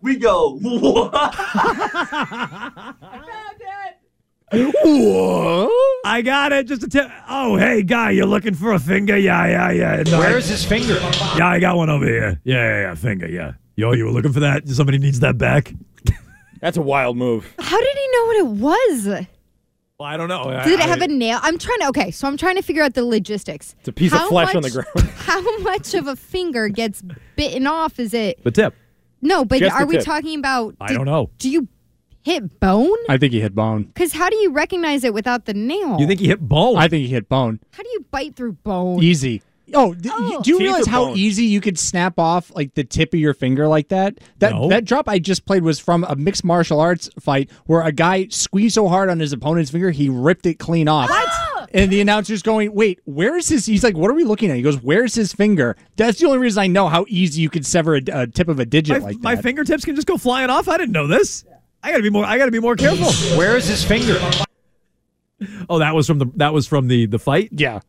We 0.00 0.16
go, 0.16 0.58
"What?" 0.60 1.10
I 6.04 6.22
got 6.24 6.52
it. 6.52 6.66
Just 6.66 6.82
a 6.82 6.88
tip. 6.88 7.10
Oh, 7.28 7.56
hey, 7.56 7.82
guy, 7.82 8.10
you're 8.10 8.26
looking 8.26 8.54
for 8.54 8.72
a 8.72 8.78
finger? 8.78 9.16
Yeah, 9.16 9.46
yeah, 9.46 9.70
yeah. 9.70 10.02
No, 10.10 10.18
Where 10.18 10.34
I- 10.34 10.38
is 10.38 10.48
his 10.48 10.64
finger? 10.64 10.94
Yeah, 11.36 11.48
I 11.48 11.58
got 11.58 11.76
one 11.76 11.88
over 11.90 12.06
here. 12.06 12.40
Yeah, 12.44 12.56
yeah, 12.56 12.80
yeah. 12.88 12.94
Finger, 12.94 13.28
yeah. 13.28 13.52
Yo, 13.76 13.92
you 13.92 14.04
were 14.04 14.10
looking 14.10 14.32
for 14.32 14.40
that? 14.40 14.68
Somebody 14.68 14.98
needs 14.98 15.20
that 15.20 15.38
back? 15.38 15.72
That's 16.60 16.76
a 16.76 16.82
wild 16.82 17.16
move. 17.16 17.50
How 17.58 17.78
did 17.80 17.96
he 17.96 18.08
know 18.12 18.24
what 18.26 18.36
it 18.36 18.46
was? 18.46 19.26
Well, 20.02 20.10
I 20.10 20.16
don't 20.16 20.26
know. 20.26 20.42
Did 20.64 20.80
it 20.80 20.80
have 20.80 21.00
a 21.00 21.06
nail? 21.06 21.38
I'm 21.42 21.58
trying 21.58 21.78
to. 21.78 21.86
Okay, 21.90 22.10
so 22.10 22.26
I'm 22.26 22.36
trying 22.36 22.56
to 22.56 22.62
figure 22.62 22.82
out 22.82 22.94
the 22.94 23.04
logistics. 23.04 23.76
It's 23.78 23.86
a 23.88 23.92
piece 23.92 24.10
How 24.12 24.24
of 24.24 24.30
flesh 24.30 24.52
on 24.52 24.62
the 24.62 24.70
ground. 24.70 25.10
How 25.16 25.58
much 25.58 25.94
of 25.94 26.08
a 26.08 26.16
finger 26.16 26.68
gets 26.68 27.02
bitten 27.36 27.68
off? 27.68 28.00
Is 28.00 28.12
it 28.12 28.42
The 28.42 28.50
tip. 28.50 28.74
no? 29.20 29.44
But 29.44 29.60
Just 29.60 29.76
the 29.76 29.82
are 29.82 29.86
we 29.86 29.94
tip. 29.98 30.04
talking 30.04 30.38
about? 30.40 30.74
I 30.80 30.88
did- 30.88 30.94
don't 30.96 31.06
know. 31.06 31.30
Do 31.38 31.48
you 31.48 31.68
hit 32.24 32.58
bone? 32.58 32.96
I 33.08 33.16
think 33.16 33.32
he 33.32 33.40
hit 33.40 33.54
bone. 33.54 33.84
Because 33.84 34.12
how 34.12 34.28
do 34.28 34.34
you 34.38 34.50
recognize 34.50 35.04
it 35.04 35.14
without 35.14 35.44
the 35.44 35.54
nail? 35.54 36.00
You 36.00 36.06
think 36.08 36.18
he 36.18 36.26
hit 36.26 36.40
bone? 36.40 36.76
I 36.78 36.88
think 36.88 37.06
he 37.06 37.12
hit 37.12 37.28
bone. 37.28 37.60
How 37.72 37.84
do 37.84 37.88
you 37.90 38.04
bite 38.10 38.34
through 38.34 38.54
bone? 38.54 39.00
Easy. 39.02 39.40
Oh, 39.74 39.94
d- 39.94 40.10
Oh. 40.12 40.42
do 40.42 40.50
you 40.50 40.58
Teeth 40.58 40.66
realize 40.66 40.86
how 40.86 41.06
bone? 41.06 41.16
easy 41.16 41.44
you 41.46 41.60
could 41.60 41.78
snap 41.78 42.18
off 42.18 42.50
like 42.54 42.74
the 42.74 42.84
tip 42.84 43.14
of 43.14 43.20
your 43.20 43.32
finger 43.34 43.68
like 43.68 43.88
that? 43.88 44.18
That 44.40 44.52
No. 44.52 44.68
that 44.68 44.84
drop 44.84 45.08
I 45.08 45.18
just 45.18 45.46
played 45.46 45.62
was 45.62 45.78
from 45.78 46.04
a 46.04 46.16
mixed 46.16 46.44
martial 46.44 46.80
arts 46.80 47.08
fight 47.20 47.50
where 47.66 47.80
a 47.82 47.92
guy 47.92 48.26
squeezed 48.28 48.74
so 48.74 48.88
hard 48.88 49.08
on 49.08 49.20
his 49.20 49.32
opponent's 49.32 49.70
finger 49.70 49.90
he 49.90 50.08
ripped 50.08 50.46
it 50.46 50.58
clean 50.58 50.88
off. 50.88 51.10
And 51.74 51.90
the 51.90 52.02
announcer's 52.02 52.42
going, 52.42 52.74
"Wait, 52.74 53.00
where 53.06 53.34
is 53.34 53.48
his?" 53.48 53.64
He's 53.64 53.82
like, 53.82 53.96
"What 53.96 54.10
are 54.10 54.14
we 54.14 54.24
looking 54.24 54.50
at?" 54.50 54.56
He 54.56 54.62
goes, 54.62 54.76
"Where's 54.82 55.14
his 55.14 55.32
finger?" 55.32 55.74
That's 55.96 56.18
the 56.18 56.26
only 56.26 56.36
reason 56.36 56.62
I 56.62 56.66
know 56.66 56.86
how 56.88 57.06
easy 57.08 57.40
you 57.40 57.48
could 57.48 57.64
sever 57.64 57.94
a, 57.96 58.02
a 58.12 58.26
tip 58.26 58.48
of 58.48 58.60
a 58.60 58.66
digit 58.66 59.00
My, 59.00 59.06
like 59.06 59.16
that. 59.16 59.22
my 59.22 59.36
fingertips 59.36 59.82
can 59.86 59.94
just 59.94 60.06
go 60.06 60.18
flying 60.18 60.50
off. 60.50 60.68
I 60.68 60.76
didn't 60.76 60.92
know 60.92 61.06
this. 61.06 61.46
I 61.82 61.90
gotta 61.90 62.02
be 62.02 62.10
more. 62.10 62.26
I 62.26 62.36
gotta 62.36 62.50
be 62.50 62.60
more 62.60 62.76
careful. 62.76 63.10
Where 63.38 63.56
is 63.56 63.66
his 63.68 63.82
finger? 63.82 64.20
Oh, 65.68 65.78
that 65.80 65.94
was 65.94 66.06
from 66.06 66.18
the 66.18 66.26
that 66.36 66.52
was 66.52 66.66
from 66.68 66.86
the 66.88 67.06
the 67.06 67.18
fight. 67.18 67.48
yeah, 67.52 67.80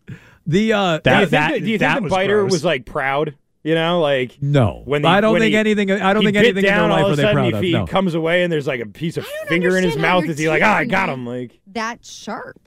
The 0.45 0.73
uh, 0.73 0.97
do 0.99 1.09
you 1.11 1.15
think, 1.17 1.29
that- 1.31 1.53
the, 1.53 1.59
do 1.61 1.71
you 1.71 1.77
think 1.79 1.95
the 1.95 2.01
was 2.01 2.11
biter 2.11 2.41
gross. 2.41 2.51
was 2.51 2.65
like 2.65 2.85
proud? 2.85 3.35
You 3.63 3.75
know, 3.75 4.01
like 4.01 4.37
no. 4.41 4.81
when 4.83 5.03
the, 5.03 5.07
I 5.07 5.21
don't 5.21 5.31
when 5.33 5.41
think 5.41 5.53
he- 5.53 5.57
anything. 5.57 5.89
I 5.89 6.11
don't 6.13 6.23
think 6.23 6.33
bit 6.33 6.39
anything 6.39 6.57
in 6.57 6.63
their 6.63 6.75
down, 6.75 6.89
life 6.89 6.99
all 7.03 7.09
are 7.09 7.13
of 7.13 7.13
a 7.13 7.15
they 7.15 7.21
sudden 7.23 7.35
proud 7.35 7.45
he, 7.45 7.53
of. 7.57 7.63
he 7.63 7.71
No. 7.71 7.87
comes 7.87 8.13
away 8.13 8.43
and 8.43 8.51
there's 8.51 8.67
like 8.67 8.81
a 8.81 8.85
piece 8.85 9.15
of 9.15 9.25
finger 9.47 9.77
in 9.77 9.85
his 9.85 9.95
mouth. 9.97 10.25
Is 10.25 10.37
he 10.37 10.49
like, 10.49 10.59
teeth 10.59 10.67
ah, 10.67 10.75
I 10.75 10.85
got 10.85 11.07
him? 11.07 11.25
Like, 11.25 11.59
that 11.67 12.05
sharp. 12.05 12.59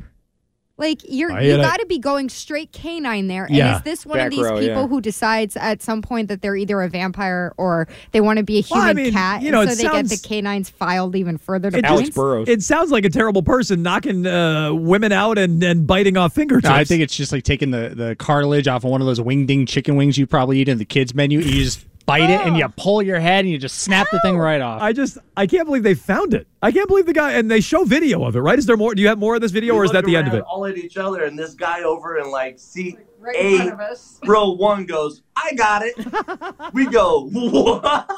Like 0.79 1.01
you're 1.09 1.33
I 1.33 1.41
you 1.41 1.57
got 1.57 1.81
to 1.81 1.87
be 1.87 1.99
going 1.99 2.29
straight 2.29 2.71
canine 2.71 3.29
there. 3.29 3.47
And 3.47 3.55
Yeah. 3.57 3.77
is 3.79 3.83
this 3.83 4.05
one 4.05 4.19
Back 4.19 4.27
of 4.27 4.31
these 4.33 4.43
row, 4.45 4.59
people 4.61 4.83
yeah. 4.83 4.87
who 4.87 5.01
decides 5.01 5.57
at 5.57 5.83
some 5.83 6.03
point 6.03 6.29
that 6.29 6.43
they're 6.43 6.55
either 6.57 6.83
a 6.83 6.89
vampire 6.91 7.55
or 7.57 7.89
they 8.13 8.21
want 8.21 8.37
to 8.39 8.43
be 8.43 8.59
a 8.59 8.65
Well, 8.71 8.83
human 8.83 8.99
I 8.99 9.03
mean, 9.05 9.13
cat, 9.15 9.41
you 9.43 9.51
know, 9.51 9.63
and 9.63 9.71
it 9.71 9.77
so 9.77 9.83
they 9.83 9.89
sounds- 9.89 10.11
get 10.11 10.21
the 10.23 10.29
canines 10.29 10.69
filed 10.69 11.17
even 11.17 11.39
further 11.39 11.71
to 11.71 11.79
It 11.79 11.85
Alex? 11.87 12.11
Burrows. 12.11 12.47
It 12.49 12.63
sounds 12.63 12.91
like 12.91 13.07
a 13.07 13.11
terrible 13.11 13.43
person 13.43 13.83
knocking 13.83 14.27
uh, 14.27 14.75
women 14.75 15.13
out 15.13 15.39
and, 15.39 15.63
and 15.63 15.87
biting 15.87 16.19
off 16.19 16.35
fingertips. 16.35 16.69
No, 16.69 16.75
I 16.75 16.85
think 16.85 17.01
it's 17.03 17.17
just 17.17 17.33
like 17.33 17.45
taking 17.45 17.71
the, 17.71 17.93
the 17.95 18.15
cartilage 18.17 18.69
off 18.69 18.85
of 18.85 18.91
one 18.91 19.01
of 19.01 19.07
those 19.07 19.21
wingding 19.21 19.67
chicken 19.67 19.97
wings 19.97 20.19
you 20.19 20.27
probably 20.27 20.59
eat 20.59 20.69
in 20.69 20.77
the 20.77 20.85
kids 20.85 21.15
menu. 21.15 21.39
You 21.41 21.65
just 21.65 21.87
bite 22.07 22.31
it 22.31 22.41
and 22.41 22.55
ah. 22.55 22.59
you 22.59 22.69
pull 22.77 23.03
your 23.03 23.19
head 23.19 23.41
and 23.41 23.51
you 23.51 23.59
just 23.59 23.81
snap 23.81 24.07
the 24.11 24.21
thing 24.21 24.39
right 24.39 24.61
off. 24.61 24.81
I 24.81 24.93
just 24.93 25.19
I 25.37 25.47
can't 25.47 25.67
believe 25.67 25.83
they 25.83 25.95
found 25.95 26.33
it. 26.33 26.47
I 26.63 26.73
can't 26.73 26.89
believe 26.89 27.07
the 27.07 27.13
guy 27.13 27.33
and 27.33 27.51
they 27.51 27.61
show 27.61 27.85
video 27.85 28.25
of 28.25 28.37
it. 28.37 28.41
Right? 28.41 28.59
Is 28.59 28.67
there 28.67 28.77
more? 28.77 28.95
Do 28.95 29.03
you 29.03 29.09
have 29.09 29.19
more 29.19 29.35
of 29.35 29.41
this 29.41 29.53
video, 29.53 29.75
We 29.75 29.81
or 29.81 29.85
is 29.85 29.91
that 29.93 30.05
the 30.05 30.17
end 30.17 30.29
of 30.29 30.35
it? 30.35 30.43
All 30.43 30.65
at 30.65 30.79
each 30.79 30.97
other, 30.97 31.25
and 31.25 31.39
this 31.39 31.55
guy 31.55 31.83
over 31.83 32.19
in 32.19 32.31
like 32.31 32.59
seat 32.59 32.99
Right 33.19 33.35
in 33.35 33.57
front 33.57 33.71
A, 33.71 33.73
of 33.75 33.81
us. 33.81 34.21
row 34.25 34.53
one 34.53 34.87
goes, 34.87 35.23
"I 35.37 35.53
got 35.55 35.83
it." 35.85 35.97
we 36.73 36.87
go, 36.87 37.29
"What?" 37.33 38.11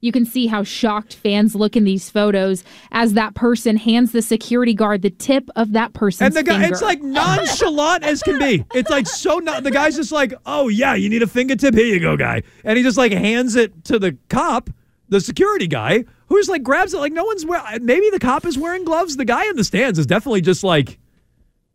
You 0.00 0.12
can 0.12 0.24
see 0.24 0.46
how 0.46 0.62
shocked 0.62 1.14
fans 1.14 1.56
look 1.56 1.76
in 1.76 1.82
these 1.82 2.08
photos 2.08 2.62
as 2.92 3.14
that 3.14 3.34
person 3.34 3.76
hands 3.76 4.12
the 4.12 4.22
security 4.22 4.72
guard 4.72 5.02
the 5.02 5.10
tip 5.10 5.48
of 5.56 5.72
that 5.72 5.92
person's 5.92 6.28
And 6.28 6.34
the 6.36 6.48
guy, 6.48 6.60
finger. 6.60 6.72
it's 6.72 6.82
like 6.82 7.02
nonchalant 7.02 8.04
as 8.04 8.22
can 8.22 8.38
be. 8.38 8.64
It's 8.74 8.90
like 8.90 9.08
so 9.08 9.38
not. 9.38 9.64
The 9.64 9.72
guy's 9.72 9.96
just 9.96 10.12
like, 10.12 10.32
oh 10.46 10.68
yeah, 10.68 10.94
you 10.94 11.08
need 11.08 11.22
a 11.22 11.26
fingertip. 11.26 11.74
Here 11.74 11.86
you 11.86 11.98
go, 11.98 12.16
guy. 12.16 12.42
And 12.62 12.76
he 12.76 12.84
just 12.84 12.96
like 12.96 13.10
hands 13.10 13.56
it 13.56 13.84
to 13.86 13.98
the 13.98 14.16
cop, 14.28 14.70
the 15.08 15.20
security 15.20 15.66
guy, 15.66 16.04
who's 16.28 16.48
like 16.48 16.62
grabs 16.62 16.94
it 16.94 16.98
like 16.98 17.12
no 17.12 17.24
one's 17.24 17.44
wearing. 17.44 17.84
Maybe 17.84 18.08
the 18.10 18.20
cop 18.20 18.44
is 18.46 18.56
wearing 18.56 18.84
gloves. 18.84 19.16
The 19.16 19.24
guy 19.24 19.48
in 19.48 19.56
the 19.56 19.64
stands 19.64 19.98
is 19.98 20.06
definitely 20.06 20.42
just 20.42 20.62
like, 20.62 20.98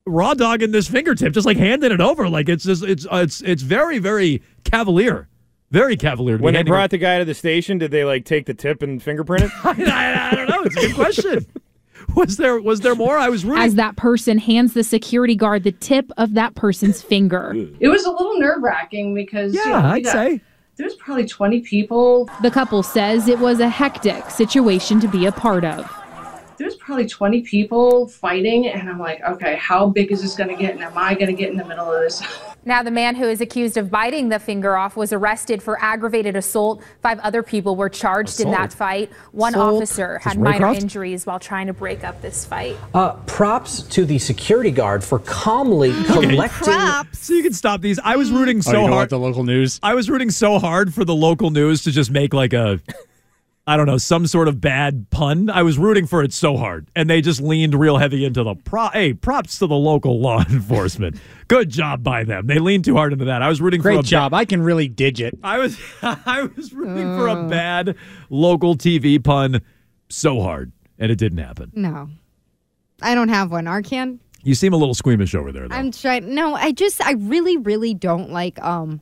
raw 0.05 0.33
dogging 0.33 0.71
this 0.71 0.88
fingertip, 0.88 1.33
just 1.33 1.45
like 1.45 1.57
handing 1.57 1.91
it 1.91 1.99
over. 2.01 2.29
Like 2.29 2.47
it's 2.47 2.63
just 2.63 2.83
it's 2.83 3.05
uh, 3.05 3.17
it's 3.23 3.41
it's 3.41 3.63
very 3.63 3.99
very 3.99 4.41
cavalier, 4.63 5.27
very 5.73 5.97
cavalier. 5.97 6.38
to 6.38 6.43
When 6.43 6.53
they 6.53 6.59
handing 6.59 6.71
brought 6.71 6.91
the 6.91 6.97
guy 6.99 7.19
to 7.19 7.25
the 7.25 7.33
station, 7.33 7.79
did 7.79 7.91
they 7.91 8.05
like 8.05 8.23
take 8.25 8.45
the 8.45 8.53
tip 8.53 8.81
and 8.81 9.01
fingerprint 9.03 9.43
it? 9.45 9.51
I, 9.65 10.29
I 10.31 10.36
don't 10.36 10.47
know. 10.49 10.62
It's 10.63 10.77
a 10.77 10.81
good 10.81 10.95
question. 10.95 11.45
was 12.15 12.38
there 12.38 12.62
was 12.62 12.79
there 12.81 12.95
more? 12.95 13.17
I 13.17 13.27
was 13.29 13.43
rooting. 13.43 13.63
As 13.63 13.75
that 13.75 13.95
person 13.97 14.38
hands 14.38 14.73
the 14.73 14.83
security 14.83 15.36
guard 15.36 15.63
the 15.63 15.71
tip 15.73 16.12
of 16.17 16.36
that 16.36 16.55
person's 16.55 17.01
finger. 17.01 17.53
It 17.79 17.88
was 17.89 18.05
a 18.05 18.12
little 18.12 18.38
nerve 18.39 18.62
wracking 18.62 19.13
because 19.15 19.53
you 19.53 19.62
Yeah, 19.65 19.71
know, 19.81 19.88
we 19.89 19.93
I'd 19.95 20.03
got- 20.03 20.12
say. 20.13 20.41
there's 20.77 20.95
probably 20.95 21.25
20 21.25 21.62
people. 21.62 22.29
The 22.43 22.51
couple 22.51 22.83
says 22.83 23.27
it 23.27 23.39
was 23.39 23.59
a 23.59 23.67
hectic 23.69 24.29
situation 24.29 24.99
to 24.99 25.07
be 25.07 25.25
a 25.25 25.31
part 25.31 25.65
of. 25.65 25.89
There's 26.57 26.75
probably 26.75 27.07
20 27.07 27.41
people 27.41 28.07
fighting, 28.07 28.67
and 28.67 28.89
I'm 28.89 28.99
like, 28.99 29.21
okay, 29.23 29.55
how 29.55 29.87
big 29.89 30.11
is 30.11 30.21
this 30.21 30.35
going 30.35 30.49
to 30.49 30.55
get? 30.55 30.73
And 30.75 30.83
am 30.83 30.97
I 30.97 31.13
going 31.13 31.27
to 31.27 31.33
get 31.33 31.49
in 31.49 31.57
the 31.57 31.65
middle 31.65 31.91
of 31.91 32.01
this? 32.01 32.21
Now, 32.65 32.81
the 32.81 32.91
man 32.91 33.15
who 33.15 33.25
is 33.25 33.41
accused 33.41 33.75
of 33.75 33.91
biting 33.91 34.29
the 34.29 34.39
finger 34.39 34.77
off 34.77 34.95
was 34.95 35.11
arrested 35.11 35.61
for 35.61 35.77
aggravated 35.83 36.37
assault. 36.37 36.81
Five 37.01 37.19
other 37.19 37.43
people 37.43 37.75
were 37.75 37.89
charged 37.89 38.39
in 38.39 38.51
that 38.51 38.71
fight. 38.71 39.11
One 39.33 39.53
Assault? 39.53 39.75
officer 39.75 40.19
had 40.19 40.39
minor 40.39 40.67
Raycroft? 40.67 40.79
injuries 40.79 41.25
while 41.25 41.39
trying 41.41 41.67
to 41.67 41.73
break 41.73 42.05
up 42.05 42.21
this 42.21 42.45
fight. 42.45 42.77
Uh, 42.93 43.15
props 43.25 43.81
to 43.81 44.05
the 44.05 44.17
security 44.17 44.71
guard 44.71 45.03
for 45.03 45.19
calmly 45.19 45.91
collecting. 46.05 47.11
So 47.11 47.33
you 47.33 47.43
can 47.43 47.51
stop 47.51 47.81
these. 47.81 47.99
I 47.99 48.15
was 48.15 48.31
rooting 48.31 48.59
Oh, 48.59 48.61
so 48.61 48.69
you 48.71 48.75
don't 48.77 48.83
hard. 48.91 48.97
want 48.97 49.09
the 49.09 49.19
local 49.19 49.43
news? 49.43 49.81
I 49.83 49.93
was 49.93 50.09
rooting 50.09 50.29
so 50.29 50.57
hard 50.57 50.93
for 50.93 51.03
the 51.03 51.13
local 51.15 51.49
news 51.49 51.83
to 51.83 51.91
just 51.91 52.11
make 52.11 52.33
like 52.33 52.53
a, 52.53 52.79
I 53.65 53.78
don't 53.78 53.86
know, 53.86 53.97
some 53.97 54.28
sort 54.28 54.49
of 54.49 54.60
bad 54.60 55.10
pun. 55.10 55.49
I 55.49 55.63
was 55.63 55.78
rooting 55.78 56.06
for 56.06 56.21
it 56.21 56.34
so 56.34 56.58
hard, 56.58 56.89
and 56.97 57.10
they 57.10 57.21
just 57.21 57.39
leaned 57.41 57.73
real 57.76 57.97
heavy 57.97 58.26
into 58.26 58.43
the 58.43 58.56
pro. 58.56 58.89
Hey, 58.89 59.13
props 59.13 59.60
to 59.60 59.67
the 59.67 59.76
local 59.76 60.19
law 60.19 60.39
enforcement. 60.49 61.15
Good 61.47 61.69
job 61.69 62.04
by 62.04 62.26
them. 62.26 62.47
They 62.47 62.60
leaned 62.60 62.84
too 62.84 62.95
hard 62.95 63.13
into 63.13 63.26
that. 63.26 63.41
I 63.41 63.47
was 63.47 63.62
rooting 63.62 63.82
for 63.82 63.89
a 63.89 63.93
Great 63.93 64.02
ba- 64.04 64.08
job. 64.10 64.34
I 64.34 64.43
can 64.43 64.62
really 64.62 64.89
digit. 64.89 65.39
I 65.43 65.60
was 65.60 65.80
I 66.02 66.49
was 66.58 66.73
rooting 66.73 67.17
for 67.17 67.28
a 67.28 67.47
bad 67.47 67.95
local 68.30 68.76
TV 68.76 69.23
pun 69.23 69.62
so 70.10 70.41
hard, 70.41 70.73
and 70.99 71.10
it 71.10 71.15
didn't 71.17 71.38
happen. 71.39 71.71
No, 71.73 72.10
I 73.02 73.15
don't 73.15 73.30
have 73.30 73.49
one. 73.49 73.63
Arcand. 73.65 74.19
You 74.45 74.56
seem 74.56 74.73
a 74.73 74.78
little 74.78 74.93
squeamish 74.93 75.34
over 75.36 75.54
there, 75.54 75.69
though. 75.69 75.76
I'm 75.76 75.89
trying. 75.91 76.36
No, 76.36 76.54
I 76.54 76.73
just 76.73 76.99
I 77.02 77.13
really 77.13 77.56
really 77.56 77.93
don't 77.93 78.30
like 78.32 78.62
um 78.62 78.99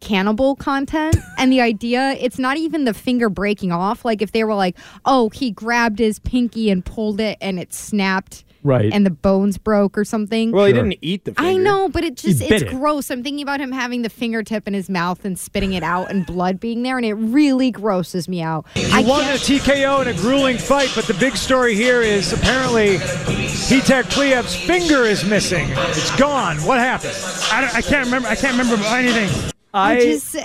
cannibal 0.00 0.56
content 0.56 1.16
and 1.38 1.52
the 1.52 1.60
idea 1.60 2.12
it's 2.20 2.38
not 2.38 2.56
even 2.56 2.84
the 2.84 2.94
finger 2.94 3.28
breaking 3.28 3.70
off 3.72 4.04
like 4.04 4.22
if 4.22 4.32
they 4.32 4.44
were 4.44 4.54
like 4.54 4.76
oh 5.04 5.28
he 5.30 5.50
grabbed 5.50 5.98
his 5.98 6.18
pinky 6.20 6.70
and 6.70 6.84
pulled 6.84 7.20
it 7.20 7.36
and 7.40 7.58
it 7.60 7.72
snapped 7.74 8.44
Right. 8.62 8.92
and 8.92 9.06
the 9.06 9.10
bones 9.10 9.56
broke 9.56 9.96
or 9.96 10.04
something 10.04 10.52
Well, 10.52 10.66
he 10.66 10.74
didn't 10.74 10.96
eat 11.00 11.24
the 11.24 11.32
I 11.38 11.56
know, 11.56 11.88
but 11.88 12.04
it 12.04 12.20
He 12.20 12.28
just 12.34 12.40
bit 12.40 12.50
it's 12.62 12.70
it. 12.70 12.76
gross. 12.76 13.10
I'm 13.10 13.22
thinking 13.22 13.40
about 13.40 13.58
him 13.58 13.72
having 13.72 14.02
the 14.02 14.10
fingertip 14.10 14.68
in 14.68 14.74
his 14.74 14.90
mouth 14.90 15.24
and 15.24 15.38
spitting 15.38 15.72
it 15.72 15.82
out 15.82 16.10
and 16.10 16.26
blood 16.26 16.60
being 16.60 16.82
there 16.82 16.98
and 16.98 17.06
it 17.06 17.14
really 17.14 17.70
grosses 17.70 18.28
me 18.28 18.42
out. 18.42 18.66
I 18.76 19.00
He 19.00 19.08
won 19.08 19.22
a 19.22 19.38
can't 19.38 19.40
TKO 19.62 20.02
in 20.02 20.08
a 20.08 20.12
grueling 20.12 20.58
fight, 20.58 20.92
but 20.94 21.06
the 21.06 21.14
big 21.14 21.36
story 21.36 21.74
here 21.74 22.02
is 22.02 22.34
apparently 22.34 22.96
Vitek 22.98 24.04
Pliev's 24.10 24.54
finger 24.54 25.04
is 25.04 25.24
missing. 25.24 25.66
It's 25.70 26.14
gone. 26.18 26.58
What 26.58 26.78
happened? 26.78 27.16
I, 27.50 27.62
don't- 27.62 27.74
I 27.74 27.80
can't 27.80 28.04
remember. 28.04 28.28
I 28.28 28.34
can't 28.34 28.58
remember 28.58 28.84
anything. 28.88 29.52
I 29.72 30.00
just 30.00 30.36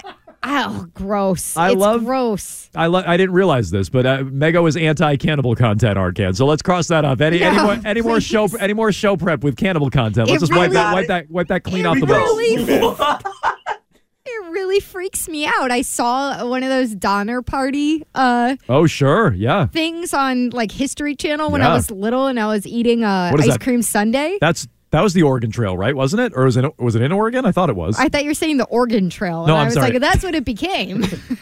oh 0.44 0.88
gross. 0.94 1.58
I 1.58 1.72
it's 1.72 1.80
love- 1.80 2.06
gross. 2.06 2.70
I 2.76 2.88
lo- 2.88 3.04
I 3.06 3.18
didn't 3.18 3.34
realize 3.34 3.72
this, 3.72 3.90
but 3.90 4.06
uh, 4.06 4.18
Mego 4.24 4.68
is 4.68 4.76
anti-cannibal 4.78 5.56
content, 5.56 5.98
Arcand. 5.98 6.36
So 6.36 6.46
let's 6.46 6.62
cross 6.62 6.88
that 6.90 7.06
off. 7.06 7.22
Any 7.22 7.42
any 7.42 7.58
more 7.62 7.78
any 7.86 8.02
more 8.02 8.20
show 8.22 8.48
any 8.60 8.74
more 8.74 8.92
show 8.92 9.16
prep 9.18 9.44
with 9.44 9.56
cannibal 9.58 9.90
content? 9.90 10.28
Let's 10.30 10.44
It 10.44 10.48
just 10.48 10.58
wipe 10.58 10.72
that 10.72 10.94
wipe 10.94 11.08
that 11.08 11.30
wipe 11.32 11.48
that 11.48 11.64
clean 11.64 11.86
off 11.86 12.00
the 12.00 12.06
really- 12.06 12.66
book. 12.80 13.00
It 14.28 14.50
really 14.52 14.80
freaks 14.80 15.30
me 15.30 15.46
out. 15.46 15.70
I 15.70 15.82
saw 15.84 16.48
one 16.50 16.64
of 16.64 16.70
those 16.70 16.96
Donner 16.96 17.42
Party 17.42 18.04
uh 18.16 18.56
Oh 18.68 18.88
sure, 18.88 19.34
yeah. 19.34 19.68
things 19.68 20.14
on 20.14 20.50
like 20.50 20.72
History 20.72 21.16
Channel 21.16 21.52
when 21.52 21.62
Yeah. 21.62 21.70
I 21.72 21.74
was 21.76 21.92
little 21.92 22.26
and 22.28 22.40
I 22.40 22.48
was 22.48 22.66
eating 22.68 23.04
a 23.04 23.32
ice 23.38 23.48
that? 23.48 23.62
cream 23.62 23.82
sundae. 23.82 24.38
That's 24.42 24.68
that 24.92 25.02
was 25.02 25.14
the 25.14 25.24
Oregon 25.24 25.52
Trail, 25.52 25.76
right? 25.78 25.96
Wasn't 25.96 26.22
it? 26.22 26.32
Or 26.36 26.46
was 26.46 26.56
it 26.58 26.80
was 26.80 26.96
it 26.96 27.02
in 27.02 27.12
Oregon? 27.12 27.46
I 27.46 27.52
thought 27.52 27.70
it 27.70 27.76
was. 27.76 27.98
I 28.00 28.08
thought 28.08 28.24
you 28.24 28.30
were 28.30 28.34
saying 28.36 28.58
the 28.58 28.66
Oregon 28.66 29.10
Trail. 29.10 29.40
And 29.40 29.48
No, 29.48 29.56
I 29.56 29.60
I'm 29.62 29.66
was 29.66 29.74
sorry. 29.74 29.92
like, 29.92 30.00
that's 30.02 30.24
what 30.24 30.36
it 30.36 30.46
became. 30.46 31.04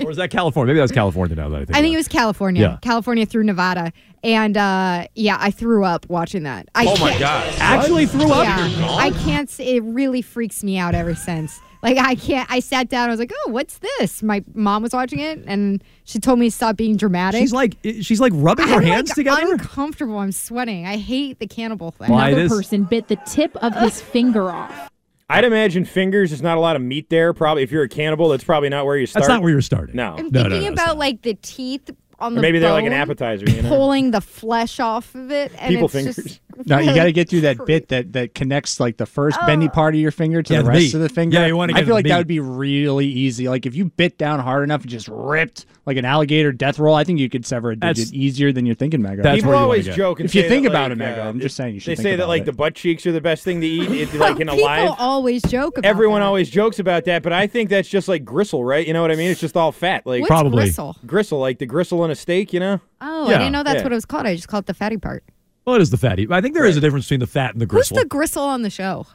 or 0.00 0.06
was 0.06 0.16
that 0.18 0.30
California? 0.30 0.72
Maybe 0.72 0.78
that 0.78 0.82
was 0.84 0.92
California 0.92 1.34
now 1.36 1.48
that 1.48 1.56
I 1.62 1.64
think. 1.64 1.76
I 1.76 1.80
think 1.80 1.94
it 1.94 1.96
was 1.96 2.08
California. 2.08 2.62
Yeah. 2.62 2.78
California 2.82 3.26
through 3.26 3.44
Nevada. 3.44 3.92
And 4.22 4.56
uh, 4.56 5.06
yeah, 5.14 5.38
I 5.40 5.50
threw 5.50 5.84
up 5.84 6.06
watching 6.08 6.42
that. 6.44 6.68
I 6.74 6.84
Oh 6.86 6.90
my 7.00 7.10
can't- 7.10 7.20
God. 7.20 7.54
Actually 7.58 8.06
threw 8.06 8.30
up? 8.30 8.44
Yeah. 8.44 8.86
I 8.90 9.10
can't. 9.10 9.48
s- 9.48 9.58
It 9.60 9.82
really 9.82 10.22
freaks 10.22 10.62
me 10.62 10.76
out 10.78 10.94
ever 10.94 11.14
since. 11.14 11.58
Like 11.82 11.96
I 11.98 12.14
can't. 12.14 12.50
I 12.50 12.60
sat 12.60 12.88
down. 12.88 13.08
I 13.08 13.12
was 13.12 13.20
like, 13.20 13.32
"Oh, 13.46 13.50
what's 13.50 13.78
this?" 13.78 14.22
My 14.22 14.44
mom 14.54 14.82
was 14.82 14.92
watching 14.92 15.20
it, 15.20 15.42
and 15.46 15.82
she 16.04 16.18
told 16.18 16.38
me 16.38 16.48
to 16.48 16.54
stop 16.54 16.76
being 16.76 16.96
dramatic. 16.96 17.40
She's 17.40 17.52
like 17.52 17.76
eh, 17.84 18.02
she's 18.02 18.20
like 18.20 18.32
rubbing 18.34 18.68
her 18.68 18.80
hands 18.80 19.14
together. 19.14 19.40
I'm, 19.40 19.46
hands 19.46 19.50
like, 19.50 19.58
together. 19.58 19.62
Uncomfortable. 19.62 20.18
I'm 20.18 20.32
sweating. 20.32 20.86
I 20.86 20.96
hate 20.98 21.38
the 21.38 21.46
cannibal 21.46 21.90
thing. 21.90 22.10
Why 22.10 22.28
Another 22.28 22.42
this- 22.44 22.52
person 22.52 22.84
bit 22.84 23.08
the 23.08 23.16
tip 23.26 23.56
of 23.56 23.74
his 23.74 24.00
finger 24.00 24.50
off. 24.50 24.90
I'd 25.30 25.44
imagine 25.44 25.84
fingers. 25.84 26.30
There's 26.30 26.42
not 26.42 26.58
a 26.58 26.60
lot 26.60 26.74
of 26.74 26.82
meat 26.82 27.08
there. 27.08 27.32
Probably 27.32 27.62
if 27.62 27.70
you're 27.70 27.84
a 27.84 27.88
cannibal, 27.88 28.28
that's 28.30 28.42
probably 28.42 28.68
not 28.68 28.84
where 28.84 28.96
you 28.96 29.06
start. 29.06 29.22
That's 29.22 29.28
not 29.28 29.42
where 29.42 29.52
you're 29.52 29.62
starting. 29.62 29.94
No, 29.94 30.16
I'm 30.18 30.30
thinking 30.30 30.66
about 30.66 30.98
like 30.98 31.22
the 31.22 31.34
teeth 31.34 31.88
on 32.20 32.32
Or 32.32 32.36
the 32.36 32.42
maybe 32.42 32.58
they're 32.58 32.72
like 32.72 32.84
an 32.84 32.90
bone, 32.90 33.00
appetizer. 33.00 33.48
You 33.48 33.62
know, 33.62 33.68
pulling 33.68 34.10
the 34.10 34.20
flesh 34.20 34.78
off 34.80 35.14
of 35.14 35.30
it. 35.30 35.52
And 35.58 35.68
People 35.68 35.86
it's 35.86 35.94
fingers. 35.94 36.16
Just 36.16 36.40
No, 36.66 36.78
you 36.78 36.86
really 36.88 36.94
got 36.94 37.04
to 37.04 37.12
get 37.12 37.28
through 37.30 37.40
that 37.42 37.64
bit 37.64 37.88
that 37.88 38.12
that 38.12 38.34
connects 38.34 38.80
like 38.80 38.98
the 38.98 39.06
first 39.06 39.38
oh. 39.40 39.46
bendy 39.46 39.68
part 39.68 39.94
of 39.94 40.00
your 40.00 40.10
finger 40.10 40.42
to 40.42 40.52
Yeah, 40.52 40.58
the 40.58 40.64
the 40.64 40.68
rest 40.68 40.80
meat. 40.80 40.94
of 40.94 41.00
the 41.00 41.08
finger. 41.08 41.38
Yeah, 41.38 41.46
you 41.46 41.56
wanna 41.56 41.72
I 41.72 41.76
get 41.76 41.86
feel 41.86 41.86
the 41.86 41.92
like 41.94 42.04
that 42.04 42.10
meat. 42.10 42.18
would 42.18 42.26
be 42.26 42.40
really 42.40 43.06
easy. 43.06 43.48
Like 43.48 43.64
if 43.64 43.74
you 43.74 43.86
bit 43.86 44.18
down 44.18 44.40
hard 44.40 44.62
enough 44.64 44.82
and 44.82 44.90
just 44.90 45.08
ripped 45.08 45.64
like 45.90 45.96
an 45.96 46.04
alligator 46.04 46.52
death 46.52 46.78
roll, 46.78 46.94
I 46.94 47.02
think 47.04 47.18
you 47.18 47.28
could 47.28 47.44
sever 47.44 47.72
a 47.72 47.76
digit 47.76 47.96
That's- 47.96 48.12
easier 48.12 48.52
than 48.52 48.64
you're 48.64 48.74
thinking, 48.76 49.00
Mego. 49.00 49.34
People 49.34 49.54
always 49.54 49.86
joke. 49.86 50.20
And 50.20 50.28
if 50.28 50.34
you 50.34 50.42
say 50.42 50.48
think 50.48 50.62
that, 50.64 50.70
about 50.70 50.90
like, 50.90 51.00
it, 51.00 51.02
Mego. 51.02 51.24
uh, 51.24 51.28
I'm 51.28 51.40
just 51.40 51.56
saying 51.56 51.74
you 51.74 51.80
should. 51.80 51.90
They 51.92 51.96
think 51.96 52.04
say 52.04 52.10
that 52.16 52.22
about 52.22 52.28
like 52.28 52.42
it. 52.42 52.46
the 52.46 52.52
butt 52.52 52.74
cheeks 52.76 53.04
are 53.06 53.12
the 53.12 53.20
best 53.20 53.42
thing 53.44 53.60
to 53.60 53.66
eat. 53.66 53.90
It, 54.14 54.14
like 54.14 54.38
in 54.40 54.48
a 54.48 54.52
People 54.52 54.64
alive. 54.68 54.94
always 54.98 55.42
joke 55.42 55.78
about 55.78 55.88
Everyone 55.88 56.20
that. 56.20 56.26
always 56.26 56.48
jokes 56.48 56.78
about 56.78 57.04
that, 57.06 57.22
but 57.22 57.32
I 57.32 57.46
think 57.46 57.68
that's 57.70 57.88
just 57.88 58.06
like 58.08 58.24
gristle, 58.24 58.64
right? 58.64 58.86
You 58.86 58.92
know 58.92 59.02
what 59.02 59.10
I 59.10 59.16
mean? 59.16 59.30
It's 59.30 59.40
just 59.40 59.56
all 59.56 59.72
fat. 59.72 60.06
Like 60.06 60.20
What's 60.22 60.28
Probably. 60.30 60.62
gristle? 60.64 60.96
Gristle, 61.06 61.38
like 61.40 61.58
the 61.58 61.66
gristle 61.66 62.04
in 62.04 62.10
a 62.10 62.14
steak. 62.14 62.52
You 62.52 62.60
know? 62.60 62.80
Oh, 63.00 63.26
I 63.26 63.30
Yeah. 63.32 63.38
didn't 63.38 63.52
know 63.52 63.62
that's 63.62 63.78
Yeah. 63.78 63.82
what 63.82 63.92
it 63.92 63.96
was 63.96 64.04
called. 64.06 64.26
I 64.26 64.34
just 64.36 64.48
called 64.48 64.64
it 64.64 64.66
the 64.68 64.74
fatty 64.74 64.96
part. 64.96 65.24
Well, 65.66 65.76
it 65.76 65.82
is 65.82 65.90
the 65.90 65.96
fatty. 65.98 66.26
I 66.30 66.40
think 66.40 66.54
there 66.54 66.64
is 66.64 66.76
a 66.76 66.80
difference 66.80 67.06
between 67.06 67.20
the 67.20 67.26
fat 67.26 67.52
and 67.52 67.60
the 67.60 67.64
Who's 67.66 67.88
gristle. 67.88 67.96
the 67.98 68.04
gristle 68.06 68.42
on 68.44 68.62
the 68.62 68.70
show? 68.70 69.06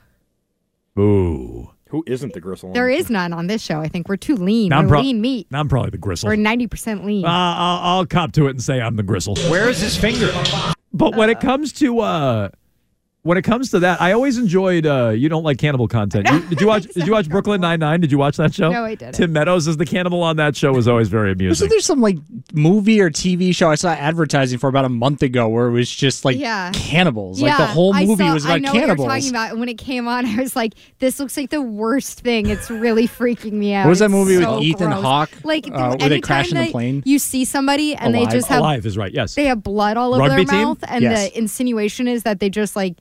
Ooh. 1.00 1.72
Who 1.90 2.04
isn't 2.08 2.34
the 2.34 2.42
gristle? 2.42 2.74
There 2.74 2.90
is 2.90 3.10
none 3.12 3.32
on 3.32 3.46
this 3.48 3.62
show. 3.62 3.80
I 3.80 3.88
think 3.88 4.10
we're 4.10 4.18
too 4.18 4.36
lean. 4.36 4.70
Now 4.70 4.80
I'm 4.80 4.86
We're 4.86 4.96
pro- 4.96 5.02
lean 5.02 5.22
meat. 5.22 5.48
I'm 5.54 5.70
probably 5.70 5.92
the 5.92 6.00
gristle. 6.00 6.28
We're 6.28 6.36
90% 6.36 7.06
lean. 7.06 7.24
Uh, 7.26 7.30
I'll, 7.30 7.98
I'll 8.00 8.06
cop 8.08 8.32
to 8.34 8.48
it 8.48 8.52
and 8.52 8.64
say 8.64 8.82
I'm 8.82 8.96
the 8.96 9.04
gristle. 9.04 9.36
Where 9.50 9.70
is 9.70 9.80
his 9.80 9.96
finger? 9.96 10.32
But 10.92 11.16
when 11.16 11.30
it 11.30 11.40
comes 11.40 11.72
to 11.74 12.00
uh, 12.00 12.50
when 13.26 13.40
it 13.40 13.42
comes 13.42 13.72
to 13.72 13.80
that, 13.80 14.00
I 14.00 14.12
always 14.12 14.38
enjoyed. 14.38 14.86
Uh, 14.86 15.10
you 15.10 15.30
don't 15.30 15.42
like 15.44 15.58
cannibal 15.58 15.88
content. 15.88 16.30
You- 16.32 16.42
did 16.48 16.62
you 16.62 16.68
watch? 16.68 16.84
Did 16.94 17.08
you 17.08 17.12
watch 17.14 17.28
Brooklyn 17.28 17.60
Nine 17.60 17.80
Nine? 17.80 18.00
Did 18.00 18.12
you 18.12 18.20
watch 18.20 18.38
that 18.38 18.54
show? 18.54 18.70
No, 18.72 18.86
I 18.86 18.94
didn't. 18.94 19.16
Tim 19.16 19.34
Meadows 19.34 19.68
is 19.68 19.78
the 19.78 19.86
cannibal 19.86 20.22
on 20.22 20.36
that 20.38 20.56
show. 20.56 20.72
Was 20.72 20.88
always 20.88 21.10
very 21.10 21.32
amusing. 21.32 21.50
Wasn't 21.50 21.72
there 21.72 21.80
some 21.80 22.02
like 22.02 22.18
movie 22.54 23.02
or 23.02 23.10
TV 23.10 23.54
show 23.56 23.70
I 23.72 23.76
saw 23.76 23.90
advertising 23.90 24.60
for 24.60 24.68
about 24.70 24.86
a 24.86 24.90
month 24.90 25.24
ago 25.24 25.48
where 25.48 25.68
it 25.68 25.72
was 25.72 25.90
just 25.90 26.24
like 26.24 26.38
Yeah. 26.38 26.72
cannibals? 26.74 27.42
yeah, 27.42 27.50
like 27.50 27.58
the 27.58 27.66
whole 27.66 27.94
I 27.96 28.06
movie 28.06 28.28
saw- 28.28 28.34
was 28.34 28.46
I 28.46 28.50
about 28.58 28.62
know 28.62 28.72
cannibals. 28.74 29.08
what 29.08 29.14
you're 29.14 29.22
talking 29.22 29.30
about. 29.32 29.50
And 29.52 29.60
when 29.60 29.70
it 29.70 29.78
came 29.80 30.08
on, 30.08 30.26
I 30.28 30.36
was 30.38 30.56
like, 30.56 30.74
"This 31.00 31.20
looks 31.20 31.36
like 31.36 31.50
the 31.50 31.62
worst 31.64 32.20
thing. 32.22 32.46
It's 32.48 32.70
really 32.70 33.08
freaking 33.08 33.54
me 33.54 33.74
out." 33.74 33.86
What 33.86 33.90
was 33.90 34.00
that 34.00 34.06
It's 34.06 34.12
movie 34.14 34.36
with 34.38 34.46
so 34.46 34.62
Ethan. 34.62 34.92
Hawke, 34.92 35.32
Like 35.44 35.68
uh, 35.72 35.96
where 35.98 36.10
they 36.10 36.22
crash 36.22 36.52
in 36.52 36.58
the 36.64 36.70
plane? 36.72 37.02
You 37.06 37.18
see 37.20 37.44
somebody 37.44 37.96
and 37.96 38.16
Alive. 38.16 38.30
they 38.30 38.38
just 38.38 38.48
have 38.50 38.60
Alive 38.60 38.86
is 38.86 38.98
right. 38.98 39.12
Yes. 39.12 39.34
they 39.36 39.46
have 39.46 39.64
blood 39.64 39.98
all 39.98 40.14
over 40.14 40.22
Rugby 40.28 40.46
their 40.46 40.54
team? 40.54 40.64
mouth, 40.68 40.84
and 40.88 41.02
Yes. 41.02 41.30
the 41.32 41.38
insinuation 41.40 42.08
is 42.08 42.22
that 42.24 42.40
they 42.40 42.50
just 42.50 42.76
like 42.76 42.96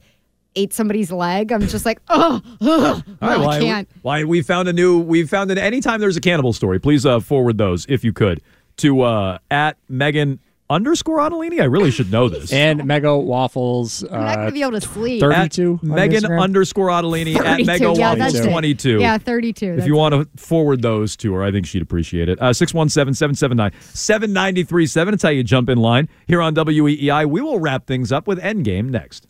ate 0.57 0.73
somebody's 0.73 1.11
leg. 1.13 1.53
I'm 1.53 1.67
just 1.67 1.85
like, 1.87 2.01
oh, 2.09 2.41
ugh, 2.61 3.03
All 3.23 3.29
right, 3.29 3.39
I 3.41 3.45
why, 3.45 3.61
can't. 3.61 3.89
why 4.03 4.25
we 4.25 4.43
found 4.43 4.69
a 4.69 4.73
new 4.73 4.99
we 5.01 5.25
found 5.27 5.51
that 5.51 5.59
anytime 5.59 6.01
there's 6.01 6.17
a 6.17 6.21
cannibal 6.21 6.53
story, 6.53 6.79
please 6.79 7.05
uh, 7.07 7.21
forward 7.21 7.59
those 7.59 7.87
if 7.89 8.05
you 8.05 8.13
could 8.13 8.41
to 8.79 9.03
uh, 9.03 9.39
at 9.51 9.77
Megan 9.89 10.41
underscore 10.71 11.19
Ottolini. 11.19 11.61
I 11.61 11.65
really 11.65 11.91
should 11.91 12.11
know 12.11 12.29
this. 12.31 12.51
and 12.53 12.81
Mego 12.81 13.23
Waffles. 13.23 14.03
I'm 14.05 14.11
not 14.21 14.29
Uh, 14.31 14.35
gonna 14.37 14.53
be 14.53 14.63
able 14.63 14.73
to 14.73 14.81
sleep. 14.81 15.21
32 15.21 15.79
Megan 15.83 16.23
Instagram? 16.23 16.43
underscore 16.43 16.89
Ottolini 16.89 17.37
at 17.37 17.45
32, 17.45 17.71
Mego 17.71 17.97
yeah, 17.99 18.15
that's 18.15 18.33
Waffles 18.35 18.47
it. 18.47 18.51
22. 18.51 18.99
Yeah, 19.01 19.19
32. 19.19 19.75
If 19.79 19.87
you 19.87 19.95
want 19.95 20.15
to 20.15 20.27
forward 20.43 20.81
those 20.83 21.17
to 21.19 21.35
her, 21.35 21.45
I 21.45 21.53
think 21.53 21.67
she'd 21.67 21.83
appreciate 21.83 22.29
it. 22.31 22.41
Uh, 22.41 22.53
617 22.55 23.15
779 23.15 23.73
7937. 23.93 25.15
It's 25.15 25.23
how 25.23 25.29
you 25.29 25.45
jump 25.45 25.69
in 25.69 25.79
line. 25.79 26.09
Here 26.27 26.41
on 26.41 26.55
WEEI, 26.55 27.27
we 27.29 27.43
will 27.43 27.59
wrap 27.61 27.87
things 27.87 28.11
up 28.11 28.27
with 28.27 28.41
Endgame 28.41 28.89
next. 28.89 29.27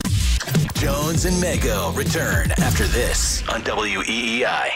Jones 0.75 1.23
and 1.23 1.35
Mego 1.37 1.95
return 1.95 2.51
after 2.51 2.85
this 2.85 3.47
on 3.47 3.61
WEEI. 3.61 4.69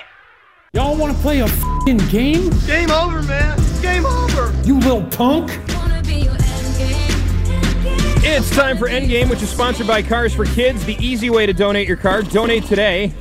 Y'all 0.71 0.95
want 0.95 1.13
to 1.13 1.21
play 1.21 1.41
a 1.41 1.47
fing 1.83 1.97
game? 2.09 2.49
Game 2.65 2.89
over, 2.89 3.21
man. 3.23 3.59
Game 3.81 4.05
over. 4.05 4.55
You 4.63 4.79
little 4.79 5.03
punk. 5.03 5.51
It's 8.21 8.49
time 8.55 8.77
for 8.77 8.87
Endgame, 8.87 9.29
which 9.29 9.41
is 9.41 9.49
sponsored 9.49 9.87
by 9.87 10.01
Cars 10.01 10.33
for 10.33 10.45
Kids. 10.45 10.85
The 10.85 10.95
easy 11.05 11.29
way 11.29 11.45
to 11.45 11.53
donate 11.53 11.87
your 11.87 11.97
car. 11.97 12.21
Donate 12.21 12.63
today. 12.63 13.13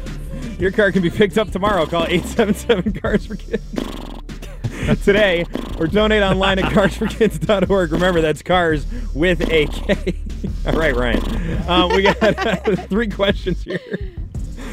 Your 0.60 0.70
car 0.70 0.92
can 0.92 1.02
be 1.02 1.10
picked 1.10 1.36
up 1.36 1.50
tomorrow. 1.50 1.84
Call 1.84 2.04
877 2.04 2.92
Cars 3.00 3.26
for 3.26 3.34
Kids 3.34 5.04
today 5.04 5.44
or 5.80 5.88
donate 5.88 6.22
online 6.22 6.60
at 6.60 6.64
carsforkids.org. 6.72 7.90
Remember, 7.90 8.20
that's 8.20 8.42
cars 8.42 8.86
with 9.14 9.40
a 9.50 9.66
K. 9.66 10.14
All 10.66 10.72
right, 10.74 10.94
Ryan. 10.94 11.68
Um, 11.68 11.90
we 11.94 12.02
got 12.02 12.16
three 12.88 13.08
questions 13.08 13.62
here. 13.62 13.80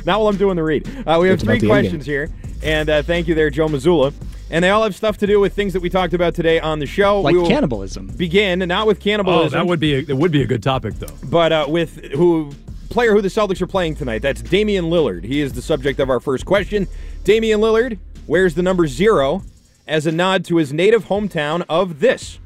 Not 0.05 0.19
while 0.19 0.27
I'm 0.29 0.37
doing 0.37 0.55
the 0.55 0.63
read. 0.63 0.87
Uh, 1.07 1.17
we 1.21 1.29
have 1.29 1.39
three 1.39 1.59
questions 1.59 2.05
here. 2.05 2.29
And 2.63 2.89
uh, 2.89 3.03
thank 3.03 3.27
you 3.27 3.35
there, 3.35 3.49
Joe 3.49 3.67
Mazzulla. 3.67 4.13
And 4.51 4.63
they 4.63 4.69
all 4.69 4.83
have 4.83 4.95
stuff 4.95 5.17
to 5.19 5.27
do 5.27 5.39
with 5.39 5.53
things 5.53 5.73
that 5.73 5.81
we 5.81 5.89
talked 5.89 6.13
about 6.13 6.35
today 6.35 6.59
on 6.59 6.79
the 6.79 6.85
show. 6.85 7.21
Like 7.21 7.33
We 7.33 7.39
will 7.39 7.47
cannibalism. 7.47 8.07
Begin, 8.07 8.59
not 8.59 8.85
with 8.85 8.99
cannibalism. 8.99 9.47
Oh, 9.47 9.49
cannibalism 9.49 9.59
that 9.59 9.65
would 9.67 9.79
be 9.79 9.95
a, 9.95 9.99
it 9.99 10.15
would 10.17 10.31
be 10.31 10.43
a 10.43 10.45
good 10.45 10.61
topic 10.61 10.93
though. 10.95 11.13
but 11.23 11.51
uh, 11.51 11.65
with 11.67 12.03
who 12.11 12.51
player 12.89 13.11
who 13.13 13.21
the 13.21 13.27
Celtics 13.27 13.61
are 13.61 13.67
playing 13.67 13.95
tonight. 13.95 14.21
That's 14.21 14.41
Damian 14.41 14.85
Lillard. 14.85 15.23
He 15.25 15.41
is 15.41 15.51
the 15.53 15.61
subject 15.61 15.99
of 15.99 16.09
our 16.09 16.19
first 16.21 16.45
question. 16.45 16.87
Damian 17.25 17.59
Lillard 17.59 17.97
wears 18.27 18.53
the 18.55 18.61
number 18.63 18.87
zero 18.87 19.43
as 19.87 20.07
a 20.07 20.11
nod 20.11 20.45
to 20.45 20.57
his 20.57 20.71
native 20.71 21.05
hometown 21.05 21.65
of 21.67 21.99
this. 21.99 22.39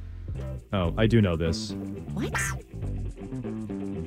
Oh, 0.74 0.94
I 0.98 1.06
do 1.06 1.22
know 1.22 1.36
this. 1.36 1.72
What? 2.14 2.34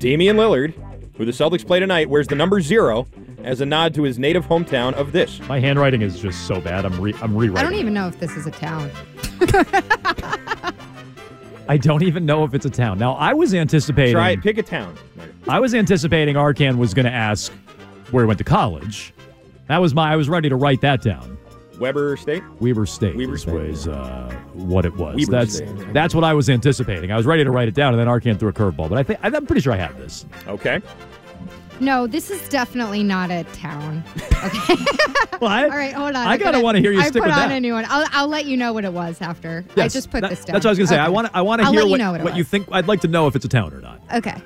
Damian 0.02 0.36
Lillard, 0.36 0.74
who 1.16 1.24
the 1.24 1.30
Celtics 1.30 1.64
play 1.64 1.78
tonight, 1.78 2.10
wears 2.10 2.26
the 2.26 2.34
number 2.34 2.60
zero 2.60 3.06
as 3.44 3.60
a 3.60 3.66
nod 3.66 3.94
to 3.94 4.02
his 4.02 4.18
native 4.18 4.44
hometown 4.44 4.94
of 4.94 5.12
this. 5.12 5.38
My 5.46 5.60
handwriting 5.60 6.02
is 6.02 6.18
just 6.18 6.48
so 6.48 6.60
bad. 6.60 6.84
I'm 6.84 7.00
re- 7.00 7.14
I'm 7.22 7.36
rewriting. 7.36 7.64
I 7.64 7.70
don't 7.70 7.78
even 7.78 7.94
know 7.94 8.08
if 8.08 8.18
this 8.18 8.32
is 8.32 8.44
a 8.44 8.50
town. 8.50 8.90
I 11.68 11.76
don't 11.76 12.02
even 12.02 12.26
know 12.26 12.42
if 12.42 12.52
it's 12.52 12.66
a 12.66 12.70
town. 12.70 12.98
Now 12.98 13.12
I 13.12 13.32
was 13.32 13.54
anticipating. 13.54 14.14
Try 14.14 14.30
it. 14.30 14.42
Pick 14.42 14.58
a 14.58 14.62
town. 14.64 14.98
I 15.48 15.60
was 15.60 15.72
anticipating 15.72 16.34
Arcand 16.34 16.78
was 16.78 16.94
going 16.94 17.06
to 17.06 17.12
ask 17.12 17.52
where 18.10 18.24
he 18.24 18.26
went 18.26 18.38
to 18.38 18.44
college. 18.44 19.14
That 19.68 19.78
was 19.78 19.94
my. 19.94 20.12
I 20.12 20.16
was 20.16 20.28
ready 20.28 20.48
to 20.48 20.56
write 20.56 20.80
that 20.80 21.02
down. 21.02 21.31
Weber 21.82 22.16
State. 22.16 22.44
Weber 22.60 22.86
State. 22.86 23.16
Weber 23.16 23.36
State. 23.36 23.52
was 23.54 23.88
uh, 23.88 24.32
what 24.52 24.84
it 24.84 24.94
was. 24.96 25.16
Weber 25.16 25.32
that's 25.32 25.56
State. 25.56 25.92
that's 25.92 26.14
what 26.14 26.22
I 26.22 26.32
was 26.32 26.48
anticipating. 26.48 27.10
I 27.10 27.16
was 27.16 27.26
ready 27.26 27.42
to 27.42 27.50
write 27.50 27.66
it 27.66 27.74
down, 27.74 27.92
and 27.92 28.00
then 28.00 28.06
Arcand 28.06 28.38
threw 28.38 28.48
a 28.48 28.52
curveball. 28.52 28.88
But 28.88 28.98
I 28.98 29.02
think 29.02 29.18
I'm 29.22 29.46
pretty 29.46 29.62
sure 29.62 29.72
I 29.72 29.78
have 29.78 29.98
this. 29.98 30.24
Okay. 30.46 30.80
No, 31.80 32.06
this 32.06 32.30
is 32.30 32.48
definitely 32.48 33.02
not 33.02 33.32
a 33.32 33.42
town. 33.52 34.04
Okay. 34.44 34.74
What? 35.42 35.64
All 35.64 35.70
right, 35.70 35.92
hold 35.92 36.10
on. 36.10 36.24
I 36.24 36.34
I'm 36.34 36.38
gotta 36.38 36.60
wanna 36.60 36.78
hear 36.78 36.92
you 36.92 37.00
I 37.00 37.08
stick 37.08 37.14
put 37.14 37.30
with 37.30 37.32
on 37.36 37.48
that. 37.48 37.56
a 37.56 37.58
new 37.58 37.72
one. 37.72 37.84
I'll, 37.88 38.06
I'll 38.12 38.28
let 38.28 38.44
you 38.46 38.56
know 38.56 38.72
what 38.72 38.84
it 38.84 38.92
was 38.92 39.20
after. 39.20 39.64
I 39.76 39.88
just 39.88 40.08
put 40.08 40.20
that- 40.20 40.30
this 40.30 40.44
down. 40.44 40.52
That's 40.54 40.64
what 40.64 40.68
I 40.68 40.70
was 40.70 40.78
going 40.78 40.86
to 40.86 40.94
say. 40.94 40.98
I 41.00 41.08
want 41.08 41.30
I 41.34 41.42
want 41.42 41.62
to 41.62 41.66
hear 41.66 41.80
let 41.80 41.86
you 41.86 41.90
what, 41.90 41.96
know 41.96 42.12
what 42.12 42.34
it 42.34 42.36
you 42.36 42.44
think. 42.44 42.68
I'd 42.70 42.86
like 42.86 43.00
to 43.00 43.08
know 43.08 43.26
if 43.26 43.34
it's 43.34 43.44
a 43.44 43.48
town 43.48 43.74
or 43.74 43.80
not. 43.80 44.00
Okay, 44.14 44.40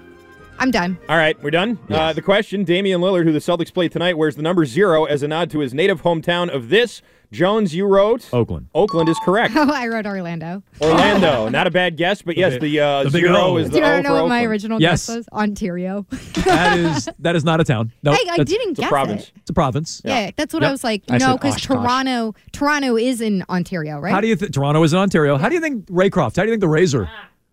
I'm 0.59 0.71
done. 0.71 0.97
All 1.11 1.19
right, 1.19 1.37
we're 1.43 1.51
done. 1.51 1.79
Uh, 1.91 2.15
the 2.15 2.23
question 2.23 2.65
Damian 2.65 3.03
Lillard, 3.03 3.25
who 3.25 3.33
the 3.33 3.41
Celtics 3.41 3.75
play 3.75 3.91
tonight, 3.91 4.17
wears 4.17 4.37
the 4.37 4.43
number 4.43 4.65
zero 4.65 5.05
as 5.05 5.23
a 5.23 5.29
nod 5.29 5.51
to 5.51 5.59
his 5.59 5.75
native 5.75 6.01
hometown 6.01 6.49
of 6.49 6.71
this. 6.71 7.03
Jones, 7.33 7.75
you 7.75 7.87
wrote 7.87 8.29
Oakland. 8.33 8.69
Oakland 8.75 9.09
is 9.09 9.19
correct. 9.25 9.55
Oh, 9.57 9.71
I 9.75 9.89
wrote 9.89 10.07
Orlando. 10.07 10.63
Orlando, 10.81 11.49
not 11.51 11.67
a 11.67 11.71
bad 11.71 11.97
guess, 11.97 12.23
but 12.23 12.37
yes, 12.37 12.59
the, 12.61 12.81
uh, 12.81 13.03
the 13.05 13.11
big 13.11 13.25
zero 13.25 13.37
O. 13.37 13.57
is 13.57 13.67
the 13.71 13.73
Do 13.73 13.79
you 13.79 13.85
O 13.85 13.89
not 13.89 13.97
for 13.97 14.03
know 14.09 14.23
what 14.23 14.29
my 14.29 14.45
original 14.45 14.81
Yes. 14.81 15.07
guess 15.07 15.17
was? 15.17 15.29
Ontario. 15.33 16.07
That 16.47 16.79
is 16.79 17.09
that 17.19 17.35
is 17.35 17.45
not 17.45 17.61
a 17.61 17.65
town. 17.65 17.91
No, 18.05 18.13
Hey, 18.13 18.21
I 18.31 18.45
didn't 18.45 18.75
guess 18.75 18.87
a 18.87 18.89
province. 18.89 19.23
it. 19.25 19.33
It's 19.41 19.51
a 19.51 19.53
province. 19.53 20.01
Yeah, 20.05 20.31
that's 20.37 20.55
what 20.55 20.63
Yep. 20.63 20.69
I 20.69 20.73
was 20.73 20.85
like. 20.85 21.03
I 21.11 21.19
no, 21.19 21.35
because 21.37 21.57
Oshkosh. 21.57 21.67
Toronto, 21.67 22.35
Toronto 22.53 22.97
is 22.97 23.21
in 23.21 23.45
Ontario, 23.49 23.99
right? 23.99 24.13
How 24.13 24.21
do 24.21 24.29
you 24.29 24.37
think 24.37 24.53
Toronto 24.53 24.83
is 24.85 24.93
in 24.93 24.99
Ontario? 25.01 25.37
How 25.39 25.49
do 25.49 25.55
you 25.57 25.61
think 25.61 25.87
Raycroft? 25.87 26.37
How 26.37 26.43
do 26.43 26.49
you 26.49 26.53
think 26.53 26.61
the 26.61 26.69
Razor 26.69 27.11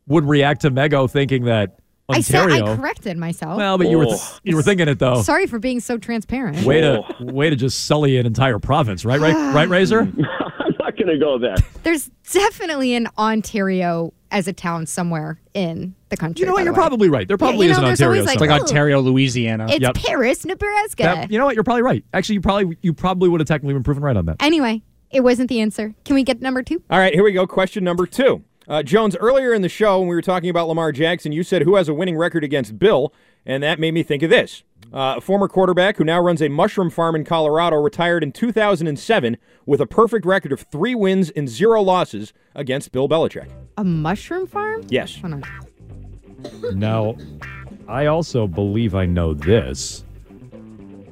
would 0.08 0.26
react 0.26 0.62
to 0.62 0.70
Mego 0.72 1.10
thinking 1.10 1.46
that 1.46 1.80
I 2.10 2.22
said 2.22 2.42
Ontario? 2.42 2.74
I 2.74 2.76
corrected 2.76 3.18
myself. 3.18 3.58
well, 3.58 3.78
but 3.78 3.90
you 3.90 3.98
were 3.98 4.08
oh. 4.10 4.38
you 4.44 4.56
were 4.56 4.62
thinking 4.64 4.88
it 4.88 5.00
though. 5.00 5.22
Sorry 5.22 5.48
for 5.48 5.60
being 5.60 5.80
so 5.80 5.98
transparent. 5.98 6.66
Way 6.66 6.82
to 6.82 7.02
oh. 7.02 7.26
way 7.26 7.50
to 7.50 7.56
just 7.56 7.86
sully 7.86 8.18
an 8.18 8.26
entire 8.26 8.60
province, 8.60 9.06
right? 9.06 9.20
Right, 9.20 9.36
right, 9.54 9.70
Razor. 9.70 10.02
I'm 10.60 10.76
not 10.80 10.98
going 10.98 11.08
to 11.08 11.18
go 11.18 11.38
there. 11.38 11.56
There's 11.84 12.10
definitely 12.32 12.94
an 12.94 13.08
Ontario 13.18 14.14
as 14.32 14.48
a 14.48 14.54
town 14.54 14.86
somewhere 14.86 15.40
in 15.54 15.96
the 16.10 16.18
country. 16.18 16.42
You 16.42 16.48
know 16.48 16.54
what? 16.54 16.64
You're 16.64 16.74
way. 16.74 16.78
probably 16.78 17.10
right. 17.10 17.28
There 17.28 17.36
Yeah, 17.36 17.38
probably 17.38 17.68
you 17.68 17.72
is 17.72 17.78
know, 17.78 17.84
an 17.84 17.90
there's 17.90 18.02
Ontario. 18.02 18.22
always 18.24 18.40
like, 18.40 18.50
oh, 18.50 18.54
Ontario, 18.64 19.00
Louisiana. 19.00 19.68
It's 19.70 19.80
Yep. 19.80 19.96
Paris, 19.96 20.46
Nebraska. 20.46 21.04
That- 21.04 21.32
you 21.32 21.38
know 21.38 21.46
what? 21.46 21.56
You're 21.56 21.64
probably 21.64 21.84
right. 21.84 22.04
Actually, 22.14 22.36
you 22.36 22.42
probably 22.42 22.78
you 22.82 22.94
probably 22.94 23.30
would 23.30 23.40
have 23.40 23.48
technically 23.48 23.76
been 23.76 23.84
proven 23.84 24.04
right 24.04 24.18
on 24.18 24.26
that. 24.26 24.38
Anyway, 24.40 24.82
it 25.12 25.22
wasn't 25.22 25.50
the 25.50 25.62
answer. 25.62 25.94
Can 26.04 26.16
we 26.16 26.24
get 26.24 26.42
number 26.42 26.64
two? 26.64 26.82
All 26.90 26.98
right, 27.00 27.14
here 27.14 27.24
we 27.24 27.32
go. 27.32 27.46
Question 27.46 27.84
number 27.84 28.06
two. 28.08 28.44
Uh, 28.68 28.82
Jones, 28.82 29.16
earlier 29.18 29.54
in 29.54 29.62
the 29.62 29.70
show 29.70 30.00
when 30.00 30.08
we 30.08 30.16
were 30.16 30.22
talking 30.22 30.50
about 30.50 30.68
Lamar 30.68 30.92
Jackson, 30.92 31.32
you 31.32 31.44
said 31.44 31.64
who 31.64 31.76
has 31.76 31.90
a 31.90 31.94
winning 31.94 32.16
record 32.18 32.44
against 32.44 32.80
Bill, 32.80 33.14
and 33.46 33.62
that 33.62 33.80
made 33.80 33.94
me 33.94 34.04
think 34.04 34.24
of 34.24 34.30
this. 34.30 34.64
Uh, 34.94 35.16
a 35.18 35.22
former 35.22 35.48
quarterback 35.48 35.98
who 35.98 36.04
now 36.04 36.20
runs 36.20 36.42
a 36.42 36.48
mushroom 36.50 36.90
farm 36.90 37.16
in 37.16 37.26
Colorado 37.26 37.78
retired 37.78 38.24
in 38.24 38.32
2007 38.32 39.38
with 39.66 39.82
a 39.82 39.88
perfect 39.88 40.26
record 40.26 40.52
of 40.52 40.62
three 40.62 40.96
wins 40.96 41.30
and 41.32 41.50
zero 41.50 41.82
losses 41.82 42.32
against 42.56 42.92
Bill 42.92 43.10
Belichick. 43.10 43.50
A 43.78 43.84
mushroom 43.84 44.48
farm? 44.48 44.84
Yes. 44.90 45.20
Hold 45.20 45.34
on. 45.34 46.80
Now, 46.80 47.16
I 47.88 48.06
also 48.06 48.48
believe 48.48 48.96
I 48.96 49.06
know 49.06 49.34
this. 49.34 50.06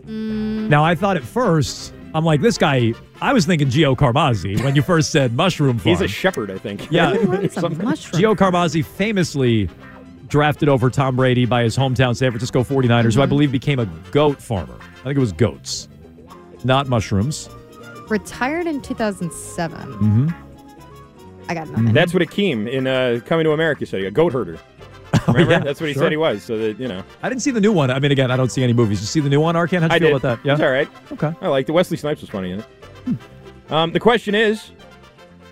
Now, 0.05 0.83
I 0.83 0.95
thought 0.95 1.17
at 1.17 1.23
first, 1.23 1.93
I'm 2.13 2.25
like, 2.25 2.41
this 2.41 2.57
guy, 2.57 2.93
I 3.21 3.31
was 3.33 3.45
thinking 3.45 3.69
Gio 3.69 3.95
Carmazzi 3.95 4.61
when 4.63 4.75
you 4.75 4.81
first 4.81 5.11
said 5.11 5.33
mushroom 5.33 5.77
farm. 5.77 5.89
He's 5.95 6.01
a 6.01 6.07
shepherd, 6.07 6.51
I 6.51 6.57
think. 6.57 6.91
Yeah. 6.91 7.11
Something. 7.49 7.85
Gio 7.87 8.35
Carmazzi 8.35 8.83
famously 8.83 9.69
drafted 10.27 10.69
over 10.69 10.89
Tom 10.89 11.15
Brady 11.15 11.45
by 11.45 11.63
his 11.63 11.77
hometown 11.77 12.15
San 12.15 12.31
Francisco 12.31 12.63
49ers, 12.63 13.15
who 13.15 13.21
I 13.21 13.25
Mhm. 13.25 13.29
believe 13.29 13.51
became 13.51 13.79
a 13.79 13.85
goat 14.11 14.41
farmer. 14.41 14.75
I 15.01 15.03
think 15.03 15.17
it 15.17 15.19
was 15.19 15.31
goats, 15.33 15.87
not 16.63 16.87
mushrooms. 16.87 17.49
Retired 18.09 18.67
in 18.67 18.81
2007. 18.81 19.77
Mm-hmm. 19.77 20.29
I 21.49 21.53
got 21.53 21.69
nothing. 21.69 21.93
That's 21.93 22.13
what 22.13 22.23
Akeem 22.23 22.69
in 22.69 22.87
uh, 22.87 23.19
Coming 23.25 23.43
to 23.45 23.51
America 23.51 23.85
said. 23.85 24.03
A 24.03 24.11
goat 24.11 24.31
herder. 24.33 24.57
Remember? 25.27 25.51
yeah, 25.51 25.59
That's 25.59 25.79
what 25.81 25.87
he 25.87 25.93
sure. 25.93 26.03
said 26.03 26.11
he 26.11 26.17
was. 26.17 26.43
So 26.43 26.57
that 26.57 26.79
you 26.79 26.87
know, 26.87 27.03
I 27.21 27.29
didn't 27.29 27.41
see 27.41 27.51
the 27.51 27.61
new 27.61 27.71
one. 27.71 27.91
I 27.91 27.99
mean, 27.99 28.11
again, 28.11 28.31
I 28.31 28.37
don't 28.37 28.51
see 28.51 28.63
any 28.63 28.73
movies. 28.73 29.01
You 29.01 29.07
see 29.07 29.19
the 29.19 29.29
new 29.29 29.41
one, 29.41 29.55
Arcand? 29.55 29.81
How'd 29.81 29.91
you 29.91 29.95
I 29.95 29.99
feel 29.99 30.07
did. 30.09 30.15
about 30.15 30.21
that? 30.21 30.45
Yeah. 30.45 30.53
It's 30.53 30.61
all 30.61 30.69
right. 30.71 30.89
Okay. 31.11 31.33
I 31.41 31.47
liked 31.47 31.69
it. 31.69 31.73
Wesley 31.73 31.97
Snipes 31.97 32.21
was 32.21 32.29
funny 32.29 32.51
in 32.51 32.59
it. 32.59 32.65
Um, 33.71 33.91
the 33.91 33.99
question 33.99 34.35
is, 34.35 34.71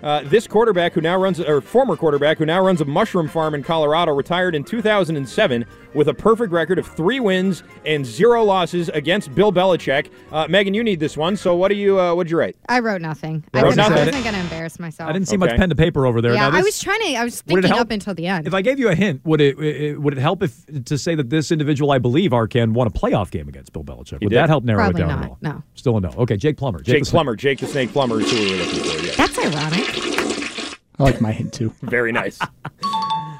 uh, 0.02 0.22
this 0.24 0.46
quarterback 0.46 0.92
who 0.92 1.00
now 1.00 1.16
runs, 1.20 1.40
or 1.40 1.60
former 1.60 1.96
quarterback 1.96 2.38
who 2.38 2.46
now 2.46 2.60
runs 2.64 2.80
a 2.80 2.84
mushroom 2.84 3.28
farm 3.28 3.54
in 3.54 3.62
Colorado, 3.62 4.12
retired 4.14 4.54
in 4.54 4.64
2007 4.64 5.64
with 5.94 6.08
a 6.08 6.14
perfect 6.14 6.52
record 6.52 6.78
of 6.78 6.86
three 6.86 7.18
wins 7.20 7.62
and 7.84 8.06
zero 8.06 8.44
losses 8.44 8.88
against 8.90 9.34
Bill 9.34 9.52
Belichick. 9.52 10.10
Uh, 10.30 10.46
Megan, 10.48 10.72
you 10.74 10.84
need 10.84 11.00
this 11.00 11.16
one. 11.16 11.36
So 11.36 11.56
what 11.56 11.68
do 11.68 11.74
you? 11.74 11.98
Uh, 11.98 12.14
what'd 12.14 12.30
you 12.30 12.38
write? 12.38 12.56
I 12.68 12.78
wrote 12.78 13.00
nothing. 13.00 13.44
I, 13.52 13.62
wrote 13.62 13.68
was, 13.68 13.78
I 13.78 13.88
nothing? 13.88 14.06
wasn't 14.06 14.24
going 14.24 14.34
to 14.34 14.40
embarrass 14.40 14.78
myself. 14.78 15.10
I 15.10 15.12
didn't 15.12 15.28
see 15.28 15.36
much 15.36 15.56
pen 15.56 15.68
to 15.68 15.74
paper 15.74 16.06
over 16.06 16.20
there. 16.20 16.34
Yeah, 16.34 16.48
Now, 16.48 16.56
I 16.58 16.62
was 16.62 16.78
trying 16.78 17.00
to. 17.00 17.14
I 17.16 17.24
was 17.24 17.42
Would 17.46 17.58
it 17.58 17.62
thinking 17.62 17.68
help? 17.70 17.80
up 17.80 17.90
until 17.90 18.14
the 18.14 18.26
end. 18.26 18.46
If 18.46 18.54
I 18.54 18.62
gave 18.62 18.78
you 18.78 18.88
a 18.88 18.94
hint, 18.94 19.24
would 19.24 19.40
it, 19.40 19.58
it 19.58 20.00
would 20.00 20.16
it 20.16 20.20
help 20.20 20.42
if 20.42 20.84
to 20.84 20.96
say 20.96 21.14
that 21.14 21.28
this 21.30 21.50
individual, 21.50 21.90
I 21.90 21.98
believe, 21.98 22.30
Arcand, 22.30 22.72
won 22.72 22.86
a 22.86 22.90
playoff 22.90 23.30
game 23.30 23.48
against 23.48 23.72
Bill 23.72 23.84
Belichick? 23.84 24.20
Would 24.20 24.30
did. 24.30 24.32
that 24.32 24.48
help 24.48 24.64
narrow 24.64 24.78
Probably 24.84 25.02
it 25.02 25.06
down 25.06 25.16
not, 25.20 25.24
at 25.24 25.30
all? 25.30 25.38
no. 25.40 25.62
Still 25.74 25.96
a 25.96 26.00
no. 26.00 26.10
Okay, 26.18 26.36
Jake 26.36 26.56
Plummer. 26.56 26.80
Jake, 26.80 27.00
the 27.00 27.04
Snake. 27.04 27.10
Plummer. 27.12 27.36
Jake 27.36 27.58
the 27.58 27.66
Snake 27.66 27.92
Plummer 27.92 28.20
is 28.20 28.30
who 28.30 28.38
we 28.38 28.50
were 28.52 28.56
looking 28.64 28.82
for. 28.84 29.04
Yeah. 29.06 29.12
That's 29.16 29.29
ironic. 29.54 30.76
I 30.98 31.02
like 31.02 31.20
my 31.20 31.32
hint 31.32 31.52
too. 31.52 31.72
Very 31.82 32.12
nice. 32.12 32.38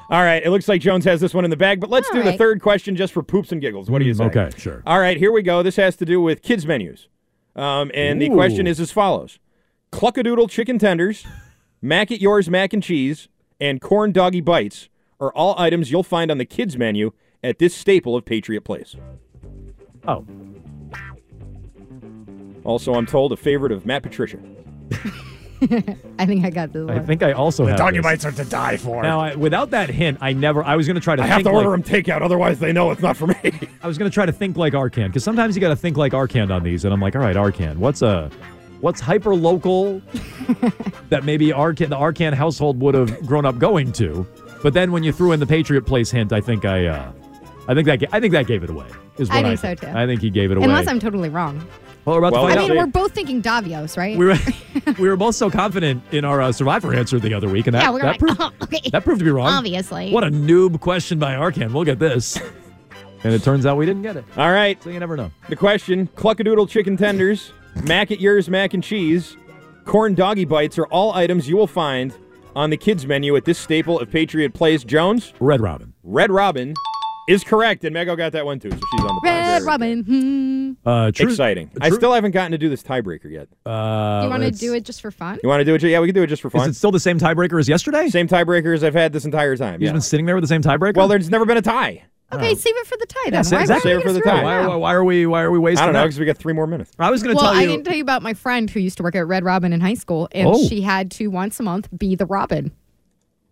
All 0.09 0.21
right, 0.23 0.43
it 0.45 0.49
looks 0.49 0.67
like 0.67 0.81
Jones 0.81 1.05
has 1.05 1.21
this 1.21 1.33
one 1.33 1.45
in 1.45 1.51
the 1.51 1.55
bag, 1.57 1.79
but 1.79 1.89
let's 1.89 2.09
All 2.09 2.15
do 2.15 2.23
the 2.23 2.33
third 2.33 2.61
question 2.61 2.97
just 2.97 3.13
for 3.13 3.23
poops 3.23 3.51
and 3.53 3.61
giggles. 3.61 3.89
What 3.89 3.99
do 3.99 4.05
you 4.05 4.13
Mm, 4.13 4.17
say? 4.17 4.23
okay, 4.39 4.49
sure. 4.57 4.83
All 4.85 4.99
right, 4.99 5.15
here 5.15 5.31
we 5.31 5.41
go. 5.41 5.63
This 5.63 5.77
has 5.77 5.95
to 5.97 6.05
do 6.05 6.19
with 6.21 6.41
kids' 6.41 6.65
menus. 6.65 7.07
Um, 7.55 7.91
and 7.93 8.21
the 8.21 8.29
question 8.29 8.67
is 8.67 8.79
as 8.79 8.91
follows 8.91 9.39
Cluckadoodle 9.93 10.49
chicken 10.49 10.79
tenders, 10.79 11.25
mac 11.81 12.11
at 12.11 12.19
yours 12.19 12.49
mac 12.49 12.73
and 12.73 12.83
cheese, 12.83 13.29
and 13.59 13.79
corn 13.79 14.11
doggy 14.11 14.41
bites 14.41 14.89
are 15.19 15.31
all 15.33 15.55
items 15.57 15.91
you'll 15.91 16.03
find 16.03 16.29
on 16.31 16.39
the 16.39 16.45
kids' 16.45 16.77
menu 16.77 17.11
at 17.43 17.59
this 17.59 17.73
staple 17.75 18.15
of 18.17 18.25
Patriot 18.25 18.61
Place. 18.61 18.95
Oh. 20.07 20.25
Also, 22.63 22.93
I'm 22.95 23.05
told 23.05 23.31
a 23.31 23.37
favorite 23.37 23.71
of 23.71 23.85
Matt 23.85 24.03
Patricia. 24.03 24.39
I 26.17 26.25
think 26.25 26.43
I 26.43 26.49
got 26.49 26.73
this 26.73 26.89
I 26.89 26.97
think 26.99 27.21
I 27.21 27.33
also 27.33 27.67
have 27.67 27.77
doggy 27.77 27.97
this. 27.97 28.03
bites 28.03 28.25
are 28.25 28.31
to 28.31 28.45
die 28.45 28.77
for. 28.77 29.03
Now, 29.03 29.19
I, 29.19 29.35
without 29.35 29.69
that 29.71 29.89
hint, 29.89 30.17
I 30.19 30.33
never. 30.33 30.63
I 30.63 30.75
was 30.75 30.87
going 30.87 30.95
to 30.95 31.01
try 31.01 31.15
to. 31.15 31.21
I 31.21 31.27
have 31.27 31.37
think 31.37 31.49
to 31.49 31.53
order 31.53 31.69
like, 31.69 31.85
them 31.85 32.03
takeout, 32.03 32.21
otherwise 32.21 32.59
they 32.59 32.73
know 32.73 32.89
it's 32.89 33.01
not 33.01 33.15
for 33.15 33.27
me. 33.27 33.35
I 33.83 33.87
was 33.87 33.97
going 33.99 34.09
to 34.09 34.13
try 34.13 34.25
to 34.25 34.31
think 34.31 34.57
like 34.57 34.73
Arcand 34.73 35.07
because 35.07 35.23
sometimes 35.23 35.55
you 35.55 35.61
got 35.61 35.69
to 35.69 35.75
think 35.75 35.97
like 35.97 36.13
Arcand 36.13 36.51
on 36.51 36.63
these, 36.63 36.83
and 36.83 36.93
I'm 36.93 36.99
like, 36.99 37.15
all 37.15 37.21
right, 37.21 37.35
Arcand, 37.35 37.77
what's 37.77 38.01
a 38.01 38.31
what's 38.79 38.99
hyper 38.99 39.35
local 39.35 39.99
that 41.09 41.23
maybe 41.23 41.49
Arcand 41.49 41.89
the 41.89 41.97
Arcand 41.97 42.33
household 42.33 42.79
would 42.81 42.95
have 42.95 43.23
grown 43.27 43.45
up 43.45 43.59
going 43.59 43.91
to, 43.93 44.25
but 44.63 44.73
then 44.73 44.91
when 44.91 45.03
you 45.03 45.11
threw 45.11 45.31
in 45.31 45.39
the 45.39 45.45
Patriot 45.45 45.85
Place 45.85 46.09
hint, 46.09 46.33
I 46.33 46.41
think 46.41 46.65
I, 46.65 46.87
uh, 46.87 47.11
I 47.67 47.75
think 47.75 47.85
that 47.85 48.03
I 48.11 48.19
think 48.19 48.33
that 48.33 48.47
gave 48.47 48.63
it 48.63 48.69
away. 48.69 48.87
Is 49.17 49.29
what 49.29 49.45
I 49.45 49.51
I 49.51 49.55
think 49.55 49.79
so, 49.79 49.87
too. 49.87 49.95
I 49.95 50.07
think 50.07 50.21
he 50.21 50.29
gave 50.29 50.51
it 50.51 50.57
away. 50.57 50.65
Unless 50.65 50.87
I'm 50.87 50.99
totally 50.99 51.29
wrong. 51.29 51.65
Well, 52.05 52.15
we're 52.15 52.19
about 52.27 52.33
Well, 52.33 52.47
to 52.47 52.51
I 52.53 52.55
find 52.55 52.69
mean, 52.69 52.77
out. 52.79 52.85
we're 52.87 52.91
both 52.91 53.13
thinking 53.13 53.41
Davio's, 53.41 53.95
right? 53.97 54.17
We 54.17 54.25
were 54.25 54.37
we 54.99 55.07
were 55.07 55.15
both 55.15 55.35
so 55.35 55.49
confident 55.51 56.01
in 56.11 56.25
our 56.25 56.41
uh, 56.41 56.51
Survivor 56.51 56.93
answer 56.93 57.19
the 57.19 57.33
other 57.33 57.47
week, 57.49 57.67
and 57.67 57.75
that 57.75 57.83
yeah, 57.83 57.91
we're 57.91 57.99
that, 57.99 58.05
like, 58.07 58.19
proved, 58.19 58.37
oh, 58.41 58.51
okay. 58.63 58.81
that 58.91 59.03
proved 59.03 59.19
to 59.19 59.25
be 59.25 59.31
wrong. 59.31 59.47
Obviously. 59.47 60.11
What 60.11 60.23
a 60.23 60.31
noob 60.31 60.79
question 60.79 61.19
by 61.19 61.33
Arcand. 61.35 61.71
We'll 61.73 61.83
get 61.83 61.99
this. 61.99 62.39
and 63.23 63.33
it 63.33 63.43
turns 63.43 63.65
out 63.67 63.77
we 63.77 63.85
didn't 63.85 64.01
get 64.01 64.17
it. 64.17 64.25
All 64.35 64.51
right. 64.51 64.81
So 64.83 64.89
you 64.89 64.99
never 64.99 65.15
know. 65.15 65.31
The 65.47 65.55
question 65.55 66.07
Cluckadoodle 66.15 66.69
chicken 66.69 66.97
tenders, 66.97 67.51
mac 67.83 68.09
at 68.11 68.19
yours 68.19 68.49
mac 68.49 68.73
and 68.73 68.83
cheese, 68.83 69.37
corn 69.85 70.15
doggy 70.15 70.45
bites 70.45 70.79
are 70.79 70.87
all 70.87 71.13
items 71.13 71.47
you 71.47 71.55
will 71.55 71.67
find 71.67 72.15
on 72.55 72.69
the 72.71 72.77
kids' 72.77 73.05
menu 73.05 73.35
at 73.35 73.45
this 73.45 73.57
staple 73.59 73.99
of 73.99 74.09
Patriot 74.11 74.53
Place. 74.55 74.83
Jones? 74.83 75.33
Red 75.39 75.61
Robin. 75.61 75.93
Red 76.03 76.31
Robin 76.31 76.73
is 77.31 77.43
correct, 77.43 77.83
and 77.83 77.95
Mego 77.95 78.15
got 78.17 78.31
that 78.33 78.45
one 78.45 78.59
too, 78.59 78.69
so 78.71 78.77
she's 78.77 79.01
on 79.01 79.07
the 79.07 79.21
Red 79.23 79.59
board. 79.59 79.67
Robin. 79.67 80.03
Hmm. 80.03 80.87
Uh, 80.87 81.11
true, 81.11 81.29
Exciting. 81.29 81.71
I 81.81 81.89
still 81.89 82.13
haven't 82.13 82.31
gotten 82.31 82.51
to 82.51 82.57
do 82.57 82.69
this 82.69 82.83
tiebreaker 82.83 83.31
yet. 83.31 83.47
Uh, 83.65 84.21
you 84.23 84.29
want 84.29 84.43
to 84.43 84.51
do 84.51 84.73
it 84.73 84.83
just 84.85 85.01
for 85.01 85.11
fun? 85.11 85.39
You 85.43 85.49
want 85.49 85.59
to 85.61 85.65
do 85.65 85.75
it? 85.75 85.83
Yeah, 85.83 85.99
we 85.99 86.07
can 86.07 86.15
do 86.15 86.23
it 86.23 86.27
just 86.27 86.41
for 86.41 86.49
fun. 86.49 86.61
Is 86.69 86.75
it 86.75 86.79
still 86.79 86.91
the 86.91 86.99
same 86.99 87.19
tiebreaker 87.19 87.59
as 87.59 87.67
yesterday? 87.69 88.07
Same 88.09 88.27
tiebreaker 88.27 88.73
as 88.73 88.83
I've 88.83 88.93
had 88.93 89.13
this 89.13 89.25
entire 89.25 89.55
time. 89.57 89.79
He's 89.79 89.87
Yeah. 89.87 89.93
been 89.93 90.01
sitting 90.01 90.25
there 90.25 90.35
with 90.35 90.43
the 90.43 90.47
same 90.47 90.61
tiebreaker. 90.61 90.95
Well, 90.95 91.07
there's 91.07 91.29
never 91.29 91.45
been 91.45 91.57
a 91.57 91.61
tie. 91.61 92.03
Okay, 92.33 92.55
save 92.55 92.73
it 92.77 92.87
for 92.87 92.95
the 92.97 93.05
tie 93.05 93.19
Yeah, 93.25 93.31
then. 93.31 93.43
sa- 93.43 93.55
Why- 93.57 93.61
exactly. 93.63 93.91
why 93.91 93.95
Save 93.97 93.99
it 93.99 94.07
for 94.07 94.13
the 94.13 94.21
gonna 94.21 94.37
tie. 94.41 94.43
Why, 94.61 94.67
why, 94.67 94.75
why 94.77 94.93
are 94.93 95.03
we 95.03 95.25
why 95.25 95.41
are 95.41 95.51
we 95.51 95.59
wasting 95.59 95.83
I 95.83 95.85
don't 95.87 95.93
know 95.93 96.03
because 96.03 96.17
we 96.17 96.25
got 96.25 96.37
three 96.37 96.53
more 96.53 96.65
minutes. 96.65 96.91
I 96.97 97.11
was 97.11 97.21
going 97.21 97.35
to 97.35 97.41
Well, 97.43 97.51
tell 97.51 97.59
I 97.59 97.63
you. 97.63 97.71
can 97.75 97.83
tell 97.83 97.95
you 97.95 98.01
about 98.03 98.21
my 98.23 98.33
friend 98.33 98.69
who 98.69 98.79
used 98.79 98.95
to 98.97 99.03
work 99.03 99.15
at 99.17 99.27
Red 99.27 99.43
Robin 99.43 99.73
in 99.73 99.81
high 99.81 99.95
school, 99.95 100.29
and 100.31 100.47
Oh. 100.47 100.65
she 100.65 100.79
had 100.79 101.11
to 101.11 101.27
once 101.27 101.59
a 101.59 101.63
month 101.63 101.89
be 101.97 102.15
the 102.15 102.25
Robin. 102.25 102.71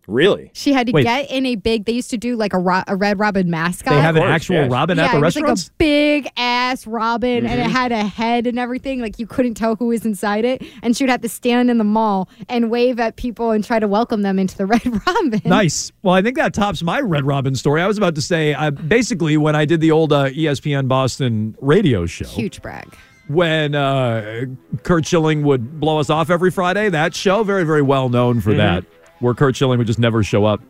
Really? 0.10 0.51
She 0.53 0.74
had 0.74 0.88
to 0.88 0.93
Wait. 0.93 1.03
get 1.03 1.30
in 1.30 1.45
a 1.45 1.55
big. 1.55 1.86
They 1.86 1.91
used 1.93 2.10
to 2.10 2.18
do 2.18 2.36
like 2.36 2.53
a, 2.53 2.60
ro- 2.60 2.84
a 2.88 2.95
Red 2.95 3.20
Robin 3.20 3.49
mascot. 3.49 3.93
they 3.93 4.01
have 4.01 4.16
an 4.16 4.24
course, 4.24 4.32
actual 4.34 4.55
yes. 4.55 4.72
Robin 4.72 4.97
yeah, 4.97 5.05
at 5.05 5.12
the 5.12 5.18
it 5.18 5.22
was 5.22 5.36
like 5.36 5.47
a 5.47 5.72
big 5.78 6.28
ass 6.38 6.86
Robin, 6.88 7.45
and 7.45 7.60
it 7.60 7.64
Mm-hmm. 7.64 7.72
had 7.72 7.91
a 7.91 8.03
head 8.03 8.47
and 8.47 8.57
everything. 8.57 8.99
Like 9.01 9.20
you 9.20 9.28
couldn't 9.28 9.53
tell 9.55 9.76
who 9.76 9.88
was 9.88 10.05
inside 10.05 10.45
it, 10.45 10.64
and 10.82 10.97
she 10.97 11.03
would 11.03 11.10
have 11.12 11.22
to 11.22 11.30
stand 11.30 11.70
in 11.70 11.78
the 11.78 11.84
mall 11.84 12.28
and 12.49 12.72
wave 12.72 12.99
at 12.99 13.16
people 13.16 13.51
and 13.51 13.64
try 13.64 13.80
to 13.80 13.88
welcome 13.88 14.22
them 14.24 14.39
into 14.39 14.57
the 14.57 14.66
Red 14.68 14.82
Robin. 15.07 15.41
Nice. 15.45 15.91
Well, 16.01 16.16
I 16.16 16.22
think 16.22 16.36
that 16.38 16.53
tops 16.53 16.82
my 16.82 16.99
Red 16.99 17.26
Robin 17.26 17.55
story. 17.55 17.82
I 17.82 17.88
was 17.88 17.97
about 17.97 18.16
to 18.16 18.22
say, 18.22 18.53
I, 18.53 18.70
basically, 18.72 19.38
when 19.38 19.55
I 19.55 19.66
did 19.66 19.82
the 19.82 19.91
old 19.91 20.12
uh, 20.14 20.30
ESPN 20.30 20.88
Boston 20.88 21.55
radio 21.62 22.05
show, 22.05 22.26
Huge 22.26 22.62
brag. 22.62 22.95
when 23.28 23.76
uh, 23.76 24.45
Curt 24.84 25.05
Schilling 25.05 25.43
would 25.43 25.80
blow 25.80 25.99
us 25.99 26.10
off 26.10 26.30
every 26.30 26.49
Friday, 26.51 26.89
that 26.89 27.14
show, 27.14 27.43
very, 27.43 27.64
very 27.64 27.82
well 27.82 28.10
known 28.10 28.41
for 28.41 28.53
that, 28.55 28.86
where 29.20 29.34
Curt 29.34 29.56
Schilling 29.56 29.78
would 29.78 29.88
just 29.88 30.00
never 30.00 30.24
show 30.24 30.46
up 30.46 30.62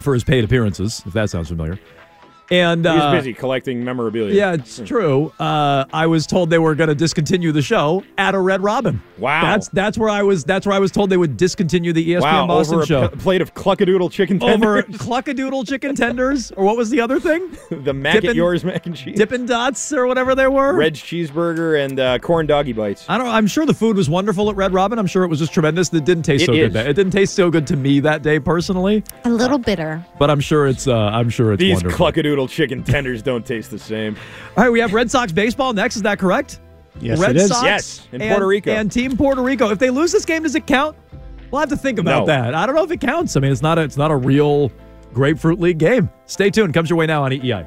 for 0.00 0.14
his 0.14 0.24
paid 0.24 0.44
appearances, 0.44 1.02
if 1.06 1.12
that 1.14 1.30
sounds 1.30 1.48
familiar. 1.48 1.78
And 2.50 2.84
He 2.84 2.90
was 2.90 3.00
uh, 3.02 3.12
busy 3.12 3.34
collecting 3.34 3.82
memorabilia. 3.84 4.34
Yeah, 4.34 4.52
it's 4.54 4.78
true. 4.84 5.32
Uh, 5.38 5.84
I 5.92 6.06
was 6.06 6.26
told 6.26 6.50
they 6.50 6.58
were 6.60 6.74
going 6.76 6.88
to 6.88 6.94
discontinue 6.94 7.50
the 7.52 7.62
show 7.62 8.04
at 8.18 8.34
a 8.34 8.38
Red 8.38 8.62
Robin. 8.62 9.02
Wow. 9.18 9.42
That's 9.42 9.68
that's 9.70 9.98
where 9.98 10.08
I 10.08 10.22
was. 10.22 10.44
That's 10.44 10.64
where 10.66 10.76
I 10.76 10.78
was 10.78 10.92
told 10.92 11.10
they 11.10 11.16
would 11.16 11.36
discontinue 11.36 11.92
the 11.92 12.08
ESPN 12.10 12.20
Wow, 12.22 12.46
Boston 12.46 12.74
over 12.76 12.82
a 12.84 12.86
show. 12.86 13.08
p- 13.08 13.16
plate 13.16 13.40
of 13.40 13.54
cluckadoodle 13.54 14.12
chicken 14.12 14.40
over 14.42 14.82
tenders. 14.82 15.00
cluckadoodle 15.00 15.66
chicken 15.68 15.96
tenders, 15.96 16.52
or 16.52 16.64
what 16.64 16.76
was 16.76 16.90
the 16.90 17.00
other 17.00 17.18
thing? 17.18 17.50
the 17.70 17.92
mac 17.92 18.24
at 18.24 18.34
yours 18.36 18.64
mac 18.64 18.86
and 18.86 18.94
cheese. 18.96 19.16
Dippin' 19.16 19.46
Dots, 19.46 19.92
or 19.92 20.06
whatever 20.06 20.34
they 20.34 20.46
were. 20.46 20.76
Red's 20.76 21.00
cheeseburger 21.00 21.82
and 21.84 21.98
uh, 21.98 22.18
corn 22.20 22.46
doggy 22.46 22.72
bites. 22.74 23.04
I 23.08 23.18
don't. 23.18 23.26
I'm 23.28 23.46
sure 23.46 23.66
the 23.66 23.74
food 23.74 23.96
was 23.96 24.08
wonderful 24.08 24.50
at 24.50 24.56
Red 24.56 24.72
Robin. 24.72 24.98
I'm 24.98 25.06
sure 25.06 25.24
it 25.24 25.28
was 25.28 25.38
just 25.40 25.52
tremendous. 25.52 25.92
It 25.92 26.04
didn't 26.04 26.24
taste 26.24 26.44
It 26.44 26.46
so 26.46 26.52
is. 26.52 26.58
good. 26.66 26.72
That, 26.74 26.86
it 26.86 26.92
didn't 26.94 27.12
taste 27.12 27.34
so 27.34 27.50
good 27.50 27.66
to 27.68 27.76
me 27.76 28.00
that 28.00 28.22
day 28.22 28.38
personally, 28.38 29.02
A 29.24 29.30
little 29.30 29.58
bitter. 29.58 30.04
but 30.18 30.30
I'm 30.30 30.40
sure 30.40 30.66
it's. 30.68 30.86
Uh, 30.86 30.94
I'm 30.96 31.30
sure 31.30 31.52
it's 31.54 31.60
These 31.60 31.76
wonderful. 31.82 32.06
cluckadoodle 32.06 32.35
chicken 32.46 32.82
tenders 32.84 33.22
don't 33.22 33.46
taste 33.46 33.70
the 33.70 33.78
same. 33.78 34.16
All 34.56 34.64
right, 34.64 34.70
we 34.70 34.80
have 34.80 34.92
Red 34.92 35.10
Sox 35.10 35.32
baseball 35.32 35.72
next. 35.72 35.96
Is 35.96 36.02
that 36.02 36.18
correct? 36.18 36.60
Yes, 37.00 37.18
Red 37.18 37.30
it 37.30 37.36
is. 37.36 37.48
Sox 37.48 37.64
Yes, 37.64 38.08
in 38.12 38.20
and- 38.20 38.30
Puerto 38.30 38.46
Rico. 38.46 38.70
and 38.72 38.92
Team 38.92 39.16
Puerto 39.16 39.42
Rico. 39.42 39.70
If 39.70 39.78
they 39.78 39.88
lose 39.90 40.12
this 40.12 40.24
game, 40.26 40.42
does 40.42 40.54
it 40.54 40.66
count? 40.66 40.96
We'll 41.50 41.60
have 41.60 41.68
to 41.70 41.76
think 41.76 41.98
about 41.98 42.20
No. 42.20 42.26
that. 42.26 42.54
I 42.54 42.66
don't 42.66 42.74
know 42.74 42.84
if 42.84 42.90
it 42.90 43.00
counts. 43.00 43.36
I 43.36 43.40
mean, 43.40 43.52
it's 43.52 43.62
not 43.62 43.78
a, 43.78 43.82
it's 43.82 43.96
not 43.96 44.10
a 44.10 44.16
real 44.16 44.70
grapefruit 45.14 45.60
league 45.60 45.78
game. 45.78 46.10
Stay 46.26 46.50
tuned. 46.50 46.74
Comes 46.74 46.90
your 46.90 46.98
way 46.98 47.06
now 47.06 47.22
on 47.24 47.30
EEI. 47.32 47.66